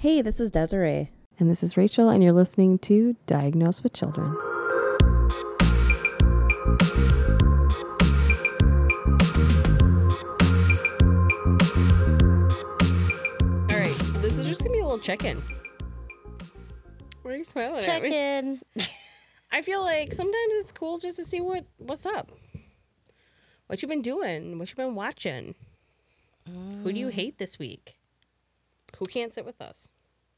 Hey, 0.00 0.22
this 0.22 0.38
is 0.38 0.52
Desiree. 0.52 1.10
And 1.40 1.50
this 1.50 1.64
is 1.64 1.76
Rachel, 1.76 2.08
and 2.08 2.22
you're 2.22 2.32
listening 2.32 2.78
to 2.78 3.16
Diagnosed 3.26 3.82
with 3.82 3.94
Children. 3.94 4.26
All 13.68 13.76
right, 13.76 13.90
so 13.90 14.20
this 14.20 14.38
is 14.38 14.46
just 14.46 14.60
gonna 14.62 14.70
be 14.70 14.78
a 14.78 14.84
little 14.84 15.00
check-in. 15.00 15.42
What 17.22 17.34
are 17.34 17.36
you 17.36 17.42
smiling 17.42 17.82
Check 17.82 18.04
at 18.04 18.08
me? 18.08 18.16
in. 18.16 18.60
I 19.50 19.62
feel 19.62 19.82
like 19.82 20.12
sometimes 20.12 20.54
it's 20.60 20.70
cool 20.70 20.98
just 20.98 21.16
to 21.16 21.24
see 21.24 21.40
what 21.40 21.66
what's 21.78 22.06
up. 22.06 22.30
What 23.66 23.82
you've 23.82 23.90
been 23.90 24.02
doing? 24.02 24.60
What 24.60 24.68
you've 24.68 24.76
been 24.76 24.94
watching? 24.94 25.56
Who 26.84 26.92
do 26.92 27.00
you 27.00 27.08
mm. 27.08 27.14
hate 27.14 27.38
this 27.38 27.58
week? 27.58 27.97
Who 28.98 29.06
can't 29.06 29.32
sit 29.32 29.44
with 29.44 29.60
us? 29.60 29.88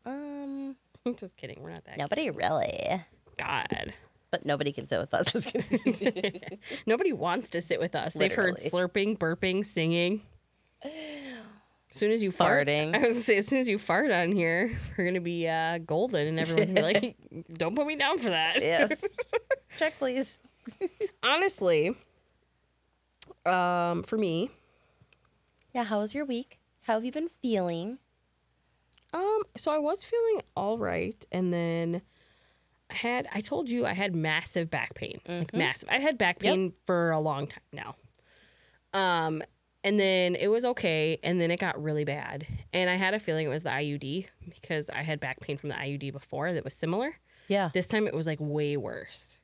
Um, 0.04 0.76
just 1.16 1.36
kidding. 1.36 1.62
We're 1.62 1.70
not 1.70 1.84
that. 1.84 1.98
nobody 1.98 2.30
really. 2.30 3.02
God. 3.36 3.94
But 4.30 4.46
nobody 4.46 4.70
can 4.72 4.86
sit 4.86 5.00
with 5.00 5.12
us. 5.12 5.50
Nobody 6.86 7.12
wants 7.12 7.50
to 7.50 7.60
sit 7.60 7.80
with 7.80 7.96
us. 7.96 8.14
They've 8.14 8.32
heard 8.32 8.58
slurping, 8.58 9.18
burping, 9.18 9.66
singing. 9.66 10.22
As 10.84 10.92
soon 11.90 12.12
as 12.12 12.22
you 12.22 12.30
fart, 12.30 12.68
Farting. 12.68 12.94
I 12.94 12.98
was 12.98 13.14
gonna 13.14 13.24
say, 13.24 13.38
as 13.38 13.48
soon 13.48 13.58
as 13.58 13.68
you 13.68 13.76
fart 13.76 14.12
on 14.12 14.30
here, 14.30 14.78
we're 14.96 15.04
gonna 15.04 15.20
be 15.20 15.48
uh, 15.48 15.78
golden, 15.78 16.28
and 16.28 16.38
everyone's 16.38 16.70
gonna 16.70 16.92
be 16.92 17.00
like, 17.00 17.16
"Don't 17.54 17.74
put 17.74 17.88
me 17.88 17.96
down 17.96 18.18
for 18.18 18.30
that." 18.30 18.62
yeah. 18.62 18.86
Check, 19.78 19.98
please. 19.98 20.38
Honestly, 21.24 21.96
um, 23.44 24.04
for 24.04 24.16
me, 24.16 24.50
Yeah, 25.74 25.82
how 25.84 25.98
was 25.98 26.14
your 26.14 26.24
week? 26.24 26.60
How 26.82 26.94
have 26.94 27.04
you 27.04 27.10
been 27.10 27.30
feeling? 27.42 27.98
Um, 29.12 29.42
so 29.56 29.70
I 29.72 29.78
was 29.78 30.04
feeling 30.04 30.42
all 30.56 30.78
right, 30.78 31.24
and 31.32 31.52
then 31.52 32.02
I 32.90 32.94
had 32.94 33.28
I 33.32 33.40
told 33.40 33.68
you 33.68 33.86
I 33.86 33.92
had 33.94 34.14
massive 34.14 34.70
back 34.70 34.94
pain, 34.94 35.20
like 35.28 35.54
massive. 35.54 35.88
I 35.90 35.98
had 35.98 36.16
back 36.18 36.42
Yep. 36.42 36.54
pain 36.54 36.72
for 36.86 37.10
a 37.10 37.18
long 37.20 37.46
time 37.46 37.62
now. 37.72 37.96
Um, 38.92 39.42
and 39.82 39.98
then 39.98 40.34
it 40.34 40.48
was 40.48 40.64
okay, 40.64 41.18
and 41.22 41.40
then 41.40 41.50
it 41.50 41.58
got 41.58 41.80
really 41.82 42.04
bad, 42.04 42.46
and 42.72 42.90
I 42.90 42.96
had 42.96 43.14
a 43.14 43.20
feeling 43.20 43.46
it 43.46 43.50
was 43.50 43.62
the 43.62 43.70
IUD 43.70 44.26
because 44.48 44.90
I 44.90 45.02
had 45.02 45.20
back 45.20 45.40
pain 45.40 45.56
from 45.56 45.70
the 45.70 45.74
IUD 45.76 46.12
before 46.12 46.52
that 46.52 46.64
was 46.64 46.74
similar. 46.74 47.14
Yeah. 47.48 47.70
This 47.72 47.86
time 47.86 48.06
it 48.06 48.14
was 48.14 48.26
like 48.26 48.38
way 48.40 48.76
worse. 48.76 49.40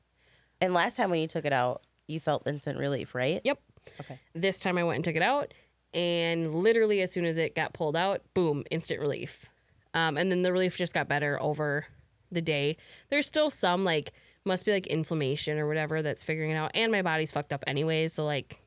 And 0.60 0.74
last 0.74 0.96
time 0.96 1.10
when 1.10 1.20
you 1.20 1.26
took 1.28 1.44
it 1.44 1.52
out, 1.52 1.82
you 2.06 2.20
felt 2.20 2.46
instant 2.46 2.78
relief, 2.78 3.14
right? 3.14 3.40
Yep. 3.44 3.58
Okay. 4.00 4.18
This 4.34 4.58
time 4.60 4.78
I 4.78 4.84
went 4.84 4.96
and 4.96 5.04
took 5.04 5.16
it 5.16 5.22
out, 5.22 5.54
and 5.94 6.54
literally 6.54 7.00
as 7.00 7.12
soon 7.12 7.24
as 7.24 7.38
it 7.38 7.54
got 7.54 7.72
pulled 7.72 7.96
out, 7.96 8.22
boom, 8.34 8.64
instant 8.70 9.00
relief. 9.00 9.46
Um, 9.94 10.16
and 10.16 10.30
then 10.30 10.42
the 10.42 10.52
relief 10.52 10.76
just 10.76 10.94
got 10.94 11.08
better 11.08 11.40
over 11.42 11.86
the 12.30 12.42
day. 12.42 12.76
There's 13.08 13.26
still 13.26 13.50
some 13.50 13.84
like 13.84 14.12
must 14.44 14.64
be 14.64 14.72
like 14.72 14.86
inflammation 14.86 15.58
or 15.58 15.66
whatever 15.66 16.02
that's 16.02 16.22
figuring 16.22 16.50
it 16.50 16.56
out, 16.56 16.70
and 16.74 16.92
my 16.92 17.02
body's 17.02 17.32
fucked 17.32 17.52
up 17.52 17.64
anyways. 17.66 18.12
So 18.12 18.24
like, 18.24 18.60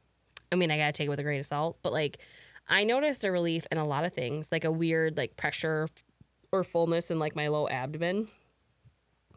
I 0.51 0.55
mean, 0.55 0.71
I 0.71 0.77
gotta 0.77 0.91
take 0.91 1.07
it 1.07 1.09
with 1.09 1.19
a 1.19 1.23
grain 1.23 1.39
of 1.39 1.47
salt. 1.47 1.77
But 1.81 1.93
like, 1.93 2.19
I 2.67 2.83
noticed 2.83 3.23
a 3.23 3.31
relief 3.31 3.65
in 3.71 3.77
a 3.77 3.87
lot 3.87 4.05
of 4.05 4.13
things, 4.13 4.49
like 4.51 4.65
a 4.65 4.71
weird 4.71 5.17
like 5.17 5.37
pressure 5.37 5.87
or 6.51 6.63
fullness 6.63 7.11
in 7.11 7.19
like 7.19 7.35
my 7.35 7.47
low 7.47 7.67
abdomen, 7.67 8.27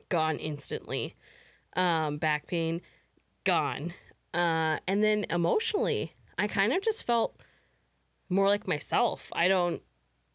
gone 0.08 0.38
instantly. 0.38 1.14
Um, 1.75 2.19
back 2.19 2.47
pain, 2.47 2.83
gone. 3.44 3.94
Uh, 4.34 4.78
and 4.86 5.03
then 5.03 5.27
emotionally, 5.30 6.14
I 6.38 6.48
kind 6.48 6.72
of 6.72 6.83
just 6.83 7.06
felt 7.06 7.41
more 8.28 8.48
like 8.48 8.66
myself. 8.66 9.30
I 9.34 9.48
don't, 9.48 9.83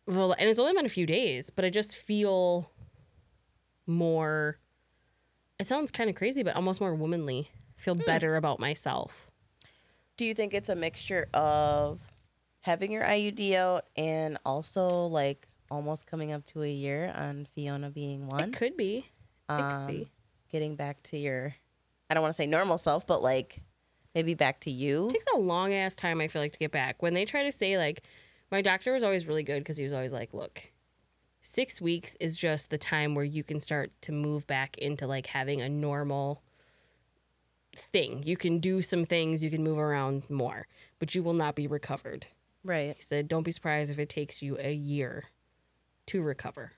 well, 0.08 0.32
and 0.32 0.50
it's 0.50 0.60
only 0.60 0.74
been 0.74 0.86
a 0.86 0.90
few 0.90 1.06
days, 1.06 1.50
but 1.50 1.66
I 1.66 1.70
just 1.70 1.96
feel 1.98 2.72
more. 3.86 4.58
It 5.60 5.68
sounds 5.68 5.92
kind 5.92 6.10
of 6.10 6.16
crazy, 6.16 6.44
but 6.44 6.56
almost 6.56 6.80
more 6.80 6.96
womanly. 6.96 7.50
Feel 7.76 7.96
better 7.96 8.36
about 8.36 8.60
myself. 8.60 9.30
Do 10.16 10.26
you 10.26 10.34
think 10.34 10.54
it's 10.54 10.70
a 10.70 10.76
mixture 10.76 11.28
of 11.34 12.00
having 12.62 12.92
your 12.92 13.04
IUD 13.04 13.54
out 13.54 13.86
and 13.96 14.40
also 14.46 14.88
like 14.88 15.48
almost 15.70 16.08
coming 16.08 16.32
up 16.32 16.46
to 16.48 16.64
a 16.64 16.72
year 16.72 17.14
on 17.16 17.48
Fiona 17.54 17.90
being 17.90 18.28
one? 18.28 18.42
It 18.46 18.54
could 18.54 18.78
be. 18.78 19.06
It 19.50 19.52
um, 19.52 19.86
could 19.86 19.94
be. 19.94 20.12
Getting 20.52 20.76
back 20.76 21.04
to 21.04 21.18
your, 21.18 21.54
I 22.10 22.14
don't 22.14 22.24
want 22.24 22.34
to 22.34 22.38
say 22.38 22.48
normal 22.48 22.78
self, 22.78 23.06
but 23.06 23.22
like 23.22 23.62
maybe 24.16 24.34
back 24.34 24.62
to 24.62 24.72
you. 24.72 25.08
It 25.08 25.12
takes 25.14 25.26
a 25.36 25.38
long 25.38 25.74
ass 25.74 25.94
time. 25.94 26.22
I 26.22 26.28
feel 26.28 26.42
like 26.42 26.54
to 26.54 26.60
get 26.60 26.72
back. 26.72 27.04
When 27.04 27.14
they 27.14 27.26
try 27.26 27.44
to 27.44 27.52
say 27.52 27.78
like, 27.78 28.04
my 28.52 28.62
doctor 28.62 28.94
was 28.94 29.04
always 29.04 29.28
really 29.28 29.44
good 29.44 29.60
because 29.60 29.78
he 29.78 29.84
was 29.84 29.94
always 29.94 30.14
like, 30.14 30.34
look, 30.34 30.72
six 31.42 31.82
weeks 31.82 32.16
is 32.20 32.38
just 32.38 32.70
the 32.70 32.78
time 32.78 33.16
where 33.16 33.26
you 33.26 33.44
can 33.44 33.60
start 33.60 33.92
to 34.02 34.12
move 34.12 34.48
back 34.48 34.78
into 34.78 35.08
like 35.08 35.28
having 35.28 35.62
a 35.62 35.70
normal 35.70 36.42
thing. 37.76 38.24
You 38.24 38.38
can 38.38 38.60
do 38.60 38.82
some 38.82 39.06
things, 39.06 39.44
you 39.44 39.50
can 39.50 39.64
move 39.64 39.78
around 39.78 40.30
more, 40.30 40.68
but 41.00 41.16
you 41.16 41.24
will 41.24 41.34
not 41.34 41.56
be 41.56 41.68
recovered. 41.68 42.28
Right. 42.64 42.96
He 42.96 43.02
said, 43.02 43.28
don't 43.28 43.44
be 43.44 43.52
surprised 43.52 43.92
if 43.92 44.00
it 44.00 44.10
takes 44.10 44.42
you 44.42 44.58
a 44.60 44.74
year 44.74 45.26
to 46.08 46.22
recover. 46.22 46.72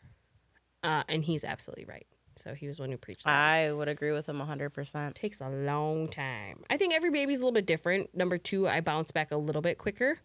Uh, 0.83 1.03
and 1.07 1.23
he's 1.23 1.43
absolutely 1.43 1.85
right. 1.85 2.05
So 2.35 2.53
he 2.53 2.67
was 2.67 2.79
one 2.79 2.91
who 2.91 2.97
preached 2.97 3.25
that. 3.25 3.31
I 3.31 3.71
would 3.73 3.89
agree 3.89 4.11
with 4.11 4.27
him 4.27 4.37
100%. 4.39 5.13
takes 5.13 5.41
a 5.41 5.49
long 5.49 6.07
time. 6.07 6.63
I 6.69 6.77
think 6.77 6.93
every 6.93 7.11
baby's 7.11 7.39
a 7.39 7.41
little 7.41 7.53
bit 7.53 7.65
different. 7.65 8.15
Number 8.15 8.37
two, 8.37 8.67
I 8.67 8.81
bounce 8.81 9.11
back 9.11 9.31
a 9.31 9.37
little 9.37 9.61
bit 9.61 9.77
quicker, 9.77 10.19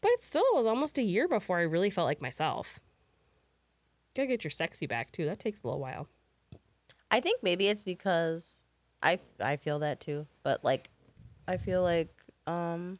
but 0.00 0.10
it 0.12 0.22
still 0.22 0.44
was 0.52 0.66
almost 0.66 0.98
a 0.98 1.02
year 1.02 1.26
before 1.28 1.58
I 1.58 1.62
really 1.62 1.90
felt 1.90 2.06
like 2.06 2.20
myself. 2.22 2.80
Gotta 4.14 4.28
get 4.28 4.44
your 4.44 4.50
sexy 4.50 4.86
back 4.86 5.10
too. 5.12 5.24
That 5.26 5.38
takes 5.38 5.62
a 5.62 5.66
little 5.66 5.80
while. 5.80 6.08
I 7.10 7.20
think 7.20 7.42
maybe 7.42 7.68
it's 7.68 7.82
because 7.82 8.58
I 9.02 9.20
I 9.40 9.56
feel 9.56 9.78
that 9.80 10.00
too, 10.00 10.26
but 10.42 10.64
like 10.64 10.90
I 11.46 11.56
feel 11.56 11.82
like 11.82 12.08
um 12.46 12.98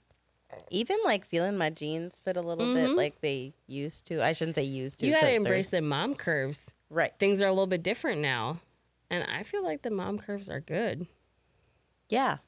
even 0.71 0.97
like 1.05 1.27
feeling 1.27 1.57
my 1.57 1.71
jeans 1.71 2.13
fit 2.25 2.37
a 2.37 2.41
little 2.41 2.73
bit 2.75 2.91
Mhm. 2.91 2.97
like 2.97 3.21
they 3.21 3.53
used 3.67 4.07
to. 4.07 4.23
I 4.25 4.33
shouldn't 4.33 4.55
say 4.57 4.63
used 4.63 5.01
to. 5.01 5.07
You 5.07 5.13
gotta 5.13 5.35
embrace 5.35 5.71
the 5.71 5.81
mom 5.83 6.15
curves. 6.15 6.73
right. 6.91 7.13
Things 7.19 7.43
are 7.43 7.47
a 7.47 7.51
little 7.53 7.67
bit 7.67 7.83
different 7.83 8.21
now, 8.21 8.61
and 9.11 9.25
I 9.25 9.43
feel 9.43 9.65
like 9.65 9.83
the 9.83 9.91
mom 9.91 10.19
curves 10.19 10.49
are 10.49 10.61
good. 10.61 11.07
Yeah. 12.09 12.39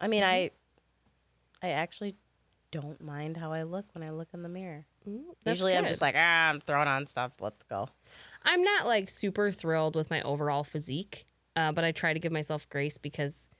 I 0.00 0.08
mean, 0.08 0.22
I 0.24 0.50
I 1.62 1.70
actually 1.70 2.16
don't 2.72 3.00
mind 3.00 3.36
how 3.36 3.52
I 3.52 3.62
look 3.62 3.84
when 3.94 4.02
I 4.02 4.12
look 4.12 4.28
in 4.34 4.42
the 4.42 4.48
mirror. 4.48 4.86
Mm, 5.08 5.20
Usually 5.46 5.76
I'm 5.76 5.86
just 5.86 6.00
like, 6.00 6.14
ah, 6.16 6.48
I'm 6.48 6.58
throwing 6.60 6.88
on 6.88 7.06
stuff. 7.06 7.32
Let's 7.38 7.62
go. 7.68 7.88
I'm 8.42 8.64
not 8.64 8.86
like 8.86 9.08
super 9.08 9.52
thrilled 9.52 9.94
with 9.94 10.10
my 10.10 10.22
overall 10.22 10.64
physique, 10.64 11.26
uh, 11.54 11.70
but 11.72 11.84
I 11.84 11.92
try 11.92 12.12
to 12.14 12.18
give 12.18 12.32
myself 12.32 12.68
grace 12.68 12.98
because 12.98 13.50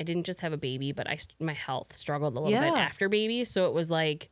I 0.00 0.02
didn't 0.02 0.24
just 0.24 0.40
have 0.40 0.52
a 0.54 0.56
baby, 0.56 0.92
but 0.92 1.06
I 1.08 1.18
my 1.38 1.52
health 1.52 1.94
struggled 1.94 2.36
a 2.36 2.40
little 2.40 2.58
bit 2.72 2.78
after 2.80 3.08
baby, 3.08 3.44
so 3.44 3.66
it 3.68 3.74
was 3.74 3.90
like 3.90 4.30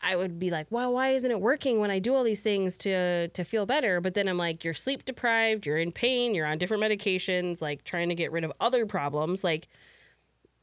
I 0.00 0.14
would 0.14 0.38
be 0.38 0.52
like, 0.52 0.68
"Well, 0.70 0.92
why 0.92 1.10
isn't 1.10 1.30
it 1.30 1.40
working 1.40 1.80
when 1.80 1.90
I 1.90 1.98
do 1.98 2.14
all 2.14 2.22
these 2.22 2.42
things 2.42 2.78
to 2.78 3.26
to 3.28 3.44
feel 3.44 3.66
better?" 3.66 4.00
But 4.00 4.14
then 4.14 4.28
I'm 4.28 4.38
like, 4.38 4.62
"You're 4.62 4.72
sleep 4.74 5.04
deprived, 5.04 5.66
you're 5.66 5.78
in 5.78 5.90
pain, 5.90 6.36
you're 6.36 6.46
on 6.46 6.58
different 6.58 6.82
medications, 6.84 7.60
like 7.60 7.82
trying 7.82 8.08
to 8.08 8.14
get 8.14 8.30
rid 8.30 8.44
of 8.44 8.52
other 8.60 8.86
problems, 8.86 9.42
like." 9.42 9.66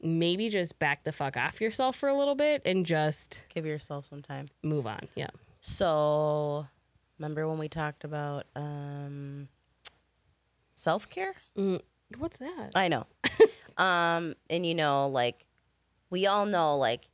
Maybe 0.01 0.49
just 0.49 0.77
back 0.77 1.03
the 1.03 1.11
fuck 1.11 1.37
off 1.37 1.61
yourself 1.61 1.95
for 1.95 2.09
a 2.09 2.13
little 2.13 2.35
bit 2.35 2.61
and 2.65 2.85
just 2.85 3.45
Give 3.49 3.65
yourself 3.65 4.07
some 4.09 4.21
time. 4.21 4.49
move 4.61 4.85
on. 4.85 5.07
Yeah. 5.15 5.29
So, 5.61 6.67
remember 7.17 7.47
when 7.47 7.57
we 7.57 7.67
talked 7.69 8.03
about 8.03 8.45
um 8.55 9.47
self-care? 10.75 11.33
Mm, 11.57 11.81
what's 12.17 12.37
that? 12.37 12.71
I 12.75 12.87
know. 12.87 13.05
um, 13.77 14.35
and 14.49 14.65
you 14.65 14.75
know, 14.75 15.07
like 15.07 15.45
we 16.09 16.27
all 16.27 16.45
know 16.45 16.77
like 16.77 17.09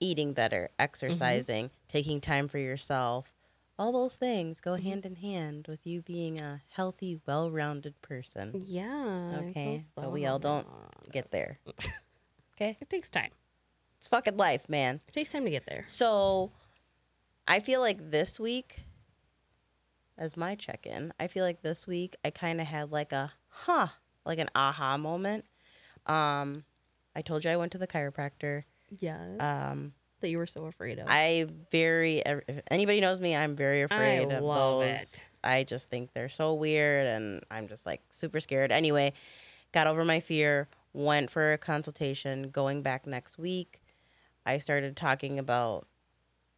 eating 0.00 0.32
better, 0.32 0.70
exercising, 0.78 1.70
taking 1.88 2.20
time 2.20 2.48
for 2.48 2.58
yourself, 2.58 3.34
all 3.78 3.92
those 3.92 4.14
things 4.14 4.60
go 4.60 4.74
hand 4.76 5.04
in 5.04 5.16
hand 5.16 5.66
with 5.68 5.86
you 5.86 6.02
being 6.02 6.40
a 6.40 6.60
healthy, 6.68 7.20
well-rounded 7.26 8.00
person. 8.02 8.52
Yeah. 8.64 9.42
Okay, 9.48 9.82
but 9.94 10.10
we 10.12 10.26
all 10.26 10.38
don't 10.38 10.66
get 11.12 11.30
there. 11.30 11.58
Okay? 12.60 12.76
It 12.80 12.90
takes 12.90 13.08
time. 13.08 13.30
It's 13.98 14.08
fucking 14.08 14.36
life, 14.36 14.68
man. 14.68 15.00
It 15.08 15.12
takes 15.12 15.32
time 15.32 15.44
to 15.44 15.50
get 15.50 15.66
there. 15.66 15.84
So 15.86 16.52
I 17.48 17.60
feel 17.60 17.80
like 17.80 18.10
this 18.10 18.38
week 18.38 18.84
as 20.18 20.36
my 20.36 20.54
check-in, 20.54 21.12
I 21.18 21.26
feel 21.28 21.44
like 21.44 21.62
this 21.62 21.86
week 21.86 22.16
I 22.24 22.30
kind 22.30 22.60
of 22.60 22.66
had 22.66 22.92
like 22.92 23.12
a 23.12 23.32
huh, 23.48 23.88
like 24.26 24.38
an 24.38 24.50
aha 24.54 24.96
moment. 24.96 25.44
Um 26.06 26.64
I 27.16 27.22
told 27.22 27.44
you 27.44 27.50
I 27.50 27.56
went 27.56 27.72
to 27.72 27.78
the 27.78 27.86
chiropractor. 27.86 28.64
Yeah. 28.98 29.20
Um 29.38 29.92
that 30.20 30.28
you 30.28 30.36
were 30.36 30.46
so 30.46 30.66
afraid 30.66 30.98
of. 30.98 31.06
I 31.08 31.46
very 31.72 32.18
if 32.18 32.60
anybody 32.70 33.00
knows 33.00 33.20
me, 33.20 33.34
I'm 33.34 33.56
very 33.56 33.82
afraid 33.82 34.30
of 34.30 34.42
love 34.42 34.80
those. 34.82 35.00
it. 35.00 35.24
I 35.42 35.64
just 35.64 35.88
think 35.88 36.12
they're 36.12 36.28
so 36.28 36.52
weird 36.52 37.06
and 37.06 37.42
I'm 37.50 37.68
just 37.68 37.86
like 37.86 38.02
super 38.10 38.40
scared. 38.40 38.70
Anyway, 38.70 39.14
got 39.72 39.86
over 39.86 40.04
my 40.04 40.20
fear, 40.20 40.68
went 40.92 41.30
for 41.30 41.52
a 41.52 41.58
consultation, 41.58 42.50
going 42.50 42.82
back 42.82 43.06
next 43.06 43.38
week. 43.38 43.80
I 44.46 44.58
started 44.58 44.96
talking 44.96 45.38
about 45.38 45.86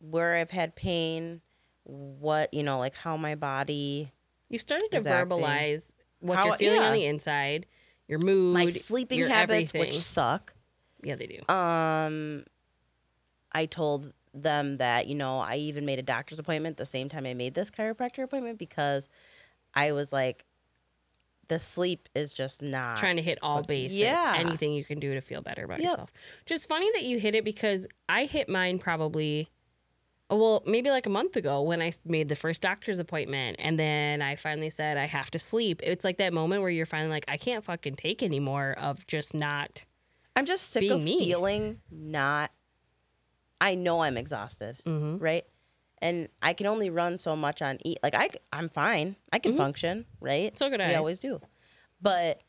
where 0.01 0.35
I've 0.37 0.51
had 0.51 0.75
pain, 0.75 1.41
what 1.85 2.53
you 2.55 2.63
know, 2.63 2.79
like 2.79 2.95
how 2.95 3.17
my 3.17 3.35
body, 3.35 4.13
You've 4.49 4.63
started 4.63 4.89
to 4.93 4.99
is 4.99 5.07
acting. 5.07 5.39
verbalize 5.39 5.93
what 6.21 6.39
How- 6.39 6.47
you're 6.47 6.57
feeling 6.57 6.81
on 6.83 6.93
the 6.93 7.05
inside, 7.07 7.67
your 8.09 8.19
mood, 8.21 8.55
my 8.55 8.71
sleeping 8.71 9.19
your 9.19 9.29
habits, 9.29 9.71
everything. 9.71 9.81
which 9.81 9.95
suck. 10.01 10.55
yeah, 11.03 11.17
they 11.17 11.27
do. 11.27 11.53
Um, 11.55 12.45
I 13.53 13.67
told 13.67 14.13
them 14.35 14.79
that 14.79 15.09
you 15.09 15.15
know 15.15 15.41
I 15.41 15.57
even 15.57 15.85
made 15.85 15.99
a 15.99 16.03
doctor's 16.03 16.39
appointment 16.39 16.77
the 16.79 16.87
same 16.87 17.09
time 17.09 17.27
I 17.27 17.35
made 17.35 17.55
this 17.55 17.71
chiropractor 17.71 18.23
appointment 18.23 18.59
because 18.59 19.09
I 19.75 19.93
was 19.93 20.13
like, 20.13 20.45
the 21.49 21.59
sleep 21.61 22.09
is 22.15 22.33
just 22.33 22.63
not. 22.63 22.99
trying 22.99 23.17
to 23.17 23.23
hit 23.23 23.39
all 23.43 23.63
bases. 23.63 23.99
yeah. 23.99 24.35
Anything 24.39 24.73
you 24.73 24.85
can 24.85 25.01
do 25.01 25.15
to 25.15 25.21
feel 25.21 25.43
better 25.43 25.65
about 25.65 25.81
Yep. 25.81 25.91
yourself. 25.91 26.13
Just 26.47 26.69
funny 26.69 26.91
that 26.95 27.03
you 27.03 27.19
hit 27.19 27.35
it 27.35 27.45
because 27.45 27.87
I 28.09 28.25
hit 28.25 28.49
mine 28.49 28.79
probably, 28.79 29.49
oh, 30.31 30.39
well, 30.39 30.63
maybe 30.67 30.89
like 30.91 31.05
a 31.07 31.11
month 31.11 31.37
ago 31.37 31.61
when 31.63 31.83
I 31.83 31.93
made 32.07 32.29
the 32.29 32.37
first 32.37 32.63
doctor's 32.63 32.99
appointment. 32.99 33.57
And 33.59 33.79
then 33.79 34.23
I 34.23 34.37
finally 34.37 34.71
said, 34.71 34.97
I 34.97 35.07
have 35.07 35.31
to 35.33 35.39
sleep. 35.39 35.81
It's 35.85 36.05
like 36.05 36.17
that 36.19 36.33
moment 36.33 36.63
where 36.63 36.71
you're 36.71 36.87
finally 36.87 37.11
like, 37.11 37.25
I 37.29 37.37
can't 37.37 37.65
fucking 37.65 37.97
take 37.97 38.23
anymore 38.23 38.73
of 38.79 39.07
just 39.07 39.35
not. 39.35 39.85
I'm 40.35 40.47
just 40.47 40.71
sick 40.71 40.91
of 40.91 41.03
me. 41.03 41.19
feeling 41.27 41.81
not. 41.91 42.51
I 43.61 43.75
know 43.75 44.01
I'm 44.01 44.17
exhausted, 44.17 44.79
Mm-hmm. 44.87 45.19
right? 45.19 45.45
And 46.03 46.29
I 46.43 46.53
can 46.53 46.67
only 46.67 46.91
run 46.91 47.19
so 47.19 47.37
much 47.37 47.63
on 47.63 47.79
eat. 47.85 47.99
Like 48.03 48.15
I, 48.15 48.29
I'm 48.53 48.69
fine. 48.69 49.17
I 49.33 49.39
can 49.39 49.53
Mhm. 49.55 49.57
function, 49.57 50.05
right? 50.21 50.59
So 50.59 50.69
We 50.69 50.77
I. 50.77 50.95
always 50.97 51.19
do, 51.21 51.41
but 52.01 52.43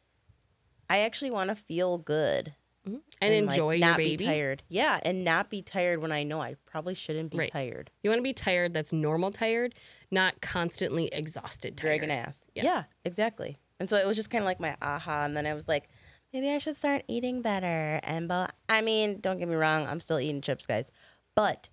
I 0.90 1.00
actually 1.00 1.32
want 1.32 1.50
to 1.50 1.56
feel 1.56 1.98
good 1.98 2.54
Mhm. 2.88 3.02
And, 3.22 3.46
like, 3.48 3.54
enjoy 3.56 3.72
your 3.76 3.88
not 3.88 3.98
baby. 3.98 4.18
Be 4.18 4.26
tired, 4.26 4.64
yeah, 4.68 5.00
and 5.04 5.24
not 5.24 5.50
be 5.50 5.62
tired 5.62 6.02
when 6.02 6.12
I 6.12 6.24
know 6.24 6.42
I 6.42 6.56
probably 6.66 6.96
shouldn't 6.96 7.32
be 7.32 7.38
Right. 7.38 7.52
tired. 7.52 7.90
You 8.04 8.10
want 8.10 8.20
to 8.20 8.24
be 8.24 8.34
tired 8.34 8.74
that's 8.74 8.92
normal 8.92 9.32
tired, 9.32 9.74
not 10.12 10.42
constantly 10.42 11.06
exhausted 11.14 11.78
tired. 11.78 12.00
dragging 12.02 12.12
ass. 12.12 12.44
Yeah. 12.56 12.64
Yeah. 12.66 12.84
exactly. 13.06 13.58
And 13.80 13.90
so 13.90 13.96
it 13.96 14.06
was 14.06 14.18
just 14.18 14.30
kind 14.30 14.42
of 14.42 14.46
like 14.48 14.60
my 14.60 14.76
aha. 14.82 15.24
And 15.24 15.38
then 15.38 15.46
I 15.46 15.54
was 15.54 15.66
like, 15.68 15.86
maybe 16.34 16.50
I 16.50 16.58
should 16.58 16.76
start 16.76 17.04
eating 17.08 17.42
better. 17.42 18.02
And 18.04 18.28
but 18.28 18.54
I 18.68 18.82
mean, 18.82 19.22
don't 19.22 19.40
get 19.40 19.48
me 19.48 19.56
wrong, 19.56 19.88
I'm 19.88 20.02
still 20.02 20.20
eating 20.20 20.42
chips, 20.42 20.66
guys. 20.66 20.92
But 21.36 21.70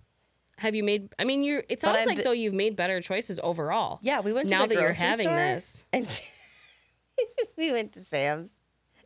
Have 0.61 0.75
you 0.75 0.83
made, 0.83 1.09
I 1.17 1.23
mean, 1.23 1.43
you're, 1.43 1.63
it 1.69 1.81
sounds 1.81 2.05
like 2.05 2.23
though 2.23 2.31
you've 2.31 2.53
made 2.53 2.75
better 2.75 3.01
choices 3.01 3.39
overall. 3.41 3.97
yeah, 4.03 4.19
we 4.19 4.31
went 4.31 4.47
to 4.49 4.55
now 4.55 4.67
that 4.67 4.79
you're 4.79 4.93
having 4.93 5.27
this. 5.27 5.83
and 5.91 6.07
we 7.57 7.71
went 7.71 7.93
to 7.93 8.03
Sam's, 8.03 8.51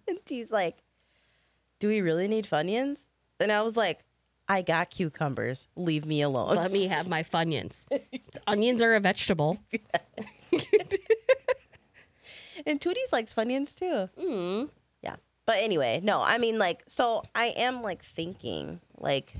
and 0.06 0.20
he's 0.26 0.52
like, 0.52 0.84
"Do 1.80 1.88
we 1.88 2.02
really 2.02 2.28
need 2.28 2.46
Funyuns?" 2.46 3.06
And 3.40 3.54
I 3.54 3.62
was 3.62 3.78
like, 3.78 4.04
"I 4.50 4.64
got 4.64 4.90
cucumbers. 4.90 5.68
Leave 5.78 6.06
me 6.06 6.22
alone." 6.22 6.58
Let 6.58 6.74
me 6.74 6.88
have 6.88 7.08
my 7.08 7.24
Funyuns. 7.24 7.86
Onions 8.48 8.82
are 8.82 8.94
a 8.94 9.00
vegetable. 9.00 9.58
and 12.66 12.82
Tooties 12.82 13.14
likes 13.14 13.34
Funyuns 13.34 13.74
too. 13.74 14.10
Mm. 14.22 14.70
Yeah. 15.02 15.16
But 15.46 15.60
anyway, 15.60 16.02
no, 16.04 16.20
I 16.22 16.38
mean 16.38 16.58
like, 16.60 16.84
so 16.88 17.24
I 17.34 17.46
am 17.56 17.82
like 17.82 18.04
thinking 18.04 18.82
like. 18.98 19.34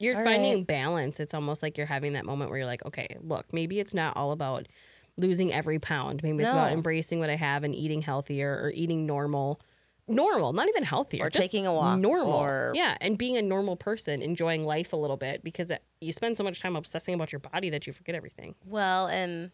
You're 0.00 0.16
All 0.16 0.24
finding 0.24 0.54
right. 0.56 0.66
balance. 0.66 1.20
It's 1.20 1.34
almost 1.34 1.62
like 1.62 1.76
you're 1.78 1.86
having 1.86 2.14
that 2.14 2.24
moment 2.24 2.50
where 2.50 2.58
you're 2.58 2.66
like, 2.66 2.84
okay, 2.86 3.16
look, 3.20 3.46
maybe 3.52 3.78
it's 3.78 3.94
not 3.94 4.16
all 4.16 4.32
about 4.32 4.66
losing 5.18 5.52
every 5.52 5.78
pound. 5.78 6.22
Maybe 6.22 6.42
it's 6.42 6.52
about 6.52 6.72
embracing 6.72 7.20
what 7.20 7.28
I 7.30 7.36
have 7.36 7.62
and 7.64 7.74
eating 7.74 8.00
healthier 8.02 8.58
or 8.62 8.72
eating 8.74 9.06
normal. 9.06 9.60
Normal, 10.08 10.52
not 10.54 10.68
even 10.68 10.82
healthier. 10.82 11.26
Or 11.26 11.30
just 11.30 11.42
taking 11.44 11.66
a 11.66 11.72
walk, 11.72 11.98
Normal. 11.98 12.32
or- 12.32 12.72
yeah. 12.74 12.96
And 13.00 13.16
being 13.16 13.36
a 13.36 13.42
normal 13.42 13.76
person, 13.76 14.22
enjoying 14.22 14.64
life 14.64 14.92
a 14.92 14.96
little 14.96 15.16
bit 15.18 15.44
because 15.44 15.70
it, 15.70 15.84
you 16.00 16.12
spend 16.12 16.36
so 16.36 16.42
much 16.42 16.60
time 16.60 16.74
obsessing 16.74 17.14
about 17.14 17.30
your 17.30 17.38
body 17.38 17.70
that 17.70 17.86
you 17.86 17.92
forget 17.92 18.16
everything. 18.16 18.54
Well, 18.64 19.06
and 19.06 19.52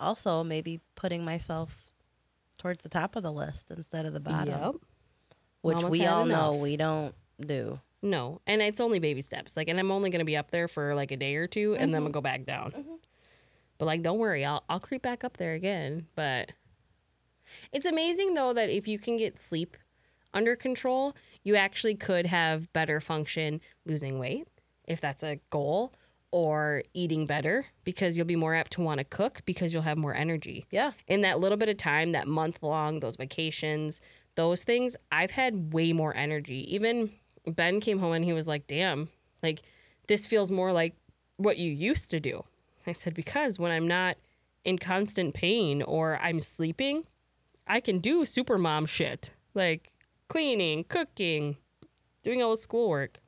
also 0.00 0.44
maybe 0.44 0.80
putting 0.96 1.24
myself 1.24 1.84
towards 2.58 2.82
the 2.82 2.88
top 2.88 3.14
of 3.16 3.22
the 3.22 3.32
list 3.32 3.70
instead 3.70 4.04
of 4.04 4.12
the 4.12 4.20
bottom, 4.20 4.80
which 5.62 5.76
Mama's 5.76 5.90
we 5.92 6.04
all 6.04 6.26
know 6.26 6.56
we 6.56 6.76
don't 6.76 7.14
do. 7.40 7.80
No, 8.04 8.40
and 8.46 8.60
it's 8.62 8.80
only 8.80 8.98
baby 8.98 9.22
steps. 9.22 9.56
Like, 9.56 9.68
and 9.68 9.78
I'm 9.80 9.90
only 9.90 10.10
gonna 10.10 10.24
be 10.26 10.36
up 10.36 10.50
there 10.50 10.68
for 10.68 10.94
like 10.94 11.10
a 11.10 11.16
day 11.16 11.34
or 11.36 11.46
2 11.46 11.74
and 11.74 11.92
then 11.92 11.98
Mm-hmm. 12.00 12.04
we'll 12.04 12.12
go 12.12 12.20
back 12.20 12.44
down. 12.44 12.72
But 13.78 13.86
like, 13.86 14.02
don't 14.02 14.18
worry, 14.18 14.44
I'll 14.44 14.62
I'll 14.68 14.78
creep 14.80 15.02
back 15.02 15.24
up 15.24 15.36
there 15.38 15.54
again. 15.54 16.06
But 16.14 16.52
it's 17.72 17.86
amazing 17.86 18.34
though 18.34 18.52
that 18.52 18.70
if 18.70 18.86
you 18.86 18.98
can 18.98 19.16
get 19.16 19.38
sleep 19.38 19.76
under 20.32 20.54
control, 20.56 21.14
you 21.44 21.56
actually 21.56 21.94
could 21.94 22.26
have 22.26 22.72
better 22.72 23.00
function 23.00 23.60
losing 23.86 24.18
weight 24.18 24.48
if 24.86 25.00
that's 25.00 25.22
a 25.22 25.38
goal 25.50 25.94
or 26.30 26.82
eating 26.94 27.26
better 27.26 27.64
because 27.84 28.16
you'll 28.16 28.26
be 28.26 28.34
more 28.36 28.54
apt 28.54 28.72
to 28.72 28.80
want 28.80 28.98
to 28.98 29.04
cook 29.04 29.42
because 29.46 29.72
you'll 29.72 29.82
have 29.82 29.96
more 29.96 30.14
energy 30.14 30.66
Yeah. 30.70 30.92
in 31.06 31.20
that 31.20 31.38
little 31.38 31.56
bit 31.56 31.68
of 31.68 31.76
time, 31.76 32.10
that 32.12 32.26
month 32.26 32.60
long, 32.62 32.98
those 33.00 33.14
vacations, 33.16 34.00
those 34.34 34.64
things, 34.64 34.96
I've 35.12 35.30
had 35.30 35.72
way 35.72 35.92
more 35.92 36.14
energy. 36.16 36.74
Even 36.74 37.12
Ben 37.46 37.80
came 37.80 37.98
home 37.98 38.12
and 38.12 38.24
he 38.24 38.32
was 38.32 38.48
like, 38.48 38.66
damn, 38.66 39.08
like 39.42 39.62
this 40.06 40.26
feels 40.26 40.50
more 40.50 40.72
like 40.72 40.94
what 41.36 41.58
you 41.58 41.70
used 41.70 42.10
to 42.10 42.20
do. 42.20 42.44
I 42.86 42.92
said, 42.92 43.14
because 43.14 43.58
when 43.58 43.72
I'm 43.72 43.88
not 43.88 44.16
in 44.64 44.78
constant 44.78 45.34
pain 45.34 45.82
or 45.82 46.18
I'm 46.22 46.40
sleeping, 46.40 47.04
I 47.66 47.80
can 47.80 47.98
do 47.98 48.24
super 48.24 48.58
mom 48.58 48.86
shit 48.86 49.32
like 49.54 49.92
cleaning, 50.28 50.84
cooking, 50.84 51.56
doing 52.22 52.42
all 52.42 52.50
the 52.50 52.56
schoolwork. 52.56 53.18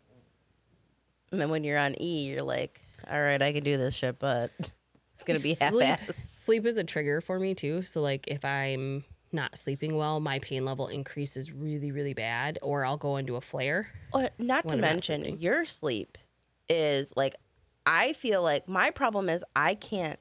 And 1.32 1.40
then 1.40 1.50
when 1.50 1.64
you're 1.64 1.78
on 1.78 2.00
E, 2.00 2.26
you're 2.26 2.42
like, 2.42 2.80
all 3.10 3.20
right, 3.20 3.40
I 3.40 3.52
can 3.52 3.64
do 3.64 3.76
this 3.76 3.94
shit, 3.94 4.18
but 4.18 4.50
it's 4.58 5.24
gonna 5.24 5.40
be 5.40 5.54
half 5.60 5.72
Sleep- 5.72 5.88
ass. 5.88 6.32
Sleep 6.36 6.66
is 6.66 6.78
a 6.78 6.84
trigger 6.84 7.20
for 7.20 7.38
me 7.38 7.54
too. 7.54 7.82
So 7.82 8.00
like 8.00 8.28
if 8.28 8.44
I'm 8.44 9.04
not 9.32 9.58
sleeping 9.58 9.96
well, 9.96 10.20
my 10.20 10.38
pain 10.38 10.64
level 10.64 10.88
increases 10.88 11.52
really, 11.52 11.90
really 11.92 12.14
bad, 12.14 12.58
or 12.62 12.84
I'll 12.84 12.96
go 12.96 13.16
into 13.16 13.36
a 13.36 13.40
flare. 13.40 13.92
Not 14.38 14.66
to 14.68 14.74
I'm 14.74 14.80
mention 14.80 15.22
sleeping. 15.22 15.40
your 15.40 15.64
sleep 15.64 16.18
is 16.68 17.12
like 17.16 17.36
I 17.84 18.14
feel 18.14 18.42
like 18.42 18.66
my 18.68 18.90
problem 18.90 19.28
is 19.28 19.44
I 19.54 19.74
can't 19.74 20.18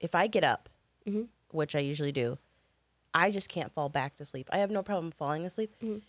if 0.00 0.14
I 0.14 0.26
get 0.26 0.44
up, 0.44 0.68
Mhm. 1.06 1.28
which 1.52 1.74
I 1.74 1.78
usually 1.78 2.12
do, 2.12 2.38
I 3.14 3.30
just 3.30 3.48
can't 3.48 3.72
fall 3.72 3.88
back 3.88 4.16
to 4.16 4.24
sleep. 4.24 4.48
I 4.52 4.58
have 4.58 4.70
no 4.70 4.82
problem 4.82 5.10
falling 5.12 5.44
asleep. 5.46 5.74
Mhm. 5.80 6.02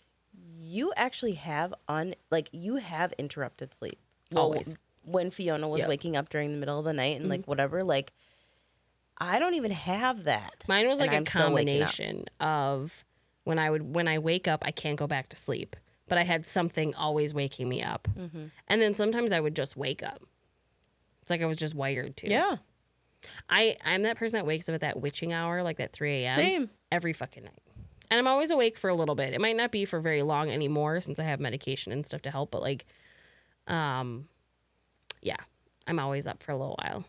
You 0.58 0.92
actually 0.96 1.34
have 1.34 1.74
un 1.88 2.14
like 2.30 2.48
you 2.52 2.76
have 2.76 3.12
interrupted 3.18 3.72
sleep. 3.74 3.98
Well, 4.30 4.44
Always. 4.44 4.76
when 5.04 5.30
Fiona 5.30 5.68
was 5.68 5.80
Yep. 5.80 5.88
waking 5.88 6.16
up 6.16 6.28
during 6.28 6.52
the 6.52 6.58
middle 6.58 6.78
of 6.78 6.84
the 6.84 6.92
night 6.92 7.18
and 7.18 7.28
like 7.28 7.46
whatever, 7.46 7.82
like 7.82 8.12
I 9.20 9.38
don't 9.38 9.54
even 9.54 9.72
have 9.72 10.24
that. 10.24 10.54
Mine 10.68 10.88
was 10.88 10.98
And 10.98 11.08
like 11.08 11.14
a 11.14 11.18
I'm 11.18 11.26
still 11.26 11.52
waking 11.52 11.82
up. 11.82 11.88
combination 11.88 12.24
of 12.40 13.04
when 13.44 13.58
I 13.58 13.68
would 13.70 13.94
when 13.94 14.06
I 14.08 14.18
wake 14.18 14.46
up, 14.46 14.62
I 14.64 14.70
can't 14.70 14.96
go 14.96 15.06
back 15.06 15.28
to 15.30 15.36
sleep, 15.36 15.74
but 16.08 16.18
I 16.18 16.22
had 16.24 16.46
something 16.46 16.94
always 16.94 17.34
waking 17.34 17.68
me 17.68 17.82
up, 17.82 18.06
Mm-hmm. 18.16 18.46
and 18.68 18.80
then 18.82 18.94
sometimes 18.94 19.32
I 19.32 19.40
would 19.40 19.56
just 19.56 19.76
wake 19.76 20.02
up. 20.02 20.22
It's 21.22 21.30
like 21.30 21.42
I 21.42 21.46
was 21.46 21.56
just 21.56 21.74
wired 21.74 22.16
to. 22.18 22.30
Yeah. 22.30 22.56
I 23.50 23.76
I'm 23.84 24.02
that 24.04 24.16
person 24.16 24.38
that 24.38 24.46
wakes 24.46 24.68
up 24.68 24.76
at 24.76 24.80
that 24.82 25.00
witching 25.00 25.32
hour, 25.32 25.62
like 25.64 25.78
that 25.78 25.92
3 25.92 26.24
a.m. 26.24 26.36
Same. 26.38 26.70
every 26.92 27.12
fucking 27.12 27.42
night. 27.44 27.58
And 28.10 28.18
I'm 28.18 28.28
always 28.28 28.50
awake 28.50 28.78
for 28.78 28.88
a 28.88 28.94
little 28.94 29.14
bit. 29.16 29.34
It 29.34 29.40
might 29.40 29.56
not 29.56 29.70
be 29.72 29.84
for 29.84 30.00
very 30.00 30.22
long 30.22 30.50
anymore 30.50 31.00
since 31.00 31.18
I 31.18 31.24
have 31.24 31.40
medication 31.40 31.90
and 31.92 32.06
stuff 32.06 32.22
to 32.22 32.30
help, 32.30 32.50
but 32.52 32.62
like 32.62 32.86
um 33.66 34.28
yeah, 35.20 35.36
I'm 35.86 35.98
always 35.98 36.26
up 36.26 36.42
for 36.42 36.52
a 36.52 36.56
little 36.56 36.78
while. 36.82 37.04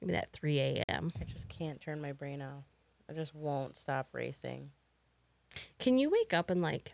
Maybe 0.00 0.12
that 0.12 0.30
3 0.32 0.58
a.m. 0.60 1.10
I 1.20 1.24
just 1.24 1.48
can't 1.48 1.80
turn 1.80 2.00
my 2.00 2.12
brain 2.12 2.40
off. 2.42 2.64
I 3.08 3.12
just 3.12 3.34
won't 3.34 3.76
stop 3.76 4.08
racing. 4.12 4.70
Can 5.78 5.98
you 5.98 6.10
wake 6.10 6.32
up 6.32 6.48
and 6.50 6.62
like 6.62 6.92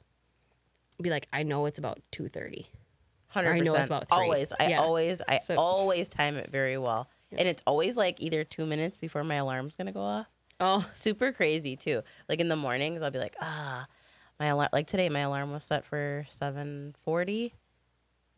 be 1.01 1.11
like, 1.11 1.29
I 1.33 1.43
know 1.43 1.67
it's 1.67 1.79
about 1.79 2.01
2:30. 2.13 2.67
Hundred 3.29 3.53
I 3.53 3.59
know 3.61 3.75
it's 3.75 3.87
about 3.87 4.09
three. 4.09 4.17
Always. 4.17 4.53
I 4.59 4.69
Yeah. 4.69 4.81
always. 4.81 5.21
I 5.29 5.39
So- 5.39 5.57
always 5.57 6.09
time 6.09 6.37
it 6.37 6.51
very 6.51 6.79
well, 6.79 7.11
and 7.33 7.47
it's 7.47 7.63
always 7.67 7.97
like 7.97 8.21
either 8.21 8.45
two 8.45 8.65
minutes 8.65 8.97
before 8.97 9.25
my 9.25 9.35
alarm's 9.35 9.77
gonna 9.77 9.93
go 9.93 10.01
off. 10.01 10.27
Oh, 10.59 10.89
Super 10.91 11.33
crazy 11.33 11.77
too. 11.77 12.03
Like 12.31 12.41
in 12.41 12.49
the 12.49 12.57
mornings, 12.57 13.03
I'll 13.03 13.11
be 13.11 13.19
like, 13.19 13.37
ah, 13.43 13.87
my 14.41 14.47
alarm. 14.47 14.71
Like 14.73 14.87
today, 14.87 15.11
my 15.11 15.21
alarm 15.21 15.53
was 15.53 15.65
set 15.65 15.85
for 15.85 16.25
seven 16.31 16.95
forty. 17.03 17.53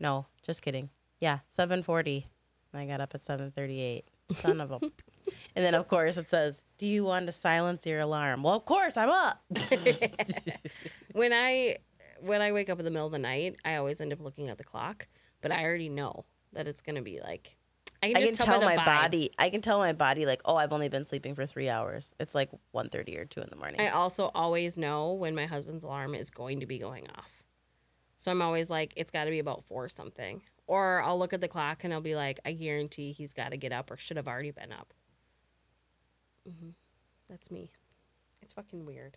No, 0.01 0.27
just 0.43 0.63
kidding. 0.63 0.91
Yeah, 1.21 1.41
seven 1.49 1.85
forty. 1.85 2.27
I 2.75 2.87
got 2.87 3.01
up 3.01 3.15
at 3.15 3.23
seven 3.23 3.53
thirty-eight. 3.53 4.05
Son 4.32 4.61
of 4.61 4.70
a. 4.70 4.78
and 4.80 5.64
then 5.64 5.75
of 5.75 5.88
course 5.88 6.16
it 6.16 6.30
says, 6.30 6.61
"Do 6.78 6.87
you 6.87 7.04
want 7.04 7.26
to 7.26 7.32
silence 7.32 7.87
your 7.87 8.00
alarm?" 8.00 8.42
Well, 8.42 8.54
of 8.54 8.64
course 8.64 8.97
I'm 8.97 9.11
up. 9.11 9.42
when 11.12 11.32
I 11.32 11.78
when 12.20 12.42
I 12.42 12.52
wake 12.52 12.68
up 12.70 12.78
in 12.78 12.85
the 12.85 12.90
middle 12.90 13.06
of 13.06 13.12
the 13.12 13.18
night, 13.18 13.56
I 13.64 13.76
always 13.76 14.00
end 14.00 14.12
up 14.12 14.20
looking 14.20 14.49
at 14.49 14.58
the 14.58 14.64
clock, 14.64 15.06
but 15.40 15.52
I 15.52 15.64
already 15.64 15.88
know 15.88 16.25
that 16.52 16.66
it's 16.68 16.82
gonna 16.82 17.02
be 17.02 17.20
like 17.20 17.56
I 18.02 18.12
can 18.12 18.16
I 18.16 18.26
can 18.26 18.35
tell, 18.35 18.47
tell 18.47 18.61
my 18.61 18.76
vibe. 18.76 18.85
body. 18.85 19.30
I 19.38 19.50
can 19.50 19.61
tell 19.61 19.78
my 19.78 19.92
body 19.92 20.25
like, 20.25 20.40
oh, 20.44 20.54
I've 20.56 20.73
only 20.73 20.88
been 20.88 21.04
sleeping 21.04 21.35
for 21.35 21.47
three 21.47 21.68
hours. 21.68 22.14
It's 22.20 22.35
like 22.35 22.50
1.30 22.75 23.18
or 23.18 23.25
two 23.25 23.40
in 23.40 23.49
the 23.50 23.56
morning. 23.56 23.80
I 23.80 23.88
also 23.88 24.30
always 24.35 24.78
know 24.78 25.14
when 25.14 25.35
my 25.35 25.47
husband's 25.47 25.82
alarm 25.82 26.14
is 26.14 26.30
going 26.30 26.61
to 26.61 26.66
be 26.66 26.78
going 26.78 27.08
off. 27.16 27.42
So 28.16 28.30
I'm 28.30 28.40
always 28.40 28.70
like, 28.70 28.92
it's 28.97 29.11
got 29.11 29.25
to 29.25 29.30
be 29.30 29.40
about 29.40 29.64
four 29.64 29.88
something, 29.88 30.42
Or 30.69 31.03
I'll 31.03 31.19
look 31.19 31.33
at 31.33 31.41
the 31.41 31.49
clock 31.49 31.83
and 31.83 31.93
I'll 31.93 32.01
be 32.01 32.15
like, 32.15 32.39
I 32.45 32.53
guarantee 32.53 33.11
he's 33.13 33.33
got 33.33 33.51
to 33.51 33.57
get 33.57 33.73
up 33.73 33.91
or 33.91 33.97
should 33.97 34.17
have 34.19 34.29
already 34.29 34.53
been 34.53 34.71
up. 34.71 34.93
hmm 36.47 36.71
That's 37.29 37.51
me. 37.51 37.73
It's 38.43 38.53
fucking 38.53 38.85
weird. 38.87 39.17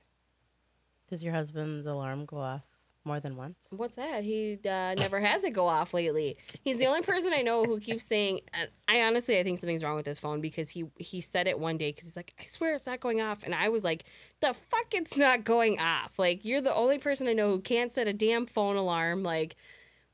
Does 1.09 1.21
your 1.21 1.33
husband's 1.33 1.85
alarm 1.85 2.25
go 2.25 2.37
off 2.37 2.63
more 3.03 3.19
than 3.19 3.35
once? 3.35 3.57
What's 3.69 3.97
that? 3.97 4.23
He 4.23 4.59
uh, 4.63 4.95
never 4.95 5.19
has 5.19 5.43
it 5.43 5.51
go 5.51 5.67
off 5.67 5.93
lately. 5.93 6.37
He's 6.63 6.77
the 6.77 6.85
only 6.85 7.01
person 7.01 7.33
I 7.35 7.41
know 7.41 7.65
who 7.65 7.79
keeps 7.81 8.05
saying. 8.05 8.41
and 8.53 8.69
I 8.87 9.01
honestly, 9.01 9.37
I 9.37 9.43
think 9.43 9.59
something's 9.59 9.83
wrong 9.83 9.97
with 9.97 10.05
his 10.05 10.19
phone 10.19 10.39
because 10.39 10.69
he 10.69 10.85
he 10.97 11.19
said 11.19 11.47
it 11.47 11.59
one 11.59 11.77
day 11.77 11.89
because 11.91 12.05
he's 12.07 12.15
like, 12.15 12.33
I 12.39 12.45
swear 12.45 12.75
it's 12.75 12.85
not 12.87 13.01
going 13.01 13.19
off, 13.19 13.43
and 13.43 13.53
I 13.53 13.67
was 13.69 13.83
like, 13.83 14.05
the 14.39 14.53
fuck, 14.53 14.93
it's 14.93 15.17
not 15.17 15.43
going 15.43 15.79
off. 15.79 16.17
Like 16.17 16.45
you're 16.45 16.61
the 16.61 16.73
only 16.73 16.97
person 16.97 17.27
I 17.27 17.33
know 17.33 17.49
who 17.49 17.59
can't 17.59 17.91
set 17.93 18.07
a 18.07 18.13
damn 18.13 18.45
phone 18.45 18.77
alarm. 18.77 19.21
Like 19.23 19.57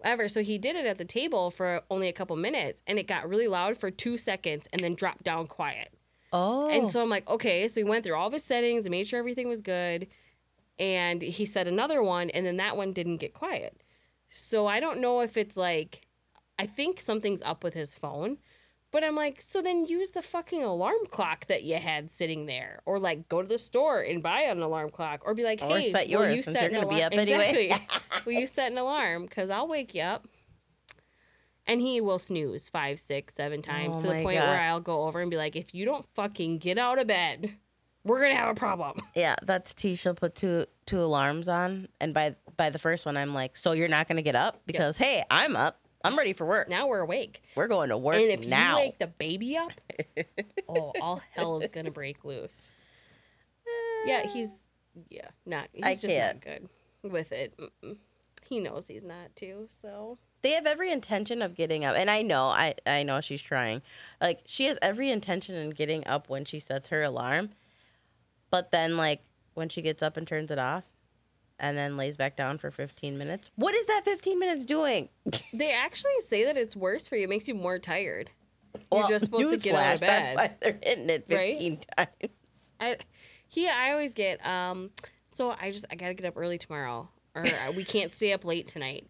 ever. 0.04 0.28
So 0.28 0.42
he 0.42 0.58
did 0.58 0.76
it 0.76 0.86
at 0.86 0.98
the 0.98 1.06
table 1.06 1.52
for 1.52 1.82
only 1.90 2.08
a 2.08 2.14
couple 2.14 2.36
minutes, 2.36 2.82
and 2.88 3.00
it 3.00 3.08
got 3.08 3.28
really 3.28 3.48
loud 3.48 3.78
for 3.78 3.92
two 3.92 4.18
seconds, 4.18 4.68
and 4.72 4.82
then 4.82 4.96
dropped 4.96 5.24
down 5.24 5.48
quiet. 5.48 5.94
Oh. 6.34 6.70
And 6.70 6.90
so 6.90 7.02
I'm 7.02 7.10
like, 7.10 7.28
okay. 7.30 7.68
So 7.68 7.80
he 7.82 7.86
went 7.86 8.04
through 8.04 8.16
all 8.16 8.28
of 8.28 8.34
his 8.34 8.44
settings 8.44 8.86
and 8.86 8.92
made 8.92 9.08
sure 9.08 9.20
everything 9.20 9.48
was 9.48 9.62
good. 9.62 10.08
And 10.80 11.22
he 11.22 11.46
set 11.46 11.68
another 11.68 12.04
one, 12.04 12.30
and 12.30 12.46
then 12.46 12.58
that 12.58 12.78
one 12.78 12.94
didn't 12.94 13.18
get 13.18 13.34
quiet. 13.34 13.82
So 14.30 14.68
I 14.68 14.80
don't 14.80 15.00
know 15.00 15.22
if 15.22 15.38
it's 15.38 15.58
like, 15.58 16.02
I 16.60 16.66
think 16.66 17.00
something's 17.00 17.42
up 17.42 17.64
with 17.64 17.74
his 17.74 17.94
phone. 17.94 18.38
But 18.98 19.04
I'm 19.04 19.16
like, 19.16 19.44
so 19.44 19.62
then 19.62 19.86
use 19.86 20.10
the 20.10 20.24
fucking 20.24 20.64
alarm 20.64 21.06
clock 21.12 21.46
that 21.50 21.62
you 21.62 21.76
had 21.76 22.10
sitting 22.10 22.48
there, 22.48 22.82
or 22.84 22.98
like 22.98 23.30
go 23.30 23.44
to 23.44 23.48
the 23.48 23.60
store 23.60 24.02
and 24.02 24.24
buy 24.24 24.42
an 24.42 24.60
alarm 24.60 24.90
clock, 24.90 25.22
or 25.24 25.36
be 25.36 25.44
like, 25.44 25.62
Or 25.62 25.78
hey, 25.78 25.92
set 25.92 26.08
will 26.08 26.24
yours 26.24 26.36
you 26.38 26.42
set 26.42 26.72
you're 26.72 26.82
an 26.82 26.88
alarm- 26.88 27.02
up 27.04 27.14
anyway. 27.14 27.70
Exactly. 27.70 28.00
will 28.26 28.40
you 28.40 28.48
set 28.48 28.72
an 28.72 28.80
alarm? 28.80 29.28
Because 29.28 29.52
I'll 29.52 29.68
wake 29.68 29.94
you 29.94 30.02
up. 30.02 30.26
And 31.68 31.80
he 31.80 32.02
will 32.02 32.18
snooze 32.18 32.70
five, 32.70 33.00
six, 33.00 33.36
seven 33.36 33.62
times 33.62 33.98
Oh 33.98 34.02
to 34.02 34.08
the 34.08 34.24
point 34.24 34.40
God. 34.40 34.48
where 34.48 34.62
I'll 34.62 34.80
go 34.80 35.04
over 35.04 35.22
and 35.22 35.30
be 35.30 35.38
like, 35.38 35.56
if 35.56 35.76
you 35.76 35.86
don't 35.86 36.04
fucking 36.16 36.58
get 36.58 36.80
out 36.80 36.98
of 36.98 37.06
bed, 37.06 37.54
we're 38.04 38.24
gonna 38.24 38.34
have 38.34 38.50
a 38.50 38.60
problem. 38.60 38.98
yeah, 39.16 39.36
that's 39.44 39.76
T. 39.76 39.94
She'll 39.94 40.16
put 40.16 40.34
two 40.34 40.66
two 40.88 41.04
alarms 41.04 41.48
on, 41.48 41.88
and 42.02 42.16
by 42.16 42.36
by 42.56 42.72
the 42.72 42.80
first 42.80 43.06
one, 43.06 43.16
I'm 43.16 43.36
like, 43.36 43.58
so 43.58 43.74
you're 43.74 43.90
not 43.90 44.08
gonna 44.08 44.24
get 44.24 44.36
up 44.36 44.60
because 44.66 44.98
hey, 44.98 45.24
I'm 45.30 45.56
up. 45.56 45.80
I'm 46.08 46.18
ready 46.18 46.34
for 46.34 46.46
work. 46.46 46.70
Now 46.70 46.88
we're 46.88 47.00
awake. 47.00 47.44
We're 47.56 47.68
going 47.68 47.90
to 47.90 47.98
work 47.98 48.16
and 48.16 48.26
if 48.32 48.46
now. 48.46 48.72
you 48.72 48.78
wake 48.78 49.00
the 49.00 49.08
baby 49.08 49.58
up, 49.58 49.72
oh, 50.70 50.94
all 51.02 51.22
hell 51.32 51.62
is 51.62 51.70
gonna 51.70 51.92
break 51.92 52.24
loose. 52.26 52.72
Yeah, 54.06 54.24
uh, 54.26 54.30
he's 54.30 54.52
yeah, 55.10 55.28
not 55.46 55.68
he's 55.74 55.84
I 55.84 55.94
just 55.94 56.08
can't. 56.08 56.36
not 56.36 56.44
good 56.44 56.70
with 57.12 57.32
it. 57.32 57.58
Mm-mm. 57.58 57.98
He 58.48 58.60
knows 58.60 58.88
he's 58.88 59.04
not 59.04 59.36
too, 59.36 59.68
so 59.82 60.18
they 60.42 60.52
have 60.52 60.66
every 60.66 60.92
intention 60.92 61.42
of 61.42 61.56
getting 61.56 61.84
up 61.84 61.96
and 61.96 62.10
i 62.10 62.22
know 62.22 62.46
i 62.48 62.74
i 62.86 63.04
know 63.04 63.20
she's 63.22 63.42
trying 63.42 63.82
like 64.22 64.40
she 64.46 64.66
has 64.66 64.78
every 64.82 65.10
intention 65.10 65.56
in 65.56 65.72
getting 65.72 66.06
up 66.08 66.30
when 66.30 66.46
she 66.46 66.60
sets 66.60 66.90
her 66.90 67.02
alarm 67.04 67.50
but 68.50 68.72
then 68.72 68.96
like 68.98 69.22
when 69.56 69.68
she 69.68 69.82
gets 69.82 70.04
up 70.04 70.16
and 70.16 70.28
turns 70.28 70.52
it 70.52 70.60
off 70.60 70.84
and 71.60 71.78
then 71.78 71.98
lays 71.98 72.18
back 72.18 72.36
down 72.36 72.58
for 72.58 72.70
15 72.72 73.18
minutes 73.18 73.50
what 73.56 73.74
is 73.74 73.88
that 73.88 74.02
15 74.06 74.40
minutes 74.40 74.66
doing 74.66 75.10
they 75.54 75.72
actually 75.72 76.12
say 76.26 76.44
that 76.46 76.58
it's 76.58 76.76
worse 76.76 77.08
for 77.08 77.16
you. 77.16 77.24
It 77.24 77.30
makes 77.30 77.48
you 77.48 77.56
more 77.56 77.80
tired. 77.80 78.30
You're 78.92 79.08
just 79.10 79.26
supposed 79.26 79.50
to 79.50 79.58
get 79.58 79.76
out 79.76 79.96
of 79.96 80.00
newsflash, 80.02 80.06
that's 80.06 80.36
why 80.36 80.56
they're 80.62 80.80
hitting 80.82 81.10
it 81.10 81.26
Right? 81.30 81.54
15 81.54 81.80
times 81.98 82.10
I 82.80 82.98
he 83.48 83.68
I 83.68 83.92
always 83.92 84.14
get 84.14 84.46
um 84.46 84.92
so 85.32 85.56
I 85.60 85.72
just 85.72 85.86
I 85.90 85.96
gotta 85.96 86.14
get 86.14 86.26
up 86.28 86.38
early 86.38 86.58
tomorrow 86.58 87.10
or 87.36 87.46
we 87.76 87.84
can't 87.84 88.14
stay 88.14 88.34
up 88.34 88.46
late 88.46 88.68
tonight, 88.68 89.08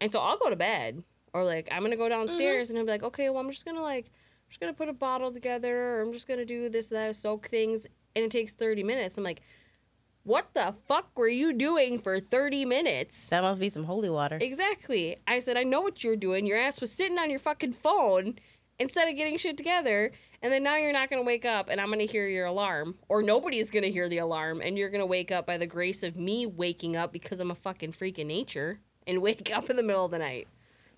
and 0.00 0.10
so 0.10 0.18
I'll 0.20 0.36
go 0.36 0.50
to 0.50 0.56
bed 0.56 1.04
or 1.32 1.44
like 1.44 1.68
I'm 1.70 1.82
gonna 1.82 1.96
go 1.96 2.08
downstairs 2.08 2.70
and 2.70 2.78
I'm 2.78 2.86
like 2.86 3.02
okay 3.02 3.28
well 3.30 3.40
I'm 3.40 3.50
just 3.50 3.64
gonna 3.64 3.82
like 3.82 4.06
I'm 4.06 4.50
just 4.50 4.60
gonna 4.60 4.72
put 4.72 4.88
a 4.88 4.92
bottle 4.92 5.32
together 5.32 5.96
or 5.96 6.02
I'm 6.02 6.12
just 6.12 6.26
gonna 6.26 6.44
do 6.44 6.68
this 6.68 6.88
that 6.88 7.14
soak 7.16 7.48
things 7.48 7.86
and 8.16 8.24
it 8.24 8.30
takes 8.32 8.52
30 8.52 8.82
minutes. 8.82 9.16
I'm 9.16 9.22
like, 9.24 9.42
what 10.24 10.48
the 10.54 10.74
fuck 10.86 11.16
were 11.16 11.28
you 11.28 11.52
doing 11.52 11.98
for 11.98 12.20
30 12.20 12.64
minutes? 12.64 13.28
that 13.30 13.42
must 13.42 13.60
be 13.60 13.68
some 13.68 13.84
holy 13.84 14.10
water 14.10 14.38
Exactly. 14.40 15.16
I 15.26 15.38
said, 15.38 15.56
I 15.56 15.62
know 15.62 15.80
what 15.80 16.04
you're 16.04 16.16
doing. 16.16 16.46
Your 16.46 16.58
ass 16.58 16.80
was 16.80 16.92
sitting 16.92 17.18
on 17.18 17.30
your 17.30 17.38
fucking 17.38 17.72
phone 17.74 18.38
instead 18.78 19.08
of 19.08 19.16
getting 19.16 19.36
shit 19.38 19.56
together. 19.56 20.12
And 20.42 20.52
then 20.52 20.62
now 20.62 20.76
you're 20.76 20.92
not 20.92 21.10
going 21.10 21.22
to 21.22 21.26
wake 21.26 21.44
up 21.44 21.68
and 21.68 21.80
I'm 21.80 21.88
going 21.88 21.98
to 21.98 22.06
hear 22.06 22.28
your 22.28 22.46
alarm. 22.46 22.96
Or 23.08 23.22
nobody's 23.22 23.70
going 23.70 23.82
to 23.84 23.90
hear 23.90 24.08
the 24.08 24.18
alarm. 24.18 24.60
And 24.60 24.76
you're 24.78 24.90
going 24.90 25.00
to 25.00 25.06
wake 25.06 25.32
up 25.32 25.46
by 25.46 25.56
the 25.58 25.66
grace 25.66 26.02
of 26.02 26.16
me 26.16 26.46
waking 26.46 26.94
up 26.94 27.12
because 27.12 27.40
I'm 27.40 27.50
a 27.50 27.54
fucking 27.56 27.92
freak 27.92 28.18
in 28.18 28.28
nature 28.28 28.78
and 29.06 29.22
wake 29.22 29.50
up 29.56 29.68
in 29.70 29.76
the 29.76 29.82
middle 29.82 30.04
of 30.04 30.10
the 30.10 30.18
night. 30.18 30.46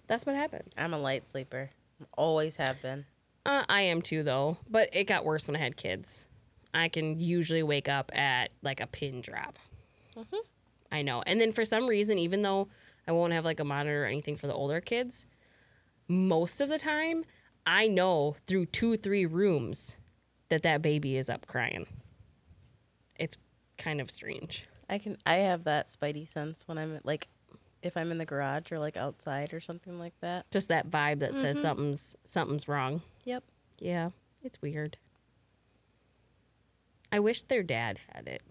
That's 0.09 0.27
what 0.27 0.35
happens. 0.35 0.73
i'm 0.77 0.93
a 0.93 0.99
light 0.99 1.29
sleeper 1.31 1.71
always 2.19 2.57
have 2.57 2.83
been 2.83 3.05
Uh, 3.47 3.65
I 3.69 3.83
am 3.83 4.03
too, 4.03 4.23
though. 4.25 4.59
But 4.69 4.89
it 4.93 5.05
got 5.05 5.25
worse 5.25 5.47
when 5.47 5.55
I 5.57 5.61
had 5.61 5.77
kids. 5.77 6.27
I 6.75 6.89
can 6.89 7.19
usually 7.19 7.62
wake 7.62 7.89
up 7.89 8.11
at 8.15 8.50
like 8.62 8.81
a 8.81 8.87
pin 8.87 9.21
drop. 9.21 9.59
Mm-hmm. 10.17 10.37
I 10.93 11.03
know. 11.03 11.23
And 11.27 11.41
then 11.41 11.53
for 11.53 11.65
some 11.65 11.87
reason, 11.87 12.19
even 12.19 12.43
though 12.43 12.69
I 13.07 13.12
won't 13.12 13.33
have 13.33 13.45
like 13.45 13.61
a 13.61 13.65
monitor 13.65 14.05
or 14.05 14.07
anything 14.07 14.37
for 14.37 14.47
the 14.47 14.55
older 14.55 14.81
kids, 14.81 15.25
most 16.09 16.61
of 16.61 16.69
the 16.69 16.79
time, 16.79 17.25
I 17.67 17.87
know 17.87 18.37
through 18.47 18.67
two, 18.67 18.97
three 18.97 19.27
rooms 19.27 19.97
that 20.49 20.62
that 20.62 20.83
baby 20.83 21.17
is 21.17 21.31
up 21.31 21.47
crying. 21.47 21.87
It's 23.17 23.37
kind 23.79 24.00
of 24.00 24.11
strange. 24.11 24.67
i 24.91 24.99
can 24.99 25.17
i 25.25 25.37
have 25.37 25.65
that 25.65 25.89
spidey 25.91 26.31
sense 26.31 26.69
when 26.69 26.77
i'm 26.77 27.00
like 27.03 27.29
if 27.83 27.97
i'm 27.97 28.11
in 28.11 28.19
the 28.19 28.27
garage 28.27 28.71
or 28.71 28.79
like 28.79 28.95
outside 28.97 29.55
or 29.55 29.61
something 29.61 29.99
like 29.99 30.12
that 30.21 30.45
Just 30.50 30.69
that 30.69 30.91
vibe 30.91 31.21
that 31.21 31.33
says 31.41 31.57
mm-hmm. 31.57 31.62
something's 31.62 32.17
something's 32.27 32.69
wrong. 32.69 33.00
yep 33.25 33.43
Yeah, 33.79 34.11
it's 34.43 34.61
weird. 34.61 34.99
I 37.12 37.19
wish 37.21 37.43
their 37.43 37.62
dad 37.62 37.99
had 38.12 38.29
it. 38.29 38.43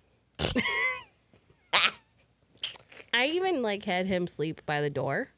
I 3.14 3.28
even 3.28 3.62
like 3.62 3.86
had 3.86 4.06
him 4.06 4.28
sleep 4.28 4.62
by 4.66 4.82
the 4.82 4.90
door 4.90 5.30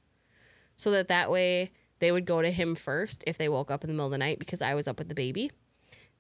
so 0.76 0.92
that 0.92 1.08
that 1.08 1.32
way 1.32 1.72
they 2.00 2.12
would 2.12 2.26
go 2.26 2.42
to 2.42 2.52
him 2.52 2.76
first 2.76 3.24
if 3.28 3.38
they 3.38 3.50
woke 3.50 3.72
up 3.72 3.84
in 3.84 3.88
the 3.88 3.94
middle 3.94 4.08
of 4.08 4.12
the 4.12 4.18
night 4.18 4.40
because 4.40 4.62
I 4.62 4.74
was 4.74 4.88
up 4.88 5.00
with 5.00 5.08
the 5.10 5.16
baby. 5.16 5.52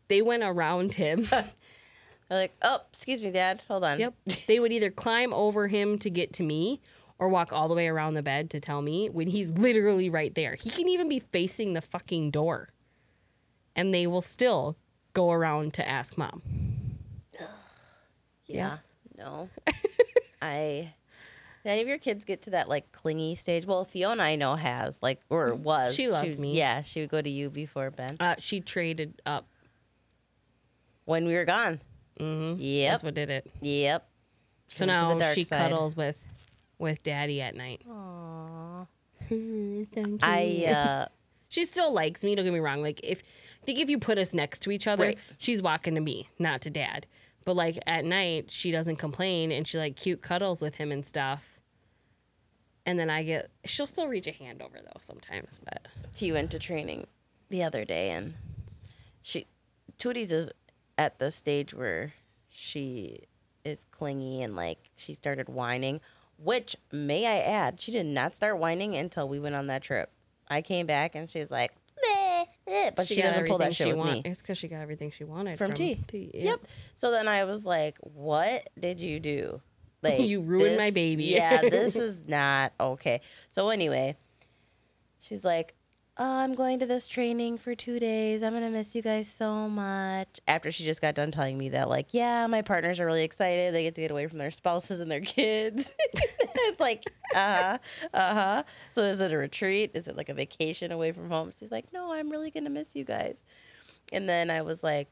They 0.07 0.21
went 0.21 0.43
around 0.43 0.93
him. 0.93 1.23
They're 1.29 1.45
like 2.29 2.55
oh 2.61 2.79
excuse 2.89 3.19
me 3.19 3.31
dad 3.31 3.61
hold 3.67 3.83
on 3.83 3.99
yep. 3.99 4.13
They 4.47 4.59
would 4.59 4.71
either 4.71 4.89
climb 4.89 5.33
over 5.33 5.67
him 5.67 5.97
to 5.99 6.09
get 6.09 6.31
to 6.33 6.43
me 6.43 6.81
or 7.19 7.29
walk 7.29 7.53
all 7.53 7.67
the 7.67 7.75
way 7.75 7.87
around 7.87 8.15
the 8.15 8.23
bed 8.23 8.49
to 8.49 8.59
tell 8.59 8.81
me 8.81 9.07
when 9.09 9.27
he's 9.27 9.51
literally 9.51 10.09
right 10.09 10.33
there. 10.33 10.55
He 10.55 10.71
can 10.71 10.87
even 10.87 11.07
be 11.07 11.19
facing 11.19 11.73
the 11.73 11.81
fucking 11.81 12.31
door. 12.31 12.69
And 13.75 13.93
they 13.93 14.07
will 14.07 14.21
still 14.21 14.75
go 15.13 15.31
around 15.31 15.73
to 15.75 15.87
ask 15.87 16.17
mom. 16.17 16.41
Yeah. 18.55 18.77
No. 19.17 19.49
I. 20.41 20.93
Any 21.63 21.81
of 21.83 21.87
your 21.87 21.99
kids 21.99 22.25
get 22.25 22.41
to 22.43 22.49
that 22.51 22.67
like 22.69 22.91
clingy 22.91 23.35
stage? 23.35 23.65
Well, 23.67 23.85
Fiona 23.85 24.23
I 24.23 24.35
know 24.35 24.55
has 24.55 24.97
like 25.01 25.21
or 25.29 25.53
was. 25.53 25.91
Mm, 25.93 25.95
She 25.95 26.07
loves 26.07 26.37
me. 26.39 26.57
Yeah, 26.57 26.81
she 26.81 27.01
would 27.01 27.09
go 27.09 27.21
to 27.21 27.29
you 27.29 27.49
before 27.51 27.91
Ben 27.91 28.17
Uh, 28.19 28.35
she 28.39 28.61
traded 28.61 29.21
up. 29.27 29.45
when 31.05 31.25
we 31.25 31.33
were 31.33 31.45
gone. 31.45 31.79
Mm-hmm. 32.19 32.59
Yep. 32.61 32.91
That's 32.91 33.03
what 33.03 33.13
did 33.13 33.29
it. 33.29 33.51
Yep. 33.61 34.07
So 34.69 34.85
went 34.85 34.97
to 34.99 35.05
the 35.05 35.13
now 35.13 35.19
dark 35.19 35.35
she 35.35 35.43
side. 35.43 35.57
cuddles 35.69 35.95
with 35.95 36.17
with 36.79 37.03
daddy 37.03 37.41
at 37.41 37.55
night. 37.55 37.81
Aw. 37.89 38.85
Thank 39.29 39.95
you. 39.95 40.17
I 40.23 40.65
uh 40.67 41.05
she 41.49 41.63
still 41.65 41.91
likes 41.93 42.23
me. 42.23 42.33
Don't 42.35 42.45
get 42.45 42.53
me 42.53 42.59
wrong. 42.59 42.81
Like 42.81 42.99
if 43.03 43.21
I 43.61 43.65
think 43.65 43.79
if 43.79 43.89
you 43.89 43.99
put 43.99 44.17
us 44.17 44.33
next 44.33 44.61
to 44.61 44.71
each 44.71 44.87
other, 44.87 45.05
Right. 45.05 45.17
she's 45.37 45.61
walking 45.61 45.93
to 45.95 46.01
me, 46.01 46.27
not 46.39 46.61
to 46.61 46.69
dad. 46.69 47.05
But 47.43 47.55
like 47.55 47.79
at 47.87 48.05
night, 48.05 48.51
she 48.51 48.71
doesn't 48.71 48.97
complain 48.97 49.51
and 49.51 49.67
she 49.67 49.77
like 49.77 49.95
cute 49.95 50.21
cuddles 50.21 50.61
with 50.61 50.75
him 50.75 50.91
and 50.91 51.05
stuff. 51.05 51.59
And 52.85 52.97
then 52.99 53.09
I 53.09 53.23
get 53.23 53.49
she'll 53.65 53.87
still 53.87 54.07
reach 54.07 54.27
a 54.27 54.31
hand 54.31 54.61
over 54.61 54.79
though 54.81 54.99
sometimes, 55.01 55.59
but 55.63 55.87
T 56.15 56.31
went 56.31 56.51
to 56.51 56.59
training 56.59 57.07
the 57.49 57.63
other 57.63 57.85
day 57.85 58.11
and 58.11 58.35
she 59.21 59.45
Tooties 59.97 60.31
is 60.31 60.49
at 60.97 61.19
the 61.19 61.31
stage 61.31 61.73
where 61.73 62.13
she 62.49 63.21
is 63.63 63.79
clingy 63.91 64.41
and 64.41 64.55
like 64.55 64.89
she 64.95 65.13
started 65.13 65.47
whining, 65.47 66.01
which 66.37 66.75
may 66.91 67.25
I 67.25 67.39
add, 67.39 67.79
she 67.79 67.91
did 67.91 68.05
not 68.05 68.35
start 68.35 68.57
whining 68.57 68.95
until 68.95 69.27
we 69.27 69.39
went 69.39 69.55
on 69.55 69.67
that 69.67 69.83
trip. 69.83 70.09
I 70.47 70.61
came 70.61 70.85
back 70.85 71.15
and 71.15 71.29
she's 71.29 71.51
like, 71.51 71.71
"Meh, 72.67 72.73
eh," 72.73 72.91
but 72.95 73.07
she, 73.07 73.15
got 73.15 73.23
doesn't 73.23 73.47
pull 73.47 73.57
that 73.59 73.73
shit 73.75 73.87
she 73.87 73.93
with 73.93 73.97
want- 73.97 74.11
me. 74.11 74.21
It's 74.25 74.41
because 74.41 74.57
she 74.57 74.67
got 74.67 74.81
everything 74.81 75.11
she 75.11 75.23
wanted 75.23 75.57
From 75.57 75.73
T. 75.73 76.03
T. 76.07 76.31
Yep. 76.33 76.61
So 76.95 77.11
then 77.11 77.27
I 77.27 77.43
was 77.45 77.63
like, 77.63 77.97
"What 77.99 78.69
did 78.79 78.99
you 78.99 79.19
do? 79.19 79.61
Like 80.03 80.19
You 80.21 80.41
ruined 80.41 80.77
my 80.77 80.89
baby." 80.89 81.25
Yeah, 81.25 81.61
this 81.61 81.95
is 82.07 82.17
not 82.27 82.73
okay." 82.79 83.21
So 83.51 83.69
anyway, 83.69 84.15
she's 85.19 85.43
like, 85.43 85.75
oh, 86.17 86.23
I'm 86.25 86.53
going 86.53 86.79
to 86.79 86.85
this 86.85 87.07
training 87.07 87.57
for 87.57 87.73
two 87.75 87.99
days. 87.99 88.43
I'm 88.43 88.51
going 88.53 88.63
to 88.63 88.69
miss 88.69 88.93
you 88.93 89.01
guys 89.01 89.31
so 89.35 89.67
much. 89.69 90.39
After 90.47 90.71
she 90.71 90.83
just 90.85 91.01
got 91.01 91.15
done 91.15 91.31
telling 91.31 91.57
me 91.57 91.69
that, 91.69 91.89
like, 91.89 92.13
yeah, 92.13 92.45
my 92.47 92.61
partners 92.61 92.99
are 92.99 93.05
really 93.05 93.23
excited. 93.23 93.73
They 93.73 93.83
get 93.83 93.95
to 93.95 94.01
get 94.01 94.11
away 94.11 94.27
from 94.27 94.37
their 94.37 94.51
spouses 94.51 94.99
and 94.99 95.09
their 95.09 95.21
kids. 95.21 95.91
it's 95.99 96.79
like, 96.79 97.03
uh 97.33 97.37
huh, 97.63 97.77
uh 98.13 98.33
huh. 98.33 98.63
So 98.91 99.03
is 99.03 99.19
it 99.19 99.31
a 99.31 99.37
retreat? 99.37 99.91
Is 99.93 100.07
it 100.07 100.15
like 100.17 100.29
a 100.29 100.33
vacation 100.33 100.91
away 100.91 101.11
from 101.11 101.29
home? 101.29 101.51
She's 101.59 101.71
like, 101.71 101.91
no, 101.93 102.11
I'm 102.13 102.29
really 102.29 102.51
going 102.51 102.65
to 102.65 102.69
miss 102.69 102.95
you 102.95 103.03
guys. 103.03 103.37
And 104.13 104.27
then 104.27 104.49
I 104.51 104.61
was 104.61 104.83
like, 104.83 105.07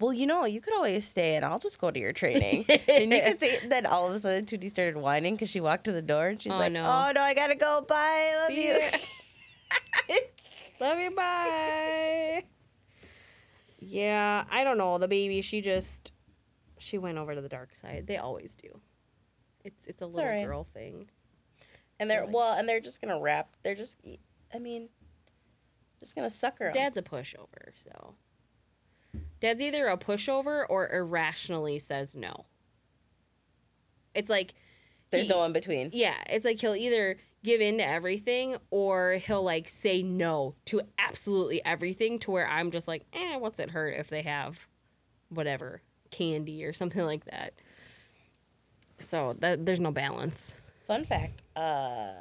well, 0.00 0.12
you 0.12 0.26
know, 0.26 0.44
you 0.44 0.60
could 0.60 0.74
always 0.74 1.06
stay 1.06 1.36
and 1.36 1.44
I'll 1.44 1.58
just 1.60 1.80
go 1.80 1.90
to 1.90 1.98
your 1.98 2.12
training. 2.12 2.64
and 2.88 3.12
you 3.12 3.20
can 3.20 3.38
see, 3.38 3.56
then 3.68 3.86
all 3.86 4.08
of 4.08 4.14
a 4.14 4.20
sudden, 4.20 4.44
Tootie 4.44 4.68
started 4.68 4.96
whining 4.96 5.34
because 5.34 5.48
she 5.48 5.60
walked 5.60 5.84
to 5.84 5.92
the 5.92 6.02
door 6.02 6.26
and 6.28 6.42
she's 6.42 6.52
Oh, 6.52 6.58
like, 6.58 6.72
no. 6.72 6.82
oh, 6.84 7.12
no, 7.14 7.20
I 7.22 7.32
got 7.32 7.46
to 7.46 7.54
go. 7.54 7.84
Bye. 7.88 8.32
I 8.32 8.36
love 8.40 8.48
See 8.48 8.66
you. 8.66 8.78
Love 10.80 10.98
you. 10.98 11.10
Bye. 11.12 12.44
Yeah, 13.78 14.44
I 14.50 14.64
don't 14.64 14.78
know. 14.78 14.98
The 14.98 15.08
baby, 15.08 15.42
she 15.42 15.60
just 15.60 16.12
she 16.78 16.98
went 16.98 17.18
over 17.18 17.34
to 17.34 17.40
the 17.40 17.48
dark 17.48 17.74
side. 17.76 18.06
They 18.06 18.16
always 18.16 18.56
do. 18.56 18.80
It's 19.64 19.86
it's 19.86 20.02
a 20.02 20.06
little 20.06 20.22
alright. 20.22 20.46
girl 20.46 20.64
thing. 20.74 21.08
And 22.00 22.10
they're, 22.10 22.26
well, 22.26 22.54
and 22.54 22.68
they're 22.68 22.80
just 22.80 23.00
going 23.00 23.14
to 23.14 23.20
wrap, 23.22 23.54
they're 23.62 23.76
just, 23.76 23.98
I 24.52 24.58
mean, 24.58 24.88
just 26.00 26.16
going 26.16 26.28
to 26.28 26.34
sucker 26.36 26.66
'em. 26.66 26.72
Dad's 26.74 26.98
a 26.98 27.02
pushover, 27.02 27.70
so 27.76 28.16
Dad's 29.40 29.62
either 29.62 29.86
a 29.86 29.96
pushover 29.96 30.64
or 30.68 30.88
irrationally 30.92 31.78
says 31.78 32.16
no. 32.16 32.46
It's 34.12 34.28
like 34.28 34.54
There's 35.10 35.26
he- 35.26 35.30
no 35.30 35.44
in 35.44 35.52
between. 35.52 35.90
Yeah, 35.92 36.16
it's 36.28 36.44
like 36.44 36.60
he'll 36.60 36.74
either 36.74 37.16
give 37.44 37.60
in 37.60 37.78
to 37.78 37.86
everything 37.86 38.56
or 38.70 39.12
he'll 39.14 39.42
like 39.44 39.68
say 39.68 40.02
no 40.02 40.54
to 40.64 40.80
absolutely 40.98 41.64
everything 41.64 42.18
to 42.20 42.30
where 42.32 42.48
I'm 42.48 42.70
just 42.72 42.88
like, 42.88 43.04
eh, 43.12 43.36
what's 43.36 43.60
it 43.60 43.70
hurt 43.70 43.94
if 43.96 44.08
they 44.08 44.22
have 44.22 44.66
whatever 45.28 45.82
candy 46.10 46.64
or 46.64 46.72
something 46.72 47.02
like 47.06 47.24
that. 47.26 47.54
So 48.98 49.36
that 49.40 49.64
there's 49.66 49.80
no 49.80 49.92
balance. 49.92 50.56
Fun 50.86 51.04
fact 51.04 51.42
uh, 51.56 52.12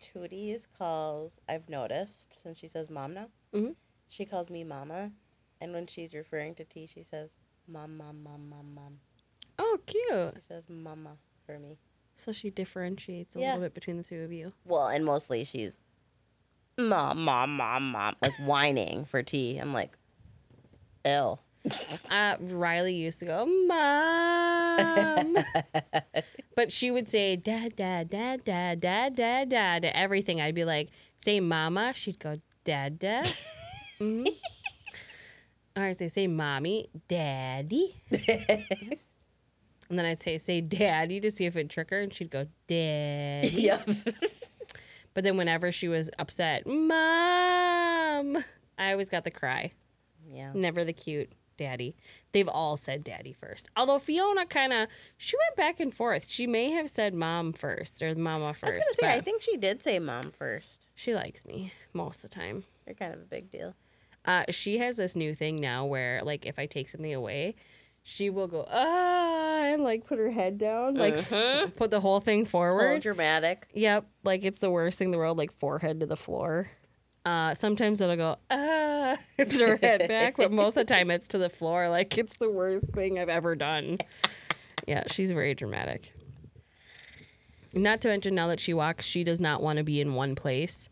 Tootie's 0.00 0.66
calls, 0.78 1.40
I've 1.48 1.68
noticed, 1.68 2.40
since 2.42 2.58
she 2.58 2.68
says 2.68 2.90
mom 2.90 3.14
now, 3.14 3.26
Mhm. 3.52 3.74
she 4.08 4.24
calls 4.24 4.50
me 4.50 4.64
mama. 4.64 5.10
And 5.60 5.72
when 5.72 5.86
she's 5.86 6.12
referring 6.14 6.54
to 6.56 6.64
T, 6.64 6.86
she 6.86 7.02
says 7.02 7.30
mom, 7.66 7.96
mom, 7.96 8.22
mom, 8.22 8.48
mom, 8.50 8.74
mom. 8.74 8.98
Oh, 9.58 9.78
cute. 9.86 10.34
She 10.34 10.40
says 10.46 10.64
mama 10.68 11.16
for 11.46 11.58
me. 11.58 11.78
So 12.16 12.32
she 12.32 12.50
differentiates 12.50 13.34
a 13.36 13.40
Yeah. 13.40 13.46
little 13.48 13.62
bit 13.62 13.74
between 13.74 13.96
the 13.96 14.02
two 14.04 14.22
of 14.22 14.32
you. 14.32 14.52
Well, 14.64 14.86
and 14.88 15.04
mostly 15.04 15.44
she's 15.44 15.72
mom, 16.78 17.24
mom, 17.24 17.56
mom, 17.56 17.90
mom, 17.90 18.16
like 18.22 18.32
whining 18.36 19.04
for 19.06 19.22
tea. 19.22 19.58
I'm 19.58 19.72
like, 19.72 19.92
ill. 21.04 21.40
Uh, 22.10 22.36
Riley 22.40 22.94
used 22.94 23.18
to 23.20 23.24
go, 23.24 23.46
Mom. 23.66 25.36
but 26.54 26.70
she 26.70 26.90
would 26.90 27.08
say, 27.08 27.34
Dad, 27.36 27.74
Dad, 27.76 28.10
Dad, 28.10 28.44
Dad, 28.44 28.80
Dad, 28.80 29.16
Dad, 29.16 29.48
Dad, 29.48 29.82
to 29.82 29.96
everything. 29.96 30.40
I'd 30.40 30.54
be 30.54 30.64
like, 30.66 30.90
Say 31.16 31.40
Mama. 31.40 31.92
She'd 31.94 32.18
go, 32.18 32.38
Dad, 32.64 32.98
Dad. 32.98 33.32
hmm 33.98 34.26
Or 35.76 35.94
say, 35.94 36.08
Say 36.08 36.26
Mommy, 36.26 36.90
Daddy. 37.08 37.94
And 39.88 39.98
then 39.98 40.06
I'd 40.06 40.20
say, 40.20 40.38
Say 40.38 40.60
Daddy 40.60 41.20
to 41.20 41.30
see 41.30 41.46
if 41.46 41.56
it'd 41.56 41.70
trick 41.70 41.90
her. 41.90 42.00
And 42.00 42.12
she'd 42.12 42.30
go, 42.30 42.46
Daddy. 42.66 43.48
yep. 43.52 43.88
But 45.14 45.22
then 45.22 45.36
whenever 45.36 45.70
she 45.70 45.86
was 45.86 46.10
upset, 46.18 46.66
Mom, 46.66 48.36
I 48.76 48.90
always 48.92 49.08
got 49.08 49.22
the 49.22 49.30
cry. 49.30 49.70
yeah. 50.28 50.50
Never 50.54 50.84
the 50.84 50.92
cute 50.92 51.30
daddy. 51.56 51.94
They've 52.32 52.48
all 52.48 52.76
said 52.76 53.04
daddy 53.04 53.32
first. 53.32 53.70
Although 53.76 54.00
Fiona 54.00 54.44
kind 54.44 54.72
of 54.72 54.88
she 55.16 55.36
went 55.36 55.56
back 55.56 55.78
and 55.78 55.94
forth. 55.94 56.28
She 56.28 56.48
may 56.48 56.72
have 56.72 56.90
said 56.90 57.14
mom 57.14 57.52
first 57.52 58.02
or 58.02 58.12
mama 58.16 58.46
I 58.46 58.48
was 58.48 58.58
first. 58.58 58.72
gonna 59.00 59.12
say, 59.12 59.16
I 59.16 59.20
think 59.20 59.40
she 59.40 59.56
did 59.56 59.84
say 59.84 60.00
mom 60.00 60.32
first. 60.36 60.86
she 60.96 61.14
likes 61.14 61.44
me 61.46 61.72
most 61.92 62.24
of 62.24 62.30
the 62.30 62.34
time. 62.34 62.64
You're 62.84 62.96
kind 62.96 63.14
of 63.14 63.20
a 63.20 63.24
big 63.24 63.52
deal. 63.52 63.74
Uh, 64.24 64.44
she 64.50 64.78
has 64.78 64.96
this 64.96 65.14
new 65.14 65.32
thing 65.32 65.56
now 65.60 65.84
where 65.84 66.22
like 66.24 66.44
if 66.44 66.58
I 66.58 66.66
take 66.66 66.88
something 66.88 67.14
away, 67.14 67.54
she 68.06 68.28
will 68.30 68.46
go 68.46 68.66
ah 68.70 69.62
and 69.64 69.82
like 69.82 70.06
put 70.06 70.18
her 70.18 70.30
head 70.30 70.58
down, 70.58 70.94
like 70.94 71.14
f- 71.14 71.30
Mhm. 71.30 71.74
put 71.74 71.90
the 71.90 72.00
whole 72.00 72.20
thing 72.20 72.44
forward. 72.44 73.00
dramatic. 73.02 73.66
Yep, 73.72 74.06
like 74.22 74.44
it's 74.44 74.58
the 74.60 74.70
worst 74.70 74.98
thing 74.98 75.08
in 75.08 75.12
the 75.12 75.18
world, 75.18 75.38
like 75.38 75.50
forehead 75.50 76.00
to 76.00 76.06
the 76.06 76.16
floor. 76.16 76.68
Uh, 77.24 77.54
sometimes 77.54 78.02
it'll 78.02 78.16
go 78.16 78.36
ah, 78.50 79.16
throw 79.48 79.68
her 79.68 79.78
head 79.78 80.06
back, 80.06 80.36
but 80.36 80.52
most 80.52 80.76
of 80.76 80.86
the 80.86 80.92
time 80.94 81.10
it's 81.10 81.26
to 81.28 81.38
the 81.38 81.48
floor. 81.48 81.88
Like 81.88 82.18
it's 82.18 82.36
the 82.38 82.50
worst 82.50 82.88
thing 82.92 83.18
I've 83.18 83.30
ever 83.30 83.56
done. 83.56 83.98
Yeah, 84.86 85.04
she's 85.10 85.32
very 85.32 85.54
dramatic. 85.54 86.12
Not 87.72 88.02
to 88.02 88.08
mention, 88.08 88.34
now 88.34 88.46
that 88.48 88.60
she 88.60 88.74
walks, 88.74 89.04
she 89.06 89.24
does 89.24 89.40
not 89.40 89.62
want 89.62 89.78
to 89.78 89.82
be 89.82 90.00
in 90.00 90.14
one 90.14 90.34
place 90.34 90.88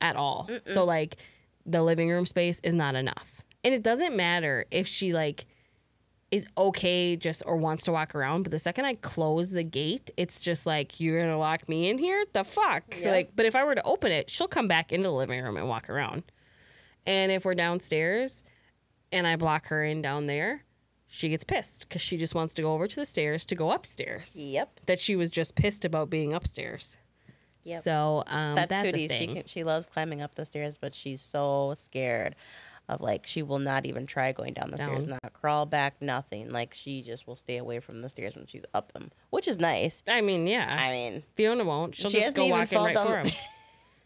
at 0.00 0.14
all. 0.14 0.48
So 0.66 0.84
like, 0.84 1.16
the 1.66 1.82
living 1.82 2.08
room 2.10 2.26
space 2.26 2.60
is 2.62 2.74
not 2.74 2.94
enough, 2.94 3.42
and 3.64 3.74
it 3.74 3.82
doesn't 3.82 4.14
matter 4.16 4.66
if 4.70 4.86
she 4.86 5.12
like 5.14 5.46
is 6.30 6.46
okay 6.56 7.16
just 7.16 7.42
or 7.46 7.56
wants 7.56 7.82
to 7.84 7.92
walk 7.92 8.14
around 8.14 8.42
but 8.44 8.52
the 8.52 8.58
second 8.58 8.84
i 8.84 8.94
close 8.94 9.50
the 9.50 9.64
gate 9.64 10.10
it's 10.16 10.40
just 10.42 10.64
like 10.66 11.00
you're 11.00 11.20
gonna 11.20 11.38
lock 11.38 11.68
me 11.68 11.88
in 11.90 11.98
here 11.98 12.24
the 12.32 12.44
fuck 12.44 12.84
Yeah. 13.00 13.10
like 13.10 13.32
but 13.34 13.46
if 13.46 13.56
i 13.56 13.64
were 13.64 13.74
to 13.74 13.82
open 13.82 14.12
it 14.12 14.30
she'll 14.30 14.46
come 14.48 14.68
back 14.68 14.92
into 14.92 15.08
the 15.08 15.12
living 15.14 15.42
room 15.42 15.56
and 15.56 15.68
walk 15.68 15.90
around 15.90 16.22
and 17.06 17.32
if 17.32 17.44
we're 17.44 17.54
downstairs 17.56 18.44
and 19.10 19.26
i 19.26 19.34
block 19.36 19.66
her 19.68 19.84
in 19.84 20.02
down 20.02 20.26
there 20.26 20.62
she 21.08 21.28
gets 21.28 21.42
pissed 21.42 21.88
because 21.88 22.00
she 22.00 22.16
just 22.16 22.36
wants 22.36 22.54
to 22.54 22.62
go 22.62 22.72
over 22.74 22.86
to 22.86 22.94
the 22.96 23.04
stairs 23.06 23.44
to 23.46 23.56
go 23.56 23.72
upstairs 23.72 24.36
Yep. 24.36 24.80
that 24.86 25.00
she 25.00 25.16
was 25.16 25.32
just 25.32 25.56
pissed 25.56 25.84
about 25.84 26.10
being 26.10 26.32
upstairs 26.32 26.96
Yep. 27.64 27.82
so 27.82 28.22
um, 28.28 28.54
That's, 28.54 28.70
that's, 28.70 28.84
a 28.84 28.92
Tootie. 28.92 29.12
She 29.18 29.26
can, 29.26 29.42
she 29.46 29.64
loves 29.64 29.86
climbing 29.86 30.22
up 30.22 30.34
the 30.34 30.46
stairs, 30.46 30.78
but 30.80 30.94
she's 30.94 31.20
so 31.20 31.74
scared 31.76 32.34
of 32.90 33.00
like 33.00 33.26
she 33.26 33.42
will 33.42 33.58
not 33.58 33.86
even 33.86 34.06
try 34.06 34.32
going 34.32 34.52
down 34.54 34.70
the 34.70 34.76
stairs, 34.78 35.06
not 35.06 35.32
crawl 35.32 35.64
back, 35.66 35.94
nothing. 36.00 36.50
Like 36.50 36.74
she 36.74 37.02
just 37.02 37.26
will 37.26 37.36
stay 37.36 37.56
away 37.56 37.80
from 37.80 38.02
the 38.02 38.08
stairs 38.08 38.34
when 38.34 38.46
she's 38.46 38.64
up 38.74 38.92
them, 38.92 39.10
which 39.30 39.48
is 39.48 39.58
nice. 39.58 40.02
I 40.08 40.20
mean, 40.20 40.46
yeah, 40.46 40.76
I 40.78 40.90
mean, 40.90 41.22
Fiona 41.36 41.64
won't. 41.64 41.94
She'll 41.94 42.10
she 42.10 42.20
just 42.20 42.34
go 42.34 42.42
even 42.46 42.58
walking 42.58 42.78
right 42.78 42.94
down 42.94 43.06
for 43.06 43.22
the- 43.22 43.30
him. 43.30 43.36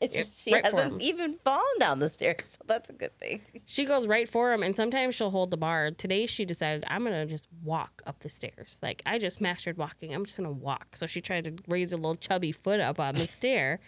Yep, 0.00 0.26
she 0.36 0.52
right 0.52 0.64
hasn't 0.64 1.00
even 1.00 1.38
fallen 1.44 1.64
down 1.78 1.98
the 1.98 2.12
stairs, 2.12 2.58
so 2.58 2.64
that's 2.66 2.90
a 2.90 2.92
good 2.92 3.16
thing. 3.18 3.40
She 3.64 3.86
goes 3.86 4.06
right 4.06 4.28
for 4.28 4.52
him, 4.52 4.62
and 4.62 4.76
sometimes 4.76 5.14
she'll 5.14 5.30
hold 5.30 5.50
the 5.50 5.56
bar. 5.56 5.92
Today, 5.92 6.26
she 6.26 6.44
decided, 6.44 6.84
I'm 6.88 7.06
to 7.06 7.24
just 7.26 7.46
walk 7.62 8.02
up 8.06 8.18
the 8.18 8.28
stairs. 8.28 8.80
Like, 8.82 9.02
I 9.06 9.18
just 9.18 9.40
mastered 9.40 9.78
walking. 9.78 10.12
I'm 10.14 10.26
just 10.26 10.36
to 10.36 10.50
walk. 10.50 10.96
So 10.96 11.06
she 11.06 11.20
tried 11.22 11.44
to 11.44 11.54
raise 11.68 11.92
her 11.92 11.96
little 11.96 12.16
chubby 12.16 12.52
foot 12.52 12.80
up 12.80 13.00
on 13.00 13.14
the 13.14 13.26
stair. 13.26 13.80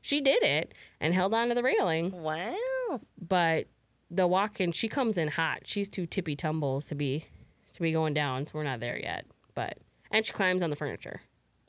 She 0.00 0.20
did 0.20 0.42
it 0.44 0.74
and 1.00 1.12
held 1.12 1.34
onto 1.34 1.54
the 1.54 1.62
railing. 1.62 2.12
Wow. 2.12 3.00
But 3.18 3.66
the 4.14 4.26
walking, 4.26 4.72
she 4.72 4.88
comes 4.88 5.18
in 5.18 5.28
hot. 5.28 5.60
She's 5.64 5.88
too 5.88 6.06
tippy 6.06 6.36
tumbles 6.36 6.86
to 6.86 6.94
be 6.94 7.26
to 7.72 7.80
be 7.82 7.92
going 7.92 8.14
down, 8.14 8.46
so 8.46 8.52
we're 8.58 8.64
not 8.64 8.80
there 8.80 8.98
yet. 8.98 9.26
But 9.54 9.78
and 10.10 10.24
she 10.24 10.32
climbs 10.32 10.62
on 10.62 10.70
the 10.70 10.76
furniture, 10.76 11.20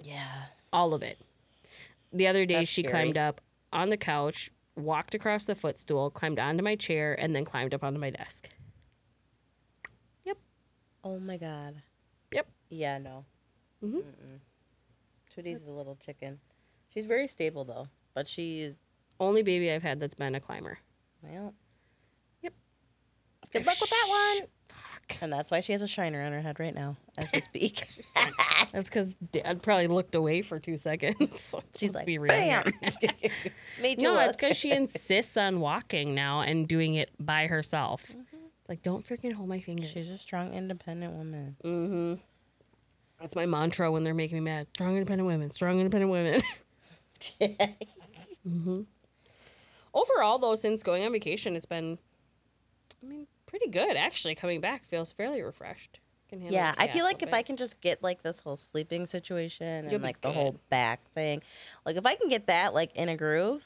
Yeah. 0.03 0.45
all 0.71 0.93
of 0.93 1.01
it. 1.01 1.19
The 2.13 2.27
other 2.27 2.45
day, 2.45 2.55
That's 2.59 2.69
she 2.69 2.83
scary. 2.83 2.91
climbed 2.91 3.17
up 3.17 3.41
on 3.73 3.89
the 3.89 3.97
couch, 3.97 4.51
walked 4.75 5.15
across 5.15 5.45
the 5.45 5.55
footstool, 5.55 6.09
climbed 6.11 6.39
onto 6.39 6.63
my 6.63 6.75
chair, 6.75 7.13
and 7.19 7.35
then 7.35 7.43
climbed 7.45 7.73
up 7.73 7.83
onto 7.83 7.99
my 7.99 8.09
desk. 8.11 8.49
Yep. 10.25 10.37
Oh 11.03 11.19
my 11.19 11.37
god. 11.37 11.81
Yep. 12.31 12.47
Yeah. 12.69 12.97
No. 12.99 13.25
Mhm. 13.83 14.03
Mm-mm. 14.03 14.39
Tootie's 15.35 15.65
a 15.65 15.71
little 15.71 15.95
chicken. 15.97 16.39
She's 16.89 17.05
very 17.05 17.27
stable 17.27 17.65
though, 17.65 17.87
but 18.13 18.27
she's 18.27 18.75
Only 19.19 19.43
baby 19.43 19.71
I've 19.71 19.83
had 19.83 19.99
that's 19.99 20.13
been 20.15 20.35
a 20.35 20.39
climber. 20.39 20.77
well. 21.21 21.53
Good 23.57 23.65
luck 23.65 23.81
with 23.81 23.89
that 23.89 24.37
one. 24.39 24.47
And 25.21 25.31
that's 25.31 25.51
why 25.51 25.59
she 25.61 25.71
has 25.71 25.81
a 25.81 25.87
shiner 25.87 26.21
on 26.21 26.31
her 26.31 26.41
head 26.41 26.59
right 26.59 26.73
now 26.73 26.97
as 27.17 27.29
we 27.31 27.39
speak. 27.41 27.87
That's 28.71 28.89
because 28.89 29.15
Dad 29.31 29.61
probably 29.61 29.87
looked 29.87 30.15
away 30.15 30.41
for 30.41 30.59
two 30.59 30.77
seconds. 30.77 31.53
She's 31.75 31.93
Let's 31.93 31.95
like, 31.95 32.05
be 32.05 32.17
real 32.17 32.33
bam. 32.33 32.73
Made 33.81 34.01
you 34.01 34.03
No, 34.03 34.19
it's 34.19 34.35
because 34.35 34.57
she 34.57 34.71
insists 34.71 35.37
on 35.37 35.59
walking 35.59 36.15
now 36.15 36.41
and 36.41 36.67
doing 36.67 36.95
it 36.95 37.11
by 37.19 37.47
herself. 37.47 38.03
Mm-hmm. 38.07 38.37
Like, 38.67 38.81
don't 38.81 39.07
freaking 39.07 39.31
hold 39.33 39.47
my 39.47 39.61
finger. 39.61 39.85
She's 39.85 40.09
a 40.09 40.17
strong, 40.17 40.53
independent 40.53 41.13
woman. 41.13 41.55
mm-hmm. 41.63 42.15
That's 43.21 43.35
my 43.35 43.45
mantra 43.45 43.91
when 43.91 44.03
they're 44.03 44.13
making 44.13 44.37
me 44.37 44.41
mad. 44.41 44.67
Strong, 44.69 44.97
independent 44.97 45.27
women. 45.27 45.51
Strong, 45.51 45.79
independent 45.79 46.11
women. 46.11 46.41
mm-hmm. 48.45 48.81
Overall, 49.93 50.39
though, 50.39 50.55
since 50.55 50.83
going 50.83 51.05
on 51.05 51.13
vacation, 51.13 51.55
it's 51.55 51.65
been, 51.65 51.97
I 53.01 53.07
mean, 53.07 53.27
pretty 53.55 53.71
good 53.71 53.95
actually. 53.95 54.35
Coming 54.35 54.59
back 54.61 54.85
feels 54.85 55.11
fairly 55.11 55.41
refreshed. 55.41 55.99
Can 56.29 56.41
yeah, 56.41 56.73
I 56.77 56.87
feel 56.87 57.05
like 57.05 57.21
if 57.21 57.29
bit. 57.29 57.35
I 57.35 57.43
can 57.43 57.55
just 57.55 57.79
get 57.81 58.01
like 58.01 58.23
this 58.23 58.39
whole 58.39 58.57
sleeping 58.57 59.05
situation 59.05 59.85
You'll 59.85 59.95
and 59.95 60.03
like 60.03 60.21
the 60.21 60.31
whole 60.31 60.59
back 60.69 61.07
thing, 61.13 61.41
like 61.85 61.95
if 61.95 62.05
I 62.05 62.15
can 62.15 62.29
get 62.29 62.47
that 62.47 62.73
like 62.73 62.95
in 62.95 63.09
a 63.09 63.15
groove, 63.15 63.63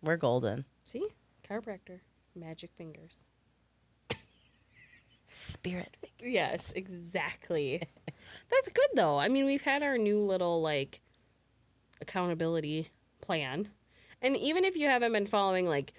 we're 0.00 0.16
golden. 0.16 0.64
See? 0.84 1.08
Chiropractor. 1.48 2.00
Magic 2.36 2.70
fingers. 2.76 3.24
Spirit. 5.52 5.96
Yes, 6.20 6.72
exactly. 6.76 7.82
That's 8.50 8.68
good 8.68 8.88
though. 8.94 9.18
I 9.18 9.28
mean, 9.28 9.44
we've 9.44 9.62
had 9.62 9.82
our 9.82 9.98
new 9.98 10.20
little 10.20 10.62
like 10.62 11.00
accountability 12.00 12.88
plan. 13.20 13.68
And 14.22 14.36
even 14.36 14.64
if 14.64 14.76
you 14.76 14.86
haven't 14.86 15.12
been 15.12 15.26
following 15.26 15.66
like 15.66 15.92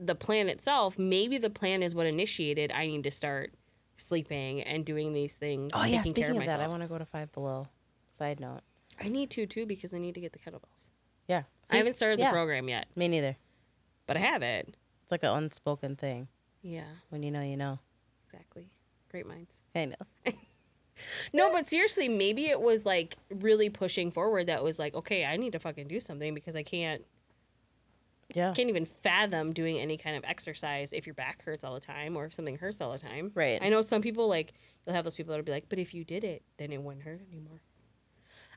the 0.00 0.14
plan 0.14 0.48
itself, 0.48 0.98
maybe 0.98 1.38
the 1.38 1.50
plan 1.50 1.82
is 1.82 1.94
what 1.94 2.06
initiated 2.06 2.72
I 2.72 2.86
need 2.86 3.04
to 3.04 3.10
start 3.10 3.52
sleeping 3.96 4.62
and 4.62 4.84
doing 4.84 5.12
these 5.12 5.34
things. 5.34 5.70
Oh 5.74 5.84
yeah. 5.84 5.98
taking 5.98 6.14
care 6.14 6.24
Speaking 6.24 6.30
of 6.30 6.46
myself. 6.46 6.58
that, 6.58 6.64
I 6.64 6.68
want 6.68 6.82
to 6.82 6.88
go 6.88 6.98
to 6.98 7.04
Five 7.04 7.30
Below. 7.32 7.66
Side 8.16 8.40
note. 8.40 8.60
I 9.00 9.08
need 9.08 9.30
to 9.30 9.46
too 9.46 9.66
because 9.66 9.94
I 9.94 9.98
need 9.98 10.14
to 10.14 10.20
get 10.20 10.32
the 10.32 10.38
kettlebells. 10.38 10.86
Yeah. 11.28 11.42
I 11.70 11.76
haven't 11.76 11.96
started 11.96 12.18
yeah. 12.18 12.30
the 12.30 12.32
program 12.32 12.68
yet, 12.68 12.86
Me 12.96 13.06
neither. 13.08 13.36
but 14.06 14.16
I 14.16 14.20
have 14.20 14.42
it. 14.42 14.76
It's 15.02 15.10
like 15.10 15.22
an 15.22 15.30
unspoken 15.30 15.96
thing. 15.96 16.28
Yeah, 16.62 16.84
When 17.08 17.22
you 17.22 17.30
know, 17.30 17.42
you 17.42 17.56
know. 17.56 17.78
exactly. 18.26 18.68
Great 19.10 19.26
minds. 19.26 19.62
I 19.74 19.86
know. 19.86 19.94
No, 21.32 21.50
but 21.50 21.66
seriously, 21.66 22.08
maybe 22.08 22.46
it 22.46 22.60
was 22.60 22.84
like 22.84 23.16
really 23.30 23.70
pushing 23.70 24.10
forward 24.10 24.48
that 24.48 24.62
was 24.62 24.78
like, 24.78 24.94
okay, 24.94 25.24
I 25.24 25.36
need 25.38 25.52
to 25.52 25.58
fucking 25.58 25.88
do 25.88 26.00
something 26.00 26.34
because 26.34 26.54
I 26.56 26.62
can't 26.62 27.02
Yeah. 28.34 28.52
can't 28.54 28.68
even 28.68 28.86
fathom 28.86 29.52
doing 29.52 29.78
any 29.78 29.96
kind 29.96 30.16
of 30.16 30.24
exercise 30.24 30.92
if 30.92 31.06
your 31.06 31.14
back 31.14 31.44
hurts 31.44 31.64
all 31.64 31.74
the 31.74 31.80
time 31.80 32.16
or 32.16 32.26
if 32.26 32.34
something 32.34 32.56
hurts 32.58 32.80
all 32.80 32.92
the 32.92 32.98
time. 32.98 33.30
Right. 33.34 33.58
I 33.62 33.68
know 33.68 33.82
some 33.82 34.00
people 34.02 34.28
like 34.28 34.52
you'll 34.86 34.94
have 34.94 35.04
those 35.04 35.14
people 35.14 35.30
that'll 35.32 35.44
be 35.44 35.52
like, 35.52 35.66
but 35.68 35.78
if 35.78 35.92
you 35.94 36.04
did 36.04 36.24
it, 36.24 36.42
then 36.58 36.72
it 36.72 36.82
wouldn't 36.82 37.04
hurt 37.04 37.20
anymore. 37.30 37.60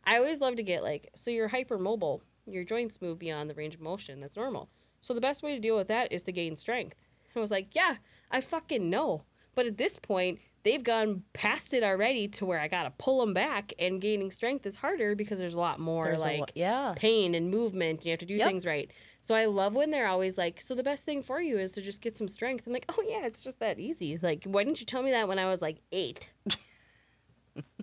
I 0.06 0.18
always 0.18 0.40
love 0.42 0.56
to 0.58 0.64
get 0.64 0.84
like, 0.84 1.10
so 1.16 1.32
you're 1.32 1.50
hypermobile, 1.50 2.22
your 2.46 2.64
joints 2.64 3.02
move 3.02 3.20
beyond 3.20 3.50
the 3.50 3.54
range 3.54 3.76
of 3.76 3.82
motion. 3.82 4.20
That's 4.20 4.36
normal. 4.36 4.70
So 5.02 5.14
the 5.14 5.22
best 5.22 5.44
way 5.44 5.54
to 5.54 5.60
deal 5.60 5.76
with 5.76 5.88
that 5.88 6.12
is 6.12 6.24
to 6.24 6.32
gain 6.32 6.56
strength. 6.58 6.98
I 7.36 7.40
was 7.40 7.52
like, 7.52 7.74
yeah, 7.76 7.96
I 8.32 8.42
fucking 8.42 8.90
know. 8.90 9.24
But 9.56 9.66
at 9.66 9.78
this 9.78 9.98
point, 9.98 10.40
they've 10.64 10.84
gone 10.84 11.24
past 11.34 11.74
it 11.74 11.84
already 11.84 12.28
to 12.28 12.46
where 12.46 12.60
I 12.60 12.68
gotta 12.68 12.92
pull 12.98 13.20
them 13.20 13.34
back, 13.34 13.74
and 13.80 14.00
gaining 14.02 14.32
strength 14.32 14.66
is 14.66 14.78
harder 14.78 15.16
because 15.16 15.40
there's 15.40 15.54
a 15.56 15.60
lot 15.60 15.80
more 15.80 16.06
There's 16.06 16.20
like 16.20 16.40
lo- 16.40 16.46
yeah. 16.56 16.94
pain 16.96 17.34
and 17.36 17.50
movement. 17.52 18.06
You 18.06 18.12
have 18.12 18.20
to 18.20 18.26
do 18.26 18.36
Yep. 18.36 18.48
things 18.48 18.66
right. 18.66 18.92
So 19.24 19.36
I 19.36 19.46
love 19.46 19.74
when 19.74 19.90
they're 19.90 20.10
always 20.10 20.38
like, 20.38 20.60
so 20.62 20.76
the 20.76 20.84
best 20.84 21.06
thing 21.06 21.24
for 21.24 21.42
you 21.42 21.58
is 21.58 21.72
to 21.72 21.82
just 21.82 22.02
get 22.02 22.18
some 22.18 22.28
strength. 22.28 22.68
I'm 22.68 22.74
like, 22.74 22.86
oh 22.90 23.02
yeah, 23.08 23.26
it's 23.26 23.42
just 23.42 23.58
that 23.62 23.80
easy. 23.80 24.20
Like, 24.22 24.44
why 24.44 24.66
didn't 24.66 24.82
you 24.82 24.86
tell 24.86 25.02
me 25.02 25.12
that 25.12 25.30
when 25.30 25.40
I 25.40 25.46
was 25.46 25.62
like 25.62 25.78
eight? 25.94 26.30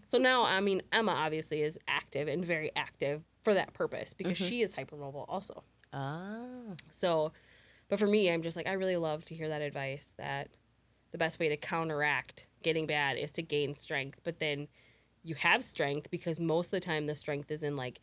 so 0.06 0.18
now, 0.18 0.44
I 0.44 0.60
mean, 0.60 0.82
Emma 0.92 1.12
obviously 1.12 1.62
is 1.62 1.78
active 1.88 2.28
and 2.28 2.44
very 2.44 2.70
active 2.76 3.22
for 3.42 3.54
that 3.54 3.72
purpose 3.72 4.12
because 4.12 4.36
she 4.36 4.60
is 4.60 4.74
hypermobile 4.74 5.24
also. 5.30 5.64
Ah. 5.94 6.44
So, 6.90 7.32
but 7.88 7.98
for 7.98 8.06
me, 8.06 8.30
I'm 8.30 8.42
just 8.42 8.54
like, 8.54 8.66
I 8.66 8.72
really 8.72 8.98
love 8.98 9.24
to 9.24 9.34
hear 9.34 9.48
that 9.48 9.62
advice 9.62 10.12
that 10.18 10.48
the 11.10 11.16
best 11.16 11.40
way 11.40 11.48
to 11.48 11.56
counteract 11.56 12.48
getting 12.62 12.86
bad 12.86 13.16
is 13.16 13.32
to 13.32 13.42
gain 13.42 13.74
strength. 13.74 14.20
But 14.24 14.40
then 14.40 14.68
you 15.24 15.36
have 15.36 15.64
strength 15.64 16.10
because 16.10 16.38
most 16.38 16.66
of 16.66 16.72
the 16.72 16.80
time 16.80 17.06
the 17.06 17.14
strength 17.14 17.50
is 17.50 17.62
in 17.62 17.78
like 17.78 18.02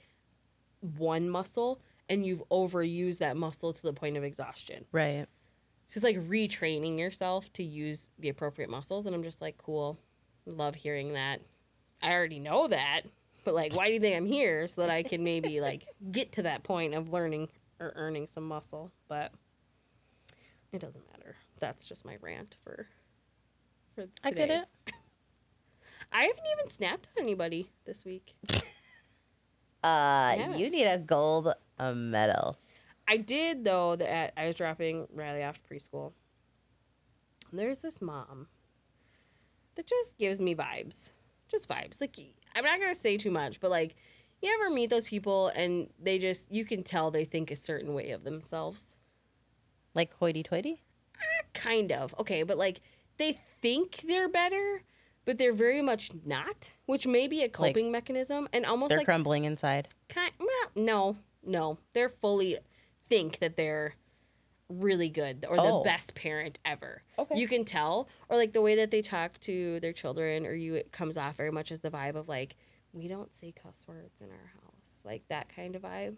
one 0.82 1.30
muscle 1.30 1.80
and 2.10 2.26
you've 2.26 2.44
overused 2.50 3.20
that 3.20 3.38
muscle 3.38 3.74
to 3.74 3.82
the 3.84 3.94
point 3.94 4.18
of 4.18 4.24
exhaustion. 4.24 4.86
Right. 4.92 5.26
So 5.88 5.98
it's 5.98 6.04
like 6.04 6.18
retraining 6.28 7.00
yourself 7.00 7.52
to 7.54 7.64
use 7.64 8.10
the 8.20 8.30
appropriate 8.30 8.70
muscles. 8.70 9.06
And 9.06 9.16
I'm 9.16 9.24
just 9.24 9.42
like, 9.42 9.58
cool. 9.58 9.98
Love 10.46 10.76
hearing 10.76 11.14
that. 11.14 11.42
I 12.02 12.12
already 12.12 12.40
know 12.40 12.68
that, 12.68 13.02
but 13.44 13.54
like, 13.56 13.74
why 13.76 13.88
do 13.88 13.94
you 13.94 14.00
think 14.00 14.16
I'm 14.16 14.26
here? 14.26 14.68
So 14.68 14.82
that 14.82 14.90
I 14.90 15.04
can 15.04 15.24
maybe 15.24 15.62
like 15.62 15.88
get 16.12 16.34
to 16.34 16.44
that 16.44 16.64
point 16.64 16.94
of 16.94 17.12
learning 17.12 17.50
or 17.80 17.94
earning 17.96 18.28
some 18.28 18.48
muscle. 18.48 18.92
But 19.08 19.32
it 20.72 20.80
doesn't 20.80 21.04
matter. 21.12 21.36
That's 21.60 21.86
just 21.86 22.06
my 22.06 22.18
rant 22.22 22.56
for 22.64 22.88
for 23.96 24.02
today. 24.02 24.12
I 24.24 24.32
get 24.32 24.50
it. 24.50 24.66
I 26.12 26.24
haven't 26.24 26.46
even 26.58 26.70
snapped 26.70 27.10
at 27.16 27.22
anybody 27.22 27.72
this 27.86 28.06
week. 28.06 28.36
Uh, 29.84 30.54
you 30.58 30.70
need 30.72 30.86
a 30.86 30.98
gold 30.98 31.54
a 31.78 31.94
medal. 31.94 32.58
I 33.08 33.18
did 33.18 33.64
though 33.64 33.96
that 33.96 34.34
I 34.36 34.48
was 34.48 34.56
dropping 34.56 35.08
Riley 35.14 35.44
off 35.44 35.62
to 35.62 35.74
preschool. 35.74 36.12
There's 37.52 37.80
this 37.80 38.02
mom 38.02 38.48
that 39.76 39.88
just 39.88 40.18
gives 40.18 40.40
me 40.40 40.54
vibes. 40.54 41.12
Just 41.48 41.70
vibes. 41.70 42.02
Like 42.02 42.18
I'm 42.56 42.66
not 42.66 42.80
gonna 42.80 42.96
say 42.96 43.18
too 43.18 43.32
much, 43.32 43.60
but 43.60 43.72
like 43.72 43.96
you 44.42 44.54
ever 44.54 44.70
meet 44.70 44.90
those 44.90 45.08
people 45.08 45.48
and 45.50 45.90
they 46.00 46.20
just 46.20 46.52
you 46.52 46.66
can 46.66 46.84
tell 46.84 47.10
they 47.10 47.26
think 47.26 47.50
a 47.50 47.56
certain 47.56 47.94
way 47.94 48.12
of 48.12 48.24
themselves. 48.24 48.96
Like 49.94 50.14
hoity-toity. 50.16 50.84
Ah, 51.18 51.46
kind 51.54 51.92
of. 51.92 52.14
Okay, 52.20 52.44
but 52.44 52.58
like 52.58 52.82
they 53.18 53.40
think 53.62 54.04
they're 54.08 54.30
better, 54.30 54.84
but 55.26 55.38
they're 55.38 55.54
very 55.54 55.82
much 55.82 56.12
not, 56.26 56.74
which 56.86 57.08
may 57.08 57.28
be 57.28 57.42
a 57.42 57.50
coping 57.50 57.92
mechanism 57.92 58.48
and 58.52 58.66
almost 58.66 58.90
They're 58.90 59.00
like 59.00 59.06
crumbling 59.06 59.46
inside. 59.46 59.88
kind 60.10 60.34
well, 60.40 60.72
no 60.76 61.18
no 61.48 61.78
they're 61.94 62.10
fully 62.10 62.58
think 63.10 63.40
that 63.40 63.56
they're 63.56 63.96
really 64.70 65.08
good 65.10 65.46
or 65.50 65.56
the 65.56 65.62
Oh. 65.64 65.82
best 65.84 66.14
parent 66.14 66.60
ever. 66.66 67.02
Okay. 67.18 67.40
you 67.40 67.48
can 67.48 67.64
tell. 67.64 68.10
Or 68.28 68.36
like 68.36 68.52
the 68.52 68.62
way 68.62 68.76
that 68.76 68.92
they 68.92 69.02
talk 69.02 69.40
to 69.42 69.80
their 69.80 69.94
children 69.94 70.46
or 70.46 70.54
you 70.54 70.76
it 70.76 70.92
comes 70.92 71.18
off 71.18 71.38
very 71.38 71.52
much 71.52 71.72
as 71.72 71.80
the 71.80 71.90
vibe 71.90 72.16
of 72.16 72.28
like 72.28 72.58
we 72.92 73.08
don't 73.08 73.34
say 73.34 73.54
cuss 73.54 73.86
words 73.88 74.20
in 74.20 74.28
our 74.30 74.52
house. 74.62 74.98
Like 75.06 75.24
that 75.30 75.48
kind 75.56 75.78
of 75.78 75.84
vibe. 75.84 76.18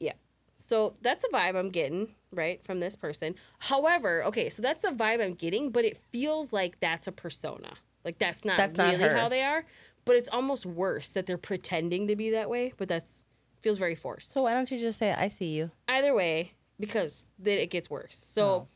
Yeah. 0.00 0.12
So 0.58 0.94
that's 1.02 1.24
a 1.24 1.28
vibe 1.28 1.56
i'm 1.56 1.68
getting 1.70 2.14
right 2.30 2.64
from 2.64 2.80
this 2.80 2.96
person. 2.96 3.34
However 3.58 4.24
okay 4.24 4.48
so 4.48 4.62
that's 4.62 4.82
the 4.82 4.88
vibe 4.88 5.22
i'm 5.22 5.34
getting 5.34 5.70
but 5.70 5.84
it 5.84 5.98
feels 6.12 6.52
like 6.52 6.80
that's 6.80 7.06
a 7.06 7.12
persona. 7.12 7.74
Like 8.04 8.18
that's 8.18 8.44
not 8.44 8.56
That's 8.56 8.76
not 8.76 8.92
really 8.94 9.04
her. 9.04 9.16
how 9.16 9.28
they 9.28 9.42
are 9.42 9.64
but 10.04 10.16
it's 10.16 10.28
almost 10.28 10.66
worse 10.66 11.10
that 11.10 11.26
they're 11.26 11.38
pretending 11.38 12.06
to 12.08 12.16
be 12.16 12.30
that 12.30 12.48
way 12.50 12.72
but 12.76 12.88
that's 12.88 13.24
feels 13.62 13.78
very 13.78 13.94
forced. 13.94 14.32
So 14.32 14.42
why 14.42 14.54
don't 14.54 14.70
you 14.70 14.78
just 14.78 14.98
say, 14.98 15.12
"I 15.12 15.28
see 15.28 15.46
you"? 15.50 15.70
either 15.88 16.12
way 16.14 16.54
because 16.80 17.26
then 17.38 17.58
it 17.58 17.70
gets 17.70 17.88
worse. 17.88 18.16
So 18.16 18.66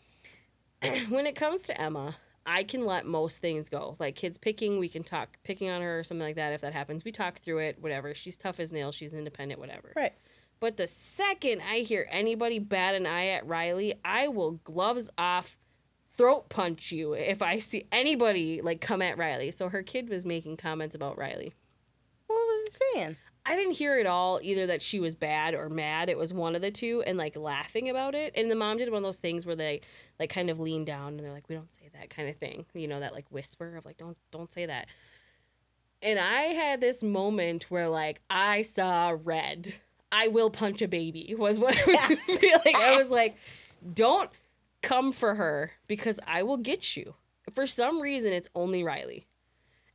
oh. 0.84 0.88
when 1.08 1.26
it 1.26 1.34
comes 1.34 1.62
to 1.62 1.80
emma 1.80 2.16
i 2.48 2.62
can 2.62 2.84
let 2.84 3.04
most 3.04 3.38
things 3.38 3.68
go. 3.68 3.96
Like 3.98 4.14
kids 4.14 4.38
picking 4.38 4.78
we 4.78 4.88
can 4.88 5.02
talk 5.02 5.38
picking 5.42 5.68
on 5.68 5.82
her 5.82 5.98
or 5.98 6.04
something 6.04 6.24
like 6.24 6.36
that 6.36 6.52
if 6.52 6.60
that 6.60 6.72
happens. 6.72 7.04
We 7.04 7.10
talk 7.10 7.38
through 7.40 7.58
it 7.58 7.78
whatever. 7.80 8.14
She's 8.14 8.36
tough 8.36 8.60
as 8.60 8.70
nails. 8.70 8.94
She's 8.94 9.12
independent 9.12 9.58
whatever. 9.58 9.92
Right. 9.96 10.12
but 10.60 10.76
the 10.76 10.86
second 10.86 11.60
i 11.68 11.78
hear 11.80 12.06
anybody 12.10 12.58
bat 12.60 12.94
an 12.94 13.06
eye 13.06 13.28
at 13.28 13.46
riley 13.46 13.94
i 14.04 14.28
will 14.28 14.52
gloves 14.52 15.10
off 15.18 15.56
throat 16.16 16.48
punch 16.48 16.92
you 16.92 17.12
if 17.12 17.42
i 17.42 17.58
see 17.58 17.86
anybody 17.92 18.60
like 18.62 18.80
come 18.80 19.02
at 19.02 19.18
riley 19.18 19.50
so 19.50 19.68
her 19.68 19.82
kid 19.82 20.08
was 20.08 20.24
making 20.24 20.56
comments 20.56 20.94
about 20.94 21.18
riley 21.18 21.52
What 22.26 22.36
was 22.36 22.68
he 22.68 22.98
saying? 22.98 23.16
I 23.48 23.54
didn't 23.54 23.74
hear 23.74 23.96
it 23.96 24.06
all 24.06 24.40
either 24.42 24.66
that 24.66 24.82
she 24.82 24.98
was 24.98 25.14
bad 25.14 25.54
or 25.54 25.68
mad. 25.68 26.08
It 26.10 26.18
was 26.18 26.34
one 26.34 26.56
of 26.56 26.62
the 26.62 26.72
two 26.72 27.04
and 27.06 27.16
like 27.16 27.36
laughing 27.36 27.88
about 27.88 28.16
it. 28.16 28.32
And 28.34 28.50
the 28.50 28.56
mom 28.56 28.78
did 28.78 28.90
one 28.90 28.96
of 28.96 29.02
those 29.04 29.18
things 29.18 29.46
where 29.46 29.54
they 29.54 29.82
like 30.18 30.30
kind 30.30 30.50
of 30.50 30.58
lean 30.58 30.84
down 30.84 31.10
and 31.14 31.20
they're 31.20 31.30
like, 31.32 31.48
We 31.48 31.54
don't 31.54 31.72
say 31.72 31.88
that 31.92 32.10
kind 32.10 32.28
of 32.28 32.34
thing. 32.38 32.66
You 32.74 32.88
know, 32.88 32.98
that 32.98 33.14
like 33.14 33.26
whisper 33.30 33.76
of 33.76 33.84
like, 33.84 33.98
Don't 33.98 34.16
don't 34.32 34.52
say 34.52 34.66
that. 34.66 34.88
And 36.02 36.18
I 36.18 36.40
had 36.54 36.80
this 36.80 37.04
moment 37.04 37.70
where 37.70 37.88
like 37.88 38.20
I 38.28 38.62
saw 38.62 39.16
red. 39.22 39.74
I 40.10 40.26
will 40.26 40.50
punch 40.50 40.82
a 40.82 40.88
baby 40.88 41.32
was 41.38 41.60
what 41.60 41.80
I 41.80 41.84
was 41.88 42.18
feeling. 42.40 42.74
I 42.74 43.00
was 43.00 43.10
like, 43.12 43.36
Don't 43.94 44.28
come 44.82 45.12
for 45.12 45.34
her 45.34 45.72
because 45.86 46.20
I 46.26 46.42
will 46.42 46.56
get 46.56 46.96
you. 46.96 47.14
For 47.54 47.66
some 47.66 48.00
reason 48.00 48.32
it's 48.32 48.48
only 48.54 48.82
Riley 48.82 49.26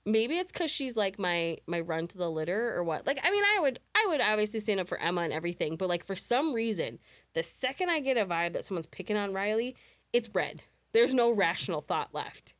maybe 0.06 0.39
it's 0.39 0.52
because 0.52 0.72
she's 0.72 0.98
like 0.98 1.20
my 1.20 1.56
my 1.67 1.80
run 1.80 2.08
to 2.08 2.17
the 2.17 2.30
litter 2.30 2.76
or 2.76 2.84
what 2.84 3.06
like 3.06 3.20
i 3.24 3.30
mean 3.30 3.44
i 3.56 3.60
would 3.60 3.80
i 3.94 4.04
would 4.08 4.20
obviously 4.20 4.60
stand 4.60 4.80
up 4.80 4.88
for 4.88 4.98
emma 4.98 5.22
and 5.22 5.32
everything 5.32 5.76
but 5.76 5.88
like 5.88 6.04
for 6.04 6.15
some 6.15 6.54
reason 6.54 6.98
the 7.36 7.44
second 7.44 7.88
i 7.89 8.00
get 8.00 8.17
a 8.17 8.26
vibe 8.26 8.54
that 8.54 8.65
someone's 8.65 8.88
picking 8.88 9.15
on 9.15 9.32
riley 9.32 9.76
it's 10.12 10.28
red 10.34 10.63
there's 10.91 11.13
no 11.13 11.32
rational 11.32 11.82
thought 11.82 12.10
left 12.13 12.56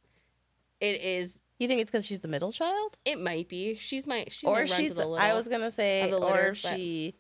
it 0.79 1.01
is 1.01 1.41
You 1.60 1.67
think 1.67 1.79
it's 1.81 1.91
because 1.91 2.05
she's 2.05 2.21
the 2.21 2.27
middle 2.27 2.51
child, 2.51 2.97
it 3.05 3.19
might 3.19 3.47
be 3.47 3.75
she's 3.75 4.07
my 4.07 4.25
she's 4.29 4.47
or 4.47 4.65
she's? 4.65 4.93
the 4.93 5.03
The, 5.03 5.10
I 5.12 5.34
was 5.34 5.47
gonna 5.47 5.69
say, 5.71 6.10
the 6.10 6.17
litter, 6.17 6.49
or 6.49 6.55
she. 6.55 7.15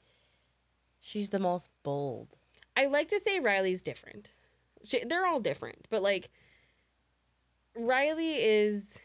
She's 0.99 1.29
the 1.29 1.37
most 1.37 1.69
bold. 1.83 2.35
I 2.75 2.87
like 2.87 3.07
to 3.09 3.19
say 3.19 3.39
Riley's 3.39 3.83
different. 3.83 4.31
She, 4.83 5.03
they're 5.05 5.25
all 5.25 5.39
different, 5.39 5.87
but 5.89 6.01
like 6.01 6.29
Riley 7.75 8.35
is 8.35 8.99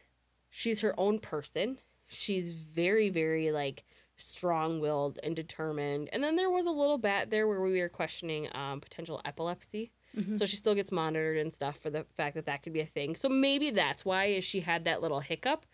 she's 0.50 0.80
her 0.80 0.94
own 0.98 1.18
person. 1.18 1.78
She's 2.06 2.52
very 2.52 3.08
very 3.08 3.50
like 3.50 3.84
strong-willed 4.18 5.18
and 5.22 5.36
determined. 5.36 6.08
And 6.12 6.22
then 6.24 6.36
there 6.36 6.48
was 6.50 6.64
a 6.66 6.70
little 6.70 6.96
bat 6.98 7.28
there 7.30 7.46
where 7.46 7.60
we 7.60 7.78
were 7.80 7.88
questioning 7.90 8.48
um, 8.54 8.80
potential 8.80 9.20
epilepsy. 9.26 9.92
Mhm. 10.16 10.38
So 10.38 10.46
she 10.46 10.56
still 10.56 10.74
gets 10.74 10.90
monitored 10.90 11.36
and 11.36 11.52
stuff 11.52 11.76
for 11.78 11.90
the 11.90 12.04
fact 12.16 12.34
that 12.36 12.46
that 12.46 12.62
could 12.62 12.72
be 12.72 12.80
a 12.80 12.86
thing. 12.86 13.14
So 13.14 13.28
maybe 13.28 13.70
that's 13.70 14.06
why 14.06 14.40
she 14.40 14.60
had 14.60 14.84
that 14.84 15.02
little 15.02 15.20
hiccup. 15.20 15.66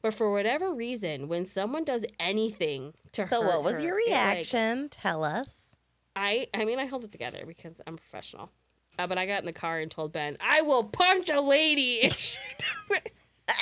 But 0.00 0.14
for 0.14 0.30
whatever 0.30 0.72
reason, 0.72 1.26
when 1.26 1.44
someone 1.46 1.82
does 1.82 2.04
anything 2.20 2.94
to 3.12 3.22
her, 3.26 3.28
So 3.36 3.40
what 3.42 3.64
was 3.64 3.80
her, 3.80 3.80
your 3.88 3.98
it, 3.98 4.02
like, 4.10 4.36
reaction? 4.36 4.88
Tell 4.90 5.24
us. 5.24 5.48
I 6.14 6.46
I 6.54 6.64
mean 6.64 6.78
I 6.78 6.84
held 6.84 7.02
it 7.02 7.10
together 7.10 7.42
because 7.46 7.80
I'm 7.86 7.96
professional. 7.96 8.52
Uh, 8.98 9.06
but 9.06 9.16
I 9.16 9.26
got 9.26 9.40
in 9.40 9.46
the 9.46 9.52
car 9.52 9.78
and 9.78 9.90
told 9.90 10.12
Ben, 10.12 10.36
"I 10.40 10.62
will 10.62 10.84
punch 10.84 11.30
a 11.30 11.40
lady 11.40 11.94
if 12.02 12.16
she 12.16 12.38
does 12.58 12.98
it." 13.04 13.12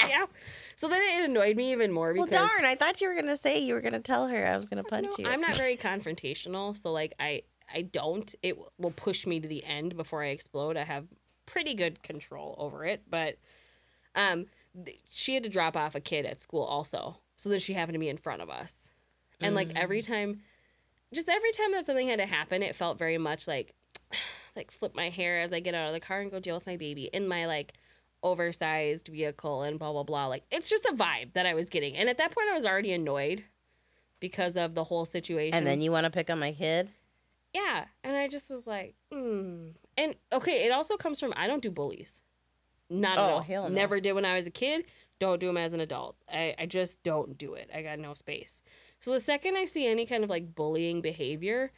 yeah. 0.09 0.27
So 0.75 0.89
then 0.89 1.01
it 1.01 1.31
annoyed 1.31 1.57
me 1.57 1.73
even 1.73 1.91
more 1.91 2.13
Well, 2.15 2.27
darn! 2.27 2.65
I 2.65 2.75
thought 2.75 3.01
you 3.01 3.09
were 3.09 3.15
gonna 3.15 3.37
say 3.37 3.59
you 3.59 3.75
were 3.75 3.81
gonna 3.81 4.01
tell 4.01 4.29
her 4.29 4.47
I 4.47 4.57
was 4.57 4.67
gonna 4.67 4.85
punch 4.85 5.07
no, 5.07 5.15
you. 5.19 5.27
I'm 5.27 5.41
not 5.41 5.57
very 5.57 5.77
confrontational, 5.77 6.77
so 6.77 6.93
like 6.93 7.15
I 7.19 7.43
I 7.73 7.83
don't. 7.83 8.35
It 8.43 8.59
will 8.79 8.91
push 8.91 9.27
me 9.27 9.41
to 9.41 9.49
the 9.49 9.65
end 9.65 9.97
before 9.97 10.23
I 10.23 10.29
explode. 10.29 10.77
I 10.77 10.85
have 10.85 11.07
pretty 11.47 11.75
good 11.75 12.03
control 12.03 12.55
over 12.59 12.85
it, 12.85 13.03
but 13.09 13.39
um, 14.15 14.47
th- 14.85 15.01
she 15.09 15.35
had 15.35 15.45
to 15.45 15.49
drop 15.49 15.77
off 15.77 15.95
a 15.95 16.01
kid 16.01 16.27
at 16.27 16.41
school 16.41 16.63
also, 16.63 17.19
so 17.37 17.49
then 17.49 17.61
she 17.61 17.73
happened 17.73 17.95
to 17.95 17.99
be 18.01 18.09
in 18.09 18.17
front 18.19 18.43
of 18.43 18.51
us, 18.51 18.91
and 19.41 19.55
like 19.55 19.71
every 19.77 20.03
time, 20.03 20.43
just 21.15 21.29
every 21.29 21.53
time 21.53 21.73
that 21.73 21.87
something 21.87 22.09
had 22.09 22.19
to 22.19 22.27
happen, 22.27 22.63
it 22.63 22.75
felt 22.75 22.99
very 22.99 23.19
much 23.19 23.47
like 23.49 23.75
like 24.57 24.71
flip 24.71 24.95
my 24.95 25.11
hair 25.11 25.39
as 25.41 25.53
I 25.53 25.61
get 25.61 25.75
out 25.75 25.89
of 25.89 25.93
the 25.95 26.01
car 26.01 26.21
and 26.21 26.31
go 26.31 26.41
deal 26.41 26.55
with 26.55 26.67
my 26.67 26.77
baby 26.77 27.11
in 27.13 27.29
my 27.29 27.47
like 27.47 27.75
oversized 28.23 29.09
vehicle 29.09 29.63
and 29.63 29.79
blah 29.79 29.93
blah 29.93 30.03
blah. 30.03 30.27
Like 30.27 30.45
it's 30.51 30.69
just 30.69 30.85
a 30.87 30.93
vibe 30.93 31.33
that 31.35 31.47
I 31.47 31.55
was 31.55 31.69
getting, 31.71 31.95
and 31.97 32.09
at 32.09 32.19
that 32.19 32.33
point 32.35 32.49
I 32.51 32.55
was 32.55 32.67
already 32.67 32.93
annoyed 32.93 33.45
because 34.21 34.57
of 34.57 34.75
the 34.75 34.85
whole 34.85 35.05
situation. 35.05 35.55
and 35.55 35.67
then 35.67 35.81
you 35.81 35.93
want 35.93 36.05
to 36.05 36.11
pick 36.11 36.31
on 36.31 36.39
my 36.39 36.53
kid? 36.53 36.91
Yeah. 37.53 37.85
And 38.03 38.17
I 38.17 38.29
just 38.29 38.51
was 38.51 38.67
like, 38.67 38.95
hmm. 39.13 39.69
And 39.97 40.15
okay, 40.33 40.65
it 40.67 40.73
also 40.73 40.97
comes 40.97 41.21
from 41.21 41.33
I 41.37 41.47
don't 41.47 41.63
do 41.63 41.71
bullies. 41.71 42.23
Not 42.89 43.19
at 43.19 43.25
Oh, 43.25 43.29
all. 43.35 43.41
hell 43.41 43.69
no. 43.69 43.75
Never 43.75 44.01
did 44.01 44.13
when 44.13 44.25
I 44.25 44.35
was 44.37 44.47
a 44.47 44.51
kid. 44.51 44.85
Don't 45.19 45.41
do 45.41 45.47
them 45.47 45.57
as 45.57 45.73
an 45.73 45.81
adult. 45.81 46.17
I, 46.33 46.55
I 46.59 46.67
just 46.67 47.03
don't 47.03 47.37
do 47.39 47.55
it. 47.55 47.71
I 47.75 47.83
got 47.83 47.99
no 47.99 48.15
space. 48.15 48.63
So 49.01 49.11
the 49.13 49.21
second 49.21 49.57
I 49.57 49.65
see 49.65 49.87
any 49.87 50.05
kind 50.07 50.23
of 50.25 50.31
like 50.31 50.55
bullying 50.55 51.01
behavior, 51.01 51.73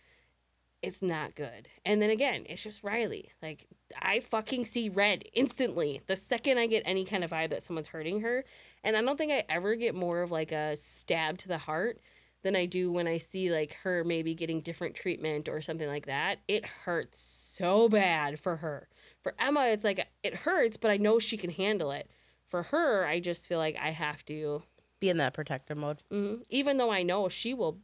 it's 0.83 1.03
not 1.03 1.35
good. 1.35 1.69
And 1.85 2.01
then 2.01 2.11
again, 2.11 2.45
it's 2.49 2.63
just 2.63 2.85
Riley. 2.85 3.33
Like 3.43 3.67
I 4.01 4.21
fucking 4.21 4.67
see 4.67 4.89
red 4.89 5.25
instantly 5.33 6.01
the 6.07 6.17
second 6.17 6.59
I 6.59 6.67
get 6.67 6.83
any 6.87 7.05
kind 7.05 7.25
of 7.25 7.31
vibe 7.31 7.51
that 7.51 7.63
someone's 7.63 7.89
hurting 7.89 8.21
her. 8.21 8.45
And 8.85 8.97
I 8.97 9.03
don't 9.03 9.17
think 9.17 9.33
I 9.33 9.45
ever 9.49 9.75
get 9.75 9.95
more 9.95 10.23
of 10.23 10.31
like 10.31 10.53
a 10.53 10.77
stab 10.77 11.39
to 11.39 11.49
the 11.49 11.59
heart 11.59 12.01
than 12.45 12.55
I 12.55 12.67
do 12.67 12.93
when 12.93 13.09
I 13.09 13.19
see 13.19 13.51
like 13.51 13.73
her 13.83 14.05
maybe 14.05 14.35
getting 14.35 14.61
different 14.61 14.95
treatment 14.95 15.49
or 15.49 15.61
something 15.61 15.89
like 15.89 16.07
that. 16.07 16.39
It 16.47 16.65
hurts 16.65 17.19
so 17.19 17.89
bad 17.89 18.39
for 18.39 18.57
her. 18.57 18.89
For 19.23 19.35
Emma, 19.41 19.67
it's 19.67 19.85
like 19.85 20.07
it 20.23 20.35
hurts, 20.37 20.77
but 20.77 20.93
I 20.93 20.97
know 20.97 21.19
she 21.19 21.37
can 21.37 21.51
handle 21.51 21.91
it. 21.91 22.09
For 22.49 22.63
her, 22.65 23.05
I 23.05 23.19
just 23.21 23.49
feel 23.49 23.59
like 23.59 23.77
I 23.77 23.91
have 23.91 24.25
to, 24.27 24.63
Be 25.01 25.11
in 25.11 25.17
that 25.19 25.35
protector 25.35 25.75
mode. 25.75 25.99
mhm, 26.13 26.43
even 26.49 26.79
though 26.79 26.91
I 26.91 27.03
know 27.03 27.29
she 27.29 27.53
will. 27.53 27.79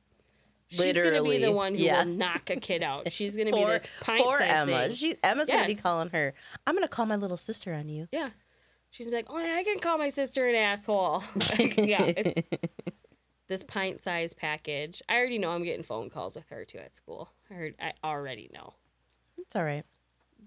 She's 0.69 0.95
gonna 0.95 1.23
be 1.23 1.39
the 1.39 1.53
one 1.53 1.75
who 1.75 1.85
yeah. 1.85 2.05
will 2.05 2.13
knock 2.13 2.51
a 2.51 2.57
kid 2.57 2.83
out. 2.83 3.13
She's 3.13 3.37
gonna 3.37 3.53
be 3.53 3.65
this 3.67 3.87
pint 4.01 4.25
For 4.25 4.39
sized 4.39 4.51
Emma, 4.51 4.89
thing. 4.89 4.97
she 4.97 5.17
Emma's 5.23 5.49
gonna 5.49 5.67
be 5.67 5.75
calling 5.75 6.11
her. 6.11 6.35
I'm 6.67 6.75
gonna 6.75 6.89
call 6.89 7.07
my 7.07 7.17
little 7.17 7.37
sister 7.37 7.75
on 7.75 7.89
you. 7.89 8.09
Yeah. 8.11 8.31
She's 8.91 9.07
gonna 9.07 9.23
be 9.23 9.29
like, 9.29 9.31
oh, 9.31 9.59
I 9.59 9.65
can 9.65 9.81
call 9.81 9.99
my 9.99 10.09
sister 10.09 10.47
an 10.47 10.55
asshole. 10.55 11.25
Like, 11.59 11.77
yeah, 11.79 12.05
it's 12.05 12.49
this 13.49 13.65
pint 13.65 14.03
sized 14.03 14.37
package. 14.37 15.03
I 15.09 15.17
already 15.17 15.39
know 15.39 15.51
I'm 15.51 15.65
getting 15.65 15.83
phone 15.85 16.11
calls 16.11 16.37
with 16.37 16.49
her 16.51 16.65
too 16.65 16.79
at 16.79 16.95
school. 16.95 17.29
I 17.51 17.55
heard, 17.55 17.75
I 17.81 17.93
already 18.03 18.51
know. 18.53 18.75
it's 19.37 19.57
all 19.57 19.65
right. 19.65 19.85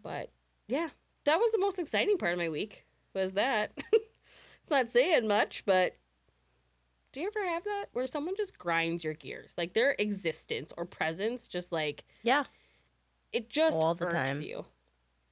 But 0.01 0.31
yeah, 0.67 0.89
that 1.25 1.39
was 1.39 1.51
the 1.51 1.59
most 1.59 1.77
exciting 1.77 2.17
part 2.17 2.33
of 2.33 2.39
my 2.39 2.49
week. 2.49 2.85
Was 3.13 3.33
that? 3.33 3.71
it's 3.93 4.71
not 4.71 4.91
saying 4.91 5.27
much, 5.27 5.63
but 5.65 5.97
do 7.17 7.23
you 7.23 7.31
ever 7.35 7.47
have 7.47 7.63
that 7.63 7.85
where 7.93 8.05
someone 8.05 8.35
just 8.37 8.59
grinds 8.59 9.03
your 9.03 9.15
gears, 9.15 9.55
like 9.57 9.73
their 9.73 9.95
existence 9.97 10.71
or 10.77 10.85
presence, 10.85 11.47
just 11.47 11.71
like 11.71 12.05
Yeah, 12.21 12.43
it 13.31 13.49
just 13.49 13.75
All 13.75 13.95
the 13.95 14.05
time. 14.05 14.43
you. 14.43 14.65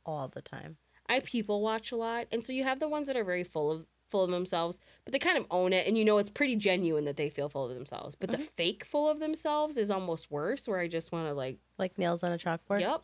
all 0.03 0.27
the 0.27 0.41
time. 0.41 0.77
I 1.07 1.19
people 1.19 1.61
watch 1.61 1.91
a 1.91 1.95
lot, 1.95 2.25
and 2.31 2.43
so 2.43 2.53
you 2.53 2.63
have 2.63 2.79
the 2.79 2.89
ones 2.89 3.05
that 3.05 3.15
are 3.15 3.23
very 3.23 3.43
full 3.43 3.71
of 3.71 3.85
full 4.09 4.23
of 4.23 4.31
themselves, 4.31 4.79
but 5.03 5.11
they 5.11 5.19
kind 5.19 5.37
of 5.37 5.45
own 5.51 5.73
it, 5.73 5.85
and 5.85 5.95
you 5.95 6.03
know 6.03 6.17
it's 6.17 6.31
pretty 6.31 6.55
genuine 6.55 7.05
that 7.05 7.17
they 7.17 7.29
feel 7.29 7.49
full 7.49 7.69
of 7.69 7.75
themselves. 7.75 8.15
But 8.15 8.31
the 8.31 8.37
mm-hmm. 8.37 8.47
fake 8.57 8.83
full 8.83 9.07
of 9.07 9.19
themselves 9.19 9.77
is 9.77 9.91
almost 9.91 10.31
worse, 10.31 10.67
where 10.67 10.79
I 10.79 10.87
just 10.87 11.11
want 11.11 11.27
to 11.27 11.35
like, 11.35 11.59
Like 11.77 11.99
nails 11.99 12.23
on 12.23 12.31
a 12.31 12.37
chalkboard. 12.39 12.79
yep, 12.79 13.03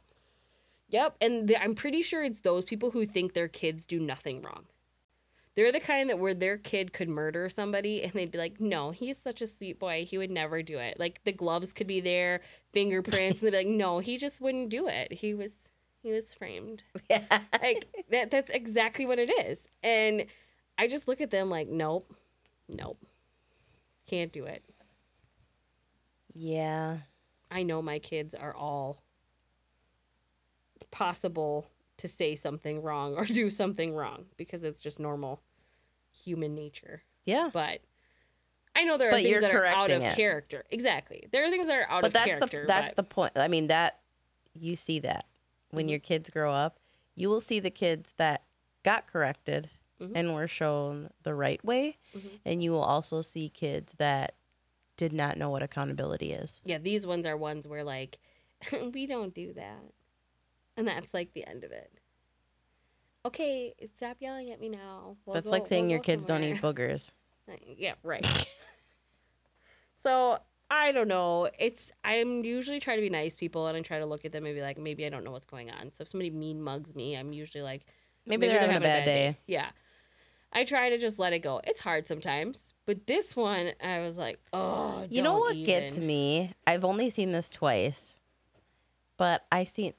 yep, 0.90 1.18
and 1.22 1.48
the, 1.48 1.62
I'm 1.62 1.76
pretty 1.76 2.02
sure 2.02 2.24
it's 2.24 2.40
those 2.40 2.66
people 2.66 2.90
who 2.90 3.06
think 3.06 3.34
their 3.34 3.48
kids 3.48 3.86
do 3.86 4.00
nothing 4.00 4.42
wrong. 4.42 4.66
They're 5.56 5.72
the 5.72 5.80
kind 5.82 6.10
that 6.10 6.20
where 6.20 6.34
their 6.34 6.58
kid 6.58 6.94
could 6.94 7.10
murder 7.10 7.50
somebody 7.50 8.04
and 8.04 8.14
they'd 8.14 8.32
be 8.32 8.38
like, 8.38 8.62
no, 8.62 8.92
he's 8.92 9.18
such 9.18 9.42
a 9.42 9.48
sweet 9.48 9.80
boy. 9.80 10.06
He 10.06 10.18
would 10.18 10.32
never 10.32 10.64
do 10.64 10.80
it. 10.80 11.00
Like 11.00 11.24
the 11.26 11.34
gloves 11.34 11.74
could 11.74 11.88
be 11.88 12.00
there, 12.00 12.42
fingerprints, 12.74 13.42
and 13.42 13.48
they'd 13.48 13.52
be 13.52 13.58
like, 13.58 13.68
no, 13.68 14.00
he 14.00 14.18
just 14.18 14.40
wouldn't 14.40 14.70
do 14.70 14.88
it. 14.88 15.12
He 15.14 15.34
was 15.34 15.54
he 16.02 16.12
was 16.12 16.34
framed 16.34 16.84
Yeah. 17.10 17.24
like 17.62 17.88
that 18.10 18.32
that's 18.32 18.50
exactly 18.52 19.06
what 19.06 19.20
it 19.20 19.30
is 19.46 19.68
and 19.84 20.26
i 20.78 20.88
just 20.88 21.08
look 21.08 21.22
at 21.22 21.30
them 21.32 21.50
like 21.50 21.68
nope 21.68 22.12
nope 22.68 22.98
can't 24.08 24.32
do 24.32 24.46
it 24.46 24.64
yeah. 26.34 26.98
i 27.50 27.64
know 27.64 27.82
my 27.82 28.00
kids 28.00 28.34
are 28.34 28.56
all 28.56 29.04
possible 30.92 31.71
to 32.02 32.08
say 32.08 32.36
something 32.36 32.82
wrong 32.82 33.16
or 33.16 33.24
do 33.42 33.50
something 33.50 33.94
wrong 33.94 34.26
because 34.38 34.64
it's 34.64 34.82
just 34.82 35.00
normal 35.00 35.42
human 36.24 36.54
nature 36.54 37.02
Yeah. 37.26 37.50
but 37.54 37.80
i 38.76 38.84
know 38.84 38.98
there 38.98 39.10
are 39.10 39.12
But 39.12 39.24
things 39.24 39.42
that 39.42 39.54
are 39.56 39.66
out 39.66 39.90
of 39.92 40.02
it. 40.04 40.16
character 40.16 40.66
exactly 40.70 41.28
there 41.32 41.44
are 41.46 41.50
things 41.50 41.68
that 41.68 41.76
are 41.78 41.90
out 41.90 42.02
but 42.02 42.08
of 42.08 42.14
that's 42.14 42.26
character 42.26 42.62
the 42.62 42.68
that's 42.68 42.88
but 42.90 42.96
the 42.98 43.04
point. 43.04 43.34
I 43.38 43.48
mean 43.48 43.68
that 43.68 44.00
you 44.54 44.76
see 44.76 45.00
that 45.00 45.26
when 45.72 45.88
Mhm. 45.88 45.92
your 45.92 46.00
kids 46.00 46.30
grow 46.30 46.52
up, 46.54 46.80
you 47.16 47.30
will 47.30 47.40
see 47.40 47.60
the 47.62 47.70
kids 47.72 48.14
that 48.18 48.44
got 48.84 49.08
corrected 49.08 49.70
Mhm. 50.02 50.12
and 50.16 50.34
were 50.36 50.48
shown 50.48 51.10
the 51.24 51.34
right 51.34 51.64
way, 51.64 51.98
Mhm. 52.14 52.40
and 52.44 52.62
you 52.64 52.72
will 52.72 52.84
also 52.84 53.22
see 53.22 53.48
kids 53.50 53.94
that 54.00 54.36
did 54.98 55.14
not 55.14 55.38
know 55.38 55.50
what 55.50 55.64
accountability 55.64 56.34
is. 56.34 56.60
yeah 56.66 56.78
these 56.78 57.08
ones 57.08 57.26
are 57.26 57.38
ones 57.38 57.68
where 57.68 57.84
like 57.84 58.20
we 58.94 59.06
don't 59.08 59.34
do 59.34 59.54
that 59.54 59.82
and 60.78 60.88
that's 60.88 61.14
like 61.14 61.34
the 61.34 61.46
end 61.48 61.64
of 61.64 61.72
it. 61.72 61.92
Okay 63.26 63.74
stop 63.96 64.18
yelling 64.20 64.52
at 64.52 64.60
me 64.60 64.70
now. 64.70 65.18
We'll 65.26 65.34
that's 65.36 65.46
go- 65.46 65.52
like 65.52 65.68
saying 65.68 65.84
we'll 65.84 65.92
your 65.92 66.00
kids 66.00 66.26
don't 66.26 66.44
eat 66.44 66.58
boogers. 66.62 67.12
Uh, 67.50 67.56
yeah 67.78 67.94
right. 68.04 68.26
So 69.98 70.40
i 70.72 70.92
don't 70.92 71.08
know. 71.08 71.50
It's 71.60 71.92
i'm 72.04 72.44
usually 72.44 72.80
try 72.80 72.96
to 72.96 73.02
be 73.02 73.10
nice 73.10 73.36
people 73.36 73.68
and 73.68 73.78
i 73.78 73.82
try 73.82 74.00
to 74.00 74.06
look 74.06 74.26
at 74.26 74.32
them 74.32 74.46
and 74.46 74.56
be 74.56 74.62
like 74.62 74.80
maybe 74.80 75.06
i 75.06 75.10
don't 75.10 75.24
know 75.24 75.32
what's 75.32 75.46
going 75.46 75.70
on. 75.70 75.92
So 75.92 76.02
if 76.04 76.08
somebody 76.08 76.32
mean 76.32 76.62
mugs 76.62 76.96
me 76.96 77.16
i'm 77.16 77.34
usually 77.34 77.62
like 77.62 77.86
Maybe, 78.26 78.48
they're, 78.48 78.60
having, 78.60 78.78
a 78.78 78.80
bad 78.80 79.06
day. 79.06 79.38
yeah. 79.48 79.70
I 80.54 80.64
try 80.64 80.90
to 80.90 80.98
just 81.00 81.18
let 81.18 81.34
it 81.34 81.40
go. 81.40 81.60
It's 81.64 81.80
hard 81.80 82.08
sometimes 82.08 82.74
but 82.86 83.06
this 83.06 83.36
one 83.36 83.74
i 83.84 84.00
was 84.00 84.18
like 84.18 84.40
oh 84.54 85.06
You 85.10 85.22
know 85.22 85.38
what 85.38 85.56
gets 85.64 85.98
me? 85.98 86.52
I've 86.66 86.84
only 86.84 87.10
seen 87.12 87.32
this 87.32 87.48
twice, 87.50 88.16
but 89.18 89.46
I 89.52 89.66
seen, 89.66 89.94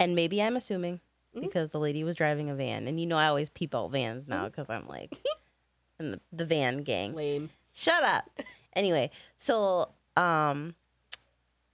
and 0.00 0.16
maybe 0.16 0.42
I'm 0.42 0.56
assuming 0.56 0.98
Mhm. 1.36 1.42
because 1.42 1.70
the 1.70 1.78
lady 1.78 2.02
was 2.02 2.16
driving 2.16 2.50
a 2.50 2.54
van, 2.56 2.88
and 2.88 2.98
you 2.98 3.06
know 3.06 3.16
I 3.16 3.26
always 3.28 3.50
peep 3.50 3.72
out 3.74 3.92
vans 3.92 4.22
Mm-hmm. 4.24 4.30
now 4.32 4.46
because 4.48 4.68
I'm 4.68 4.88
like, 4.88 5.12
in 6.00 6.12
the, 6.12 6.20
the 6.32 6.44
van 6.44 6.78
gang. 6.82 7.14
lame 7.14 7.50
Shut 7.72 8.02
up. 8.02 8.28
Anyway, 8.76 9.10
so 9.36 9.90
um, 10.16 10.76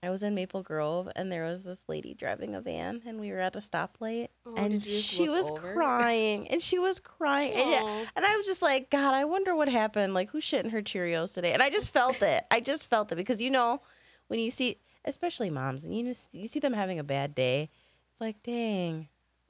I 0.03 0.09
was 0.09 0.23
in 0.23 0.33
Maple 0.33 0.63
Grove, 0.63 1.07
and 1.15 1.31
there 1.31 1.43
was 1.45 1.61
this 1.61 1.77
lady 1.87 2.15
driving 2.15 2.55
a 2.55 2.61
van, 2.61 3.03
and 3.05 3.19
we 3.19 3.31
were 3.31 3.39
at 3.39 3.55
a 3.55 3.59
stoplight, 3.59 4.29
Oh, 4.47 4.55
and 4.55 4.73
did 4.73 4.85
you 4.87 4.93
just 4.97 5.07
she 5.07 5.29
was 5.29 5.49
over? 5.51 5.73
crying, 5.73 6.47
and 6.49 6.59
she 6.61 6.79
was 6.79 6.99
crying, 6.99 7.53
and, 7.53 7.71
yeah, 7.71 8.05
and 8.15 8.25
I 8.25 8.35
was 8.35 8.47
just 8.47 8.63
like, 8.63 8.89
God, 8.89 9.13
I 9.13 9.25
wonder 9.25 9.55
what 9.55 9.69
happened. 9.69 10.15
Like, 10.15 10.29
who's 10.29 10.43
shitting 10.43 10.71
her 10.71 10.81
Cheerios 10.81 11.33
today? 11.35 11.51
And 11.53 11.61
I 11.61 11.69
just 11.69 11.91
felt 11.91 12.19
it. 12.23 12.45
I 12.49 12.59
just 12.61 12.87
felt 12.89 13.11
it 13.11 13.15
because 13.15 13.41
you 13.41 13.51
know, 13.51 13.81
when 14.27 14.39
you 14.39 14.49
see, 14.49 14.77
especially 15.05 15.51
moms, 15.51 15.83
and 15.83 15.95
you 15.95 16.03
just 16.03 16.33
you 16.33 16.47
see 16.47 16.59
them 16.59 16.73
having 16.73 16.97
a 16.99 17.03
bad 17.03 17.35
day, 17.35 17.69
it's 18.17 18.21
like, 18.21 18.41
dang, 18.41 19.09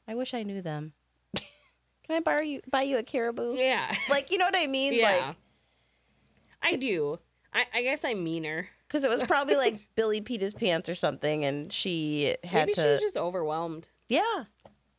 I 0.10 0.16
wish 0.16 0.34
I 0.34 0.44
knew 0.44 0.62
them. 0.62 0.92
Can 1.36 2.18
I 2.18 2.20
borrow 2.20 2.42
you 2.42 2.60
buy 2.70 2.82
you 2.82 2.98
a 2.98 3.04
caribou? 3.04 3.56
yeah 3.56 3.96
Like, 4.10 4.30
you 4.30 4.38
know 4.38 4.46
what 4.46 4.58
I 4.58 4.68
mean? 4.68 4.94
yeah 4.94 5.28
Like, 5.28 5.36
i 6.62 6.76
do 6.76 7.18
I, 7.54 7.66
I 7.74 7.82
guess 7.84 8.04
i'm 8.04 8.24
meaner 8.24 8.68
because 8.88 9.04
it 9.04 9.10
was 9.10 9.22
probably 9.24 9.56
like 9.66 9.78
Billy 9.96 10.22
peed 10.22 10.42
his 10.42 10.54
pants 10.54 10.90
or 10.90 10.96
something, 10.96 11.46
and 11.46 11.72
she 11.72 12.36
had 12.44 12.68
maybe 12.68 12.74
she 12.74 12.82
was 12.82 13.02
just 13.02 13.18
overwhelmed 13.18 13.88
Yeah. 14.10 14.46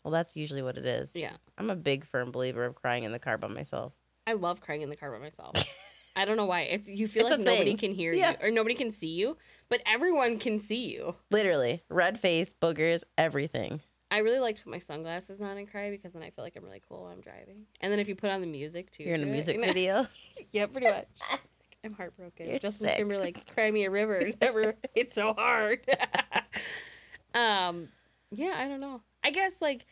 Well, 0.04 0.12
that's 0.12 0.35
usually 0.37 0.62
what 0.62 0.78
it 0.78 0.87
is. 0.87 1.11
yeah 1.14 1.33
I'm 1.59 1.68
a 1.70 1.76
big 1.76 2.07
firm 2.07 2.31
believer 2.31 2.64
of 2.64 2.74
crying 2.74 3.04
in 3.04 3.12
the 3.12 3.18
car 3.18 3.37
by 3.37 3.48
myself. 3.48 3.92
I 4.26 4.33
love 4.35 4.61
crying 4.62 4.81
in 4.83 4.88
the 4.88 4.96
car 4.96 5.11
by 5.12 5.18
myself. 5.18 5.54
I 6.18 6.24
don't 6.24 6.37
know 6.37 6.46
why. 6.46 6.62
It's 6.62 6.90
you 6.90 7.07
feel 7.07 7.26
It's 7.26 7.37
like 7.37 7.40
nobody 7.40 7.74
can 7.76 7.92
hear 7.92 8.12
Yeah. 8.12 8.31
you 8.33 8.48
or 8.48 8.50
nobody 8.50 8.74
can 8.74 8.90
see 8.90 9.07
you, 9.09 9.37
but 9.68 9.81
everyone 9.87 10.38
can 10.38 10.59
see 10.59 10.87
you. 10.92 11.14
Literally, 11.31 11.85
red 11.88 12.18
face, 12.18 12.52
boogers, 12.61 13.04
everything. 13.16 13.81
I 14.11 14.18
really 14.18 14.40
like 14.40 14.57
to 14.57 14.64
put 14.64 14.70
my 14.70 14.78
sunglasses 14.81 15.40
on 15.40 15.59
and 15.59 15.70
cry 15.70 15.90
because 15.90 16.14
then 16.14 16.22
I 16.24 16.31
feel 16.31 16.42
like 16.44 16.57
I'm 16.57 16.64
really 16.64 16.83
cool 16.88 17.02
while 17.02 17.12
I'm 17.12 17.20
driving. 17.20 17.66
And 17.81 17.92
then 17.92 18.00
if 18.00 18.09
you 18.09 18.16
put 18.16 18.31
on 18.31 18.40
the 18.40 18.46
music 18.48 18.90
too, 18.90 19.04
You're 19.04 19.14
in 19.14 19.22
a 19.22 19.26
it, 19.26 19.31
music 19.31 19.61
video. 19.61 20.07
yeah, 20.52 20.66
pretty 20.66 20.88
much. 20.90 21.07
I'm 21.85 21.92
heartbroken. 21.92 22.48
You're 22.50 22.59
Justin 22.59 22.88
sick. 22.88 22.96
Timberlake's 22.96 23.44
"Cry 23.44 23.70
Me 23.70 23.85
a 23.85 23.90
River" 23.90 24.33
never 24.40 24.74
hit 24.94 25.14
so 25.14 25.35
hard. 25.35 25.87
um, 27.35 27.88
yeah, 28.33 28.54
I 28.57 28.66
don't 28.66 28.81
know. 28.81 29.02
I 29.22 29.31
guess 29.31 29.57
like 29.61 29.87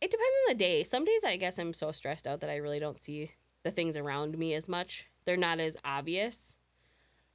it 0.00 0.10
depends 0.10 0.30
on 0.46 0.48
the 0.50 0.54
day. 0.54 0.84
Some 0.84 1.04
days 1.04 1.24
I 1.24 1.36
guess 1.36 1.58
I'm 1.58 1.72
so 1.72 1.90
stressed 1.90 2.26
out 2.28 2.40
that 2.42 2.50
I 2.50 2.56
really 2.56 2.78
don't 2.78 3.00
see 3.02 3.32
the 3.64 3.70
things 3.72 3.96
around 3.96 4.38
me 4.38 4.54
as 4.54 4.68
much. 4.68 5.06
They're 5.24 5.36
not 5.36 5.58
as 5.58 5.76
obvious. 5.84 6.58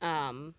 Um, 0.02 0.56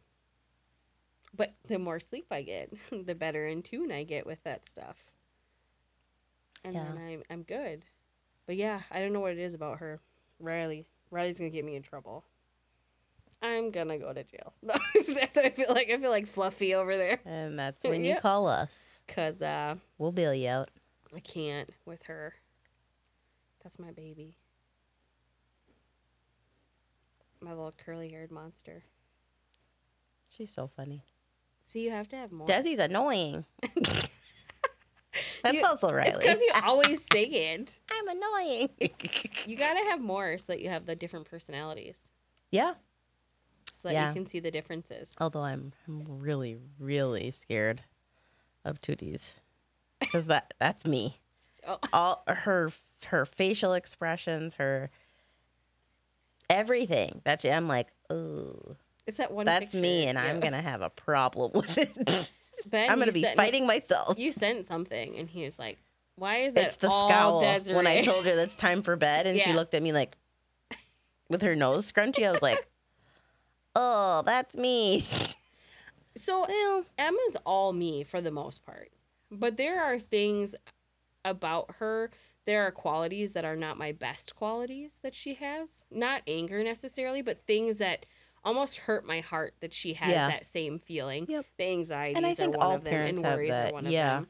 but 1.35 1.55
the 1.67 1.79
more 1.79 1.99
sleep 2.01 2.27
I 2.31 2.43
get, 2.43 2.73
the 3.07 3.15
better 3.15 3.47
in 3.47 3.63
tune 3.63 3.91
I 3.91 4.05
get 4.05 4.27
with 4.27 4.43
that 4.45 4.69
stuff. 4.69 5.05
And 6.65 6.77
then 6.77 6.99
I'm 6.99 7.23
I'm 7.31 7.43
good. 7.43 7.85
But 8.47 8.57
yeah, 8.57 8.83
I 8.91 9.01
don't 9.01 9.13
know 9.15 9.21
what 9.21 9.33
it 9.33 9.39
is 9.39 9.55
about 9.55 9.79
her. 9.79 10.01
Riley. 10.39 10.87
Riley's 11.11 11.39
gonna 11.39 11.51
get 11.51 11.65
me 11.65 11.75
in 11.77 11.83
trouble. 11.83 12.25
I'm 13.41 13.71
gonna 13.71 13.97
go 13.99 14.13
to 14.13 14.23
jail. 14.25 14.53
That's 14.63 15.09
what 15.37 15.45
I 15.47 15.51
feel 15.51 15.73
like. 15.73 15.89
I 15.89 15.97
feel 15.99 16.11
like 16.11 16.27
Fluffy 16.27 16.75
over 16.75 16.97
there. 16.99 17.21
And 17.25 17.59
that's 17.59 17.83
when 17.83 18.03
you 18.05 18.09
Yep. 18.15 18.23
call 18.23 18.47
us. 18.47 18.71
Cause 19.09 19.41
uh 19.41 19.77
We'll 19.99 20.13
bail 20.13 20.35
you 20.35 20.49
out. 20.49 20.71
I 21.15 21.21
can't 21.21 21.71
with 21.87 22.03
her. 22.05 22.35
That's 23.63 23.79
my 23.79 23.91
baby. 23.93 24.37
My 27.41 27.51
little 27.51 27.73
curly 27.85 28.11
haired 28.11 28.31
monster. 28.31 28.85
She's 30.29 30.53
so 30.53 30.69
funny. 30.77 31.05
See, 31.65 31.81
you 31.85 31.91
have 31.91 32.09
to 32.11 32.17
have 32.17 32.33
more. 32.33 32.47
Desi's 32.47 32.79
annoying. 32.79 33.45
That's 35.43 35.57
You- 35.57 35.65
also 35.65 35.91
Riley. 35.93 36.09
It's 36.11 36.19
because 36.19 36.41
you 36.41 36.51
always 36.65 37.05
say 37.13 37.25
it. 37.25 37.79
I'm 37.91 38.09
annoying. 38.09 38.69
You 39.47 39.57
gotta 39.57 39.81
have 39.89 40.01
more 40.01 40.37
so 40.39 40.53
that 40.53 40.61
you 40.61 40.69
have 40.69 40.87
the 40.87 40.95
different 40.95 41.29
personalities, 41.31 41.99
yeah. 42.51 42.75
so 43.73 43.89
that 43.89 43.95
Yeah. 43.95 44.09
you 44.09 44.15
can 44.15 44.27
see 44.27 44.39
the 44.41 44.51
differences. 44.51 45.15
Although 45.19 45.43
I'm, 45.45 45.73
I'm 45.89 46.05
really, 46.21 46.59
really 46.79 47.31
scared 47.31 47.83
of 48.65 48.81
Tooties. 48.81 49.33
Because 49.99 50.27
that 50.27 50.55
that's 50.59 50.85
me. 50.85 51.17
Oh. 51.67 51.79
All 51.93 52.23
her 52.27 52.73
her 53.09 53.27
facial 53.27 53.75
expressions, 53.75 54.55
her 54.55 54.89
everything. 56.51 57.23
That's 57.25 57.45
I'm 57.45 57.69
like, 57.69 57.89
oh, 58.11 58.77
It's 59.07 59.19
that 59.19 59.33
one. 59.33 59.47
that's 59.47 59.73
me, 59.73 59.99
picture. 60.05 60.09
and 60.11 60.19
I'm 60.19 60.41
gonna 60.41 60.61
have 60.61 60.83
a 60.83 60.91
problem 60.91 61.53
with 61.55 61.79
it. 61.79 62.33
Ben, 62.67 62.91
I'm 62.91 62.99
gonna 62.99 63.13
be 63.13 63.23
sent- 63.23 63.37
fighting 63.39 63.67
myself. 63.67 64.19
You 64.19 64.31
sent 64.33 64.67
something, 64.67 65.17
and 65.17 65.31
he 65.31 65.45
was 65.45 65.59
like, 65.59 65.79
"Why 66.17 66.43
is 66.43 66.53
that 66.55 66.67
It's 66.67 66.77
the 66.77 66.91
all 66.91 67.09
scowl 67.09 67.41
Desiree?" 67.41 67.77
when 67.77 67.87
I 67.87 68.03
told 68.03 68.27
her 68.27 68.37
that's 68.37 68.55
time 68.55 68.83
for 68.83 68.97
bed, 68.97 69.27
and 69.27 69.41
she 69.41 69.55
looked 69.55 69.73
at 69.73 69.83
me 69.83 69.93
like 69.93 70.17
with 71.31 71.41
her 71.41 71.57
nose 71.57 71.91
scrunchy. 71.91 72.27
I 72.29 72.33
was 72.33 72.43
like, 72.43 72.69
oh, 73.77 74.23
that's 74.27 74.55
me. 74.57 75.07
so 76.17 76.45
well, 76.47 76.85
Emma's 76.99 77.37
all 77.47 77.73
me 77.73 78.05
for 78.05 78.21
the 78.21 78.31
most 78.31 78.65
part. 78.67 78.91
But 79.31 79.57
there 79.57 79.83
are 79.83 79.99
things 79.99 80.55
about 81.25 81.77
her, 81.79 82.11
there 82.47 82.67
are 82.67 82.71
qualities 82.71 83.33
that 83.33 83.45
are 83.45 83.57
not 83.57 83.77
my 83.79 83.93
best 83.93 84.35
qualities 84.35 84.99
that 85.03 85.15
she 85.15 85.35
has. 85.35 85.85
Not 85.91 86.23
anger 86.27 86.63
necessarily, 86.65 87.23
but 87.23 87.47
things 87.47 87.77
that 87.77 88.07
almost 88.43 88.77
hurt 88.79 89.05
my 89.07 89.21
heart 89.21 89.55
that 89.61 89.73
she 89.75 89.95
has 89.95 90.11
Yeah. 90.11 90.29
that 90.29 90.47
same 90.47 90.79
feeling. 90.79 91.27
Yep. 91.29 91.47
The 91.59 91.65
anxieties 91.65 92.17
And 92.17 92.27
I 92.27 92.35
think 92.35 92.55
are 92.55 92.59
one 92.59 92.67
all 92.67 92.75
of 92.77 92.85
them 92.85 92.95
and 92.95 92.99
parents 93.19 93.23
have 93.23 93.35
worries 93.37 93.51
that, 93.51 93.71
are 93.71 93.73
one 93.75 93.87
of 93.87 93.93
yeah. 93.93 94.15
them. 94.15 94.29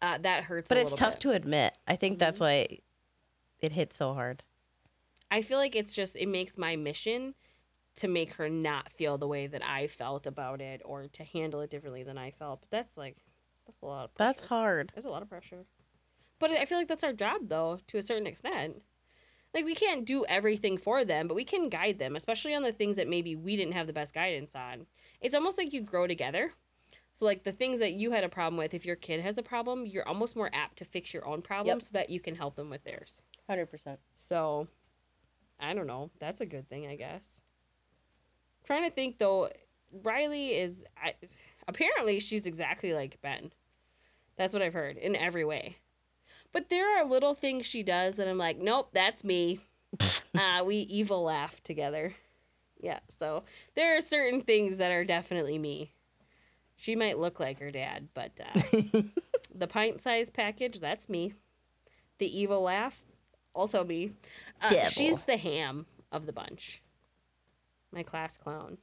Uh, 0.00 0.18
that 0.18 0.44
hurts 0.44 0.68
but 0.68 0.78
it's 0.78 0.94
tough 0.94 1.14
bit. 1.14 1.20
to 1.20 1.30
admit. 1.30 1.78
I 1.86 1.94
think 1.96 2.18
that's 2.18 2.38
Mm-hmm. 2.40 2.44
why 2.72 2.78
it 3.60 3.70
hits 3.72 3.96
so 3.96 4.14
hard. 4.14 4.42
I 5.30 5.42
feel 5.42 5.58
like 5.58 5.76
it's 5.76 5.94
just 5.94 6.16
it 6.16 6.26
makes 6.28 6.58
my 6.58 6.74
mission 6.74 7.34
to 7.96 8.08
make 8.08 8.32
her 8.34 8.48
not 8.48 8.90
feel 8.90 9.16
the 9.16 9.28
way 9.28 9.46
that 9.46 9.62
I 9.64 9.86
felt 9.86 10.26
about 10.26 10.60
it 10.60 10.82
or 10.84 11.06
to 11.06 11.22
handle 11.24 11.60
it 11.60 11.70
differently 11.70 12.02
than 12.02 12.18
I 12.18 12.32
felt. 12.32 12.60
But 12.62 12.70
that's 12.70 12.96
like 12.98 13.16
that's 13.66 13.80
a 13.80 13.86
lot 13.86 14.04
of 14.06 14.14
pressure. 14.14 14.32
That's 14.32 14.42
hard. 14.48 14.90
There's 14.94 15.04
a 15.04 15.10
lot 15.10 15.22
of 15.22 15.28
pressure. 15.28 15.64
But 16.42 16.50
I 16.50 16.64
feel 16.64 16.76
like 16.76 16.88
that's 16.88 17.04
our 17.04 17.12
job, 17.12 17.42
though, 17.48 17.78
to 17.86 17.98
a 17.98 18.02
certain 18.02 18.26
extent. 18.26 18.82
Like, 19.54 19.64
we 19.64 19.76
can't 19.76 20.04
do 20.04 20.24
everything 20.26 20.76
for 20.76 21.04
them, 21.04 21.28
but 21.28 21.34
we 21.36 21.44
can 21.44 21.68
guide 21.68 22.00
them, 22.00 22.16
especially 22.16 22.52
on 22.52 22.64
the 22.64 22.72
things 22.72 22.96
that 22.96 23.06
maybe 23.06 23.36
we 23.36 23.54
didn't 23.54 23.74
have 23.74 23.86
the 23.86 23.92
best 23.92 24.12
guidance 24.12 24.56
on. 24.56 24.86
It's 25.20 25.36
almost 25.36 25.56
like 25.56 25.72
you 25.72 25.80
grow 25.82 26.08
together. 26.08 26.50
So, 27.12 27.26
like, 27.26 27.44
the 27.44 27.52
things 27.52 27.78
that 27.78 27.92
you 27.92 28.10
had 28.10 28.24
a 28.24 28.28
problem 28.28 28.56
with, 28.58 28.74
if 28.74 28.84
your 28.84 28.96
kid 28.96 29.20
has 29.20 29.38
a 29.38 29.42
problem, 29.42 29.86
you're 29.86 30.08
almost 30.08 30.34
more 30.34 30.50
apt 30.52 30.78
to 30.78 30.84
fix 30.84 31.14
your 31.14 31.24
own 31.28 31.42
problem 31.42 31.76
Yep. 31.76 31.82
so 31.82 31.88
that 31.92 32.10
you 32.10 32.18
can 32.18 32.34
help 32.34 32.56
them 32.56 32.70
with 32.70 32.82
theirs. 32.82 33.22
Hundred 33.46 33.66
percent. 33.66 34.00
So, 34.16 34.66
I 35.60 35.74
don't 35.74 35.86
know. 35.86 36.10
That's 36.18 36.40
a 36.40 36.46
good 36.46 36.68
thing, 36.68 36.88
I 36.88 36.96
guess. 36.96 37.42
trying 38.64 38.82
to 38.88 38.90
think, 38.92 39.18
though, 39.18 39.48
Riley 40.02 40.58
is. 40.58 40.82
I, 41.00 41.14
apparently, 41.68 42.18
she's 42.18 42.46
exactly 42.46 42.94
like 42.94 43.20
Ben. 43.22 43.52
That's 44.36 44.52
what 44.54 44.62
I've 44.62 44.74
heard 44.74 44.96
in 44.96 45.14
every 45.14 45.44
way. 45.44 45.76
But 46.52 46.68
there 46.68 46.98
are 46.98 47.04
little 47.04 47.34
things 47.34 47.66
she 47.66 47.82
does 47.82 48.16
that 48.16 48.28
I'm 48.28 48.38
like, 48.38 48.58
nope, 48.58 48.90
that's 48.92 49.24
me. 49.24 49.60
uh, 50.34 50.62
we 50.64 50.76
evil 50.76 51.24
laugh 51.24 51.62
together. 51.62 52.14
Yeah, 52.80 53.00
so 53.08 53.44
there 53.74 53.96
are 53.96 54.00
certain 54.00 54.42
things 54.42 54.78
that 54.78 54.90
are 54.90 55.04
definitely 55.04 55.58
me. 55.58 55.92
She 56.76 56.96
might 56.96 57.18
look 57.18 57.38
like 57.38 57.60
her 57.60 57.70
dad, 57.70 58.08
but 58.12 58.32
uh, 58.40 58.60
the 59.54 59.68
pint 59.68 60.02
sized 60.02 60.34
package, 60.34 60.80
that's 60.80 61.08
me. 61.08 61.32
The 62.18 62.26
evil 62.38 62.62
laugh, 62.62 63.02
also 63.54 63.84
me. 63.84 64.12
Uh, 64.60 64.88
she's 64.88 65.22
the 65.22 65.36
ham 65.36 65.86
of 66.10 66.26
the 66.26 66.32
bunch. 66.32 66.82
My 67.92 68.02
class 68.02 68.36
clown. 68.36 68.78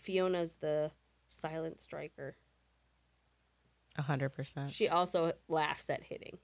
Fiona's 0.00 0.56
the 0.56 0.90
silent 1.28 1.80
striker. 1.80 2.36
Hundred 3.98 4.30
percent. 4.30 4.72
She 4.72 4.88
also 4.88 5.32
laughs 5.48 5.88
at 5.90 6.02
hitting. 6.04 6.38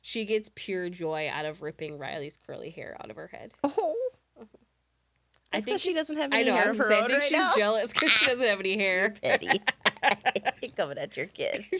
She 0.00 0.24
gets 0.24 0.48
pure 0.54 0.88
joy 0.88 1.28
out 1.32 1.46
of 1.46 1.62
ripping 1.62 1.98
Riley's 1.98 2.38
curly 2.46 2.70
hair 2.70 2.96
out 3.02 3.10
of 3.10 3.16
her 3.16 3.26
head. 3.28 3.52
Oh, 3.64 3.96
I 5.52 5.60
think 5.60 5.80
she 5.80 5.94
doesn't 5.94 6.16
have 6.16 6.32
I 6.32 6.40
any 6.40 6.46
know. 6.50 6.54
I 6.54 6.58
hair 6.58 6.66
was 6.68 6.78
of 6.80 6.84
her 6.86 6.88
gonna 6.90 7.02
I 7.02 7.06
think 7.08 7.20
right 7.20 7.22
she's 7.28 7.38
now. 7.38 7.52
jealous 7.56 7.92
because 7.92 8.10
she 8.10 8.26
doesn't 8.26 8.46
have 8.46 8.60
any 8.60 8.76
hair. 8.78 9.14
Petty. 9.22 9.48
Coming 10.76 10.98
at 10.98 11.16
your 11.16 11.26
kid. 11.26 11.64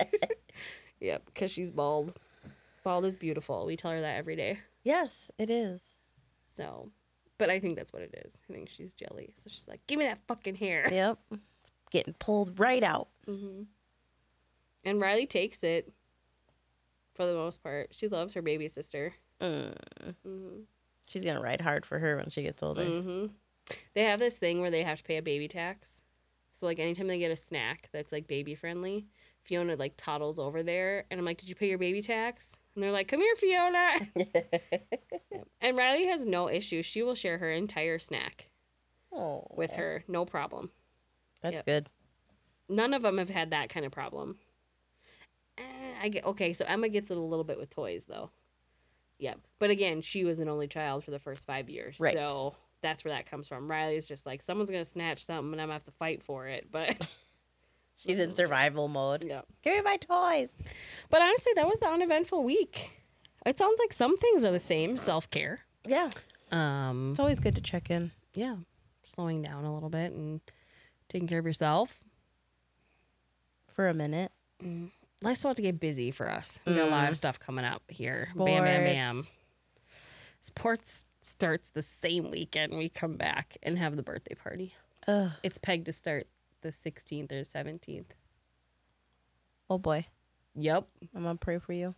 Yep, 0.98 1.26
because 1.26 1.50
she's 1.50 1.70
bald. 1.72 2.18
Bald 2.82 3.04
is 3.04 3.18
beautiful. 3.18 3.66
We 3.66 3.76
tell 3.76 3.90
her 3.90 4.00
that 4.00 4.16
every 4.16 4.34
day. 4.34 4.60
yes, 4.82 5.30
it 5.36 5.50
is. 5.50 5.82
So, 6.54 6.90
but 7.36 7.50
I 7.50 7.60
think 7.60 7.76
that's 7.76 7.92
what 7.92 8.00
it 8.00 8.14
is. 8.24 8.40
I 8.48 8.54
think 8.54 8.70
she's 8.70 8.94
jelly. 8.94 9.34
So 9.36 9.50
she's 9.50 9.68
like, 9.68 9.86
"Give 9.86 9.98
me 9.98 10.06
that 10.06 10.20
fucking 10.26 10.54
hair." 10.54 10.88
Yep. 10.90 11.18
Getting 11.90 12.14
pulled 12.14 12.58
right 12.58 12.82
out. 12.82 13.08
hmm 13.26 13.64
And 14.86 15.00
Riley 15.00 15.26
takes 15.26 15.64
it 15.64 15.92
for 17.14 17.26
the 17.26 17.34
most 17.34 17.62
part. 17.62 17.88
She 17.90 18.06
loves 18.06 18.34
her 18.34 18.40
baby 18.40 18.68
sister. 18.68 19.14
Mm. 19.40 19.74
hmm 20.24 20.60
She's 21.06 21.24
gonna 21.24 21.42
ride 21.42 21.60
hard 21.60 21.84
for 21.84 21.98
her 21.98 22.16
when 22.16 22.30
she 22.30 22.42
gets 22.42 22.62
older. 22.62 22.84
hmm 22.84 23.26
They 23.94 24.04
have 24.04 24.20
this 24.20 24.36
thing 24.36 24.60
where 24.60 24.70
they 24.70 24.84
have 24.84 24.98
to 24.98 25.04
pay 25.04 25.16
a 25.16 25.22
baby 25.22 25.48
tax. 25.48 26.00
So 26.52 26.66
like 26.66 26.78
anytime 26.78 27.08
they 27.08 27.18
get 27.18 27.30
a 27.32 27.36
snack 27.36 27.88
that's 27.92 28.12
like 28.12 28.28
baby 28.28 28.54
friendly, 28.54 29.06
Fiona 29.42 29.74
like 29.76 29.94
toddles 29.96 30.38
over 30.38 30.62
there, 30.62 31.04
and 31.10 31.18
I'm 31.18 31.26
like, 31.26 31.38
"Did 31.38 31.48
you 31.48 31.54
pay 31.54 31.68
your 31.68 31.78
baby 31.78 32.00
tax?" 32.00 32.60
And 32.74 32.82
they're 32.82 32.92
like, 32.92 33.08
"Come 33.08 33.20
here, 33.20 33.34
Fiona." 33.36 33.96
and 35.60 35.76
Riley 35.76 36.06
has 36.06 36.24
no 36.24 36.48
issue. 36.48 36.82
She 36.82 37.02
will 37.02 37.14
share 37.14 37.38
her 37.38 37.50
entire 37.50 37.98
snack 37.98 38.48
oh, 39.12 39.46
with 39.54 39.72
her, 39.72 40.04
no 40.08 40.24
problem. 40.24 40.70
That's 41.42 41.56
Yep. 41.56 41.66
good. 41.66 41.88
None 42.68 42.94
of 42.94 43.02
them 43.02 43.18
have 43.18 43.30
had 43.30 43.50
that 43.50 43.68
kind 43.68 43.84
of 43.84 43.92
problem. 43.92 44.38
I 46.00 46.08
get 46.08 46.24
okay. 46.26 46.52
So 46.52 46.64
Emma 46.66 46.88
gets 46.88 47.10
it 47.10 47.16
a 47.16 47.20
little 47.20 47.44
bit 47.44 47.58
with 47.58 47.70
toys 47.70 48.04
though. 48.08 48.30
Yep. 49.18 49.40
But 49.58 49.70
again, 49.70 50.02
she 50.02 50.24
was 50.24 50.40
an 50.40 50.48
only 50.48 50.68
child 50.68 51.04
for 51.04 51.10
the 51.10 51.18
first 51.18 51.46
five 51.46 51.70
years, 51.70 51.98
Right. 51.98 52.14
so 52.14 52.54
that's 52.82 53.02
where 53.04 53.14
that 53.14 53.28
comes 53.30 53.48
from. 53.48 53.70
Riley's 53.70 54.06
just 54.06 54.26
like 54.26 54.42
someone's 54.42 54.70
gonna 54.70 54.84
snatch 54.84 55.24
something, 55.24 55.52
and 55.52 55.60
I'm 55.60 55.68
gonna 55.68 55.74
have 55.74 55.84
to 55.84 55.90
fight 55.92 56.22
for 56.22 56.46
it. 56.46 56.70
But 56.70 57.08
She's 57.96 58.18
in 58.18 58.36
survival 58.36 58.88
mode. 58.88 59.24
yeah. 59.26 59.40
Give 59.62 59.74
me 59.74 59.80
my 59.82 59.96
toys. 59.96 60.50
But 61.08 61.22
honestly, 61.22 61.52
that 61.56 61.66
was 61.66 61.78
the 61.80 61.86
uneventful 61.88 62.44
week. 62.44 62.90
It 63.46 63.56
sounds 63.56 63.78
like 63.78 63.92
some 63.94 64.16
things 64.18 64.44
are 64.44 64.52
the 64.52 64.58
same. 64.58 64.98
Self 64.98 65.30
care. 65.30 65.60
Yeah. 65.86 66.10
Um. 66.52 67.10
It's 67.12 67.20
always 67.20 67.40
good 67.40 67.54
to 67.54 67.62
check 67.62 67.90
in. 67.90 68.10
Yeah. 68.34 68.56
Slowing 69.02 69.40
down 69.40 69.64
a 69.64 69.72
little 69.72 69.88
bit 69.88 70.12
and 70.12 70.40
taking 71.08 71.26
care 71.26 71.38
of 71.38 71.46
yourself. 71.46 72.00
For 73.72 73.88
a 73.88 73.94
minute. 73.94 74.32
Life's 75.26 75.40
about 75.40 75.56
to 75.56 75.62
get 75.62 75.80
busy 75.80 76.10
for 76.10 76.30
us. 76.30 76.60
We 76.66 76.74
got 76.74 76.88
a 76.88 76.90
lot 76.90 77.04
of 77.04 77.10
mm. 77.10 77.16
stuff 77.16 77.38
coming 77.40 77.64
up 77.64 77.82
here. 77.88 78.28
Bam, 78.34 78.64
bam, 78.64 78.84
bam. 78.84 79.26
Sports. 80.40 81.04
Starts 81.20 81.70
the 81.70 81.82
same 81.82 82.30
weekend 82.30 82.76
we 82.76 82.88
come 82.88 83.16
back 83.16 83.56
and 83.64 83.76
have 83.76 83.96
the 83.96 84.02
birthday 84.02 84.36
party. 84.36 84.74
Ugh. 85.08 85.32
It's 85.42 85.58
pegged 85.58 85.86
to 85.86 85.92
start 85.92 86.28
the 86.60 86.68
16th 86.68 87.32
or 87.32 87.40
17th. 87.40 88.04
Oh 89.68 89.78
boy. 89.78 90.06
Yep. 90.54 90.86
I'm 91.16 91.24
gonna 91.24 91.34
pray 91.34 91.58
for 91.58 91.72
you. 91.72 91.96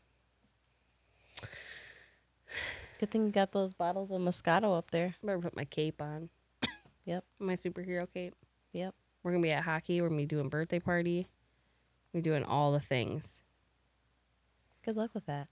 Good 2.99 3.11
thing 3.11 3.27
you 3.27 3.31
got 3.31 3.53
those 3.53 3.75
bottles 3.75 4.11
of 4.11 4.23
Moscato 4.23 4.77
up 4.77 4.91
there. 4.91 5.15
I 5.23 5.27
better 5.27 5.39
put 5.41 5.55
my 5.55 5.67
cape 5.67 6.01
on. 6.01 6.31
Yep. 7.05 7.25
My 7.39 7.55
superhero 7.55 8.07
cape. 8.13 8.35
Yep. 8.73 8.95
We're 9.23 9.33
gonna 9.33 9.43
be 9.43 9.53
at 9.53 9.65
hockey. 9.65 10.01
We're 10.01 10.09
gonna 10.09 10.23
be 10.23 10.27
doing 10.27 10.49
birthday 10.49 10.81
party. 10.81 11.29
We're 12.13 12.21
doing 12.21 12.45
all 12.45 12.73
the 12.73 12.81
things. 12.81 13.43
Good 14.85 14.97
luck 14.97 15.11
with 15.15 15.27
that. 15.27 15.49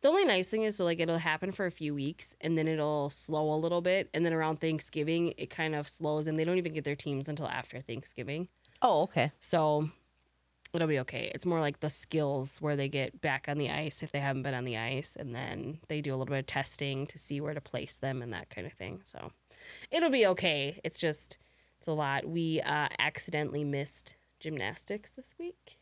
The 0.00 0.08
only 0.08 0.24
nice 0.24 0.48
thing 0.48 0.62
is, 0.62 0.76
so 0.76 0.84
like 0.84 1.00
it'll 1.00 1.18
happen 1.18 1.52
for 1.52 1.66
a 1.66 1.70
few 1.70 1.94
weeks, 1.94 2.36
and 2.40 2.56
then 2.56 2.68
it'll 2.68 3.10
slow 3.10 3.52
a 3.52 3.56
little 3.56 3.80
bit, 3.80 4.08
and 4.14 4.24
then 4.24 4.32
around 4.32 4.60
Thanksgiving 4.60 5.34
it 5.36 5.50
kind 5.50 5.74
of 5.74 5.88
slows, 5.88 6.26
and 6.26 6.36
they 6.36 6.44
don't 6.44 6.58
even 6.58 6.72
get 6.74 6.84
their 6.84 6.96
teams 6.96 7.28
until 7.28 7.48
after 7.48 7.80
Thanksgiving. 7.80 8.48
Oh, 8.82 9.02
okay. 9.02 9.32
So 9.40 9.90
it'll 10.72 10.88
be 10.88 10.98
okay. 11.00 11.30
It's 11.34 11.46
more 11.46 11.60
like 11.60 11.80
the 11.80 11.90
skills 11.90 12.60
where 12.60 12.76
they 12.76 12.88
get 12.88 13.20
back 13.20 13.46
on 13.48 13.58
the 13.58 13.70
ice 13.70 14.02
if 14.02 14.12
they 14.12 14.20
haven't 14.20 14.42
been 14.42 14.54
on 14.54 14.64
the 14.64 14.76
ice, 14.76 15.16
and 15.18 15.34
then 15.34 15.78
they 15.88 16.00
do 16.00 16.10
a 16.10 16.16
little 16.16 16.26
bit 16.26 16.40
of 16.40 16.46
testing 16.46 17.06
to 17.08 17.18
see 17.18 17.40
where 17.40 17.54
to 17.54 17.60
place 17.60 17.96
them 17.96 18.22
and 18.22 18.32
that 18.32 18.50
kind 18.50 18.66
of 18.66 18.72
thing. 18.74 19.00
So 19.04 19.32
it'll 19.90 20.10
be 20.10 20.26
okay. 20.26 20.80
It's 20.84 21.00
just 21.00 21.38
it's 21.78 21.88
a 21.88 21.92
lot. 21.92 22.26
We 22.26 22.60
uh, 22.60 22.88
accidentally 22.98 23.64
missed 23.64 24.14
gymnastics 24.40 25.10
this 25.10 25.34
week. 25.38 25.78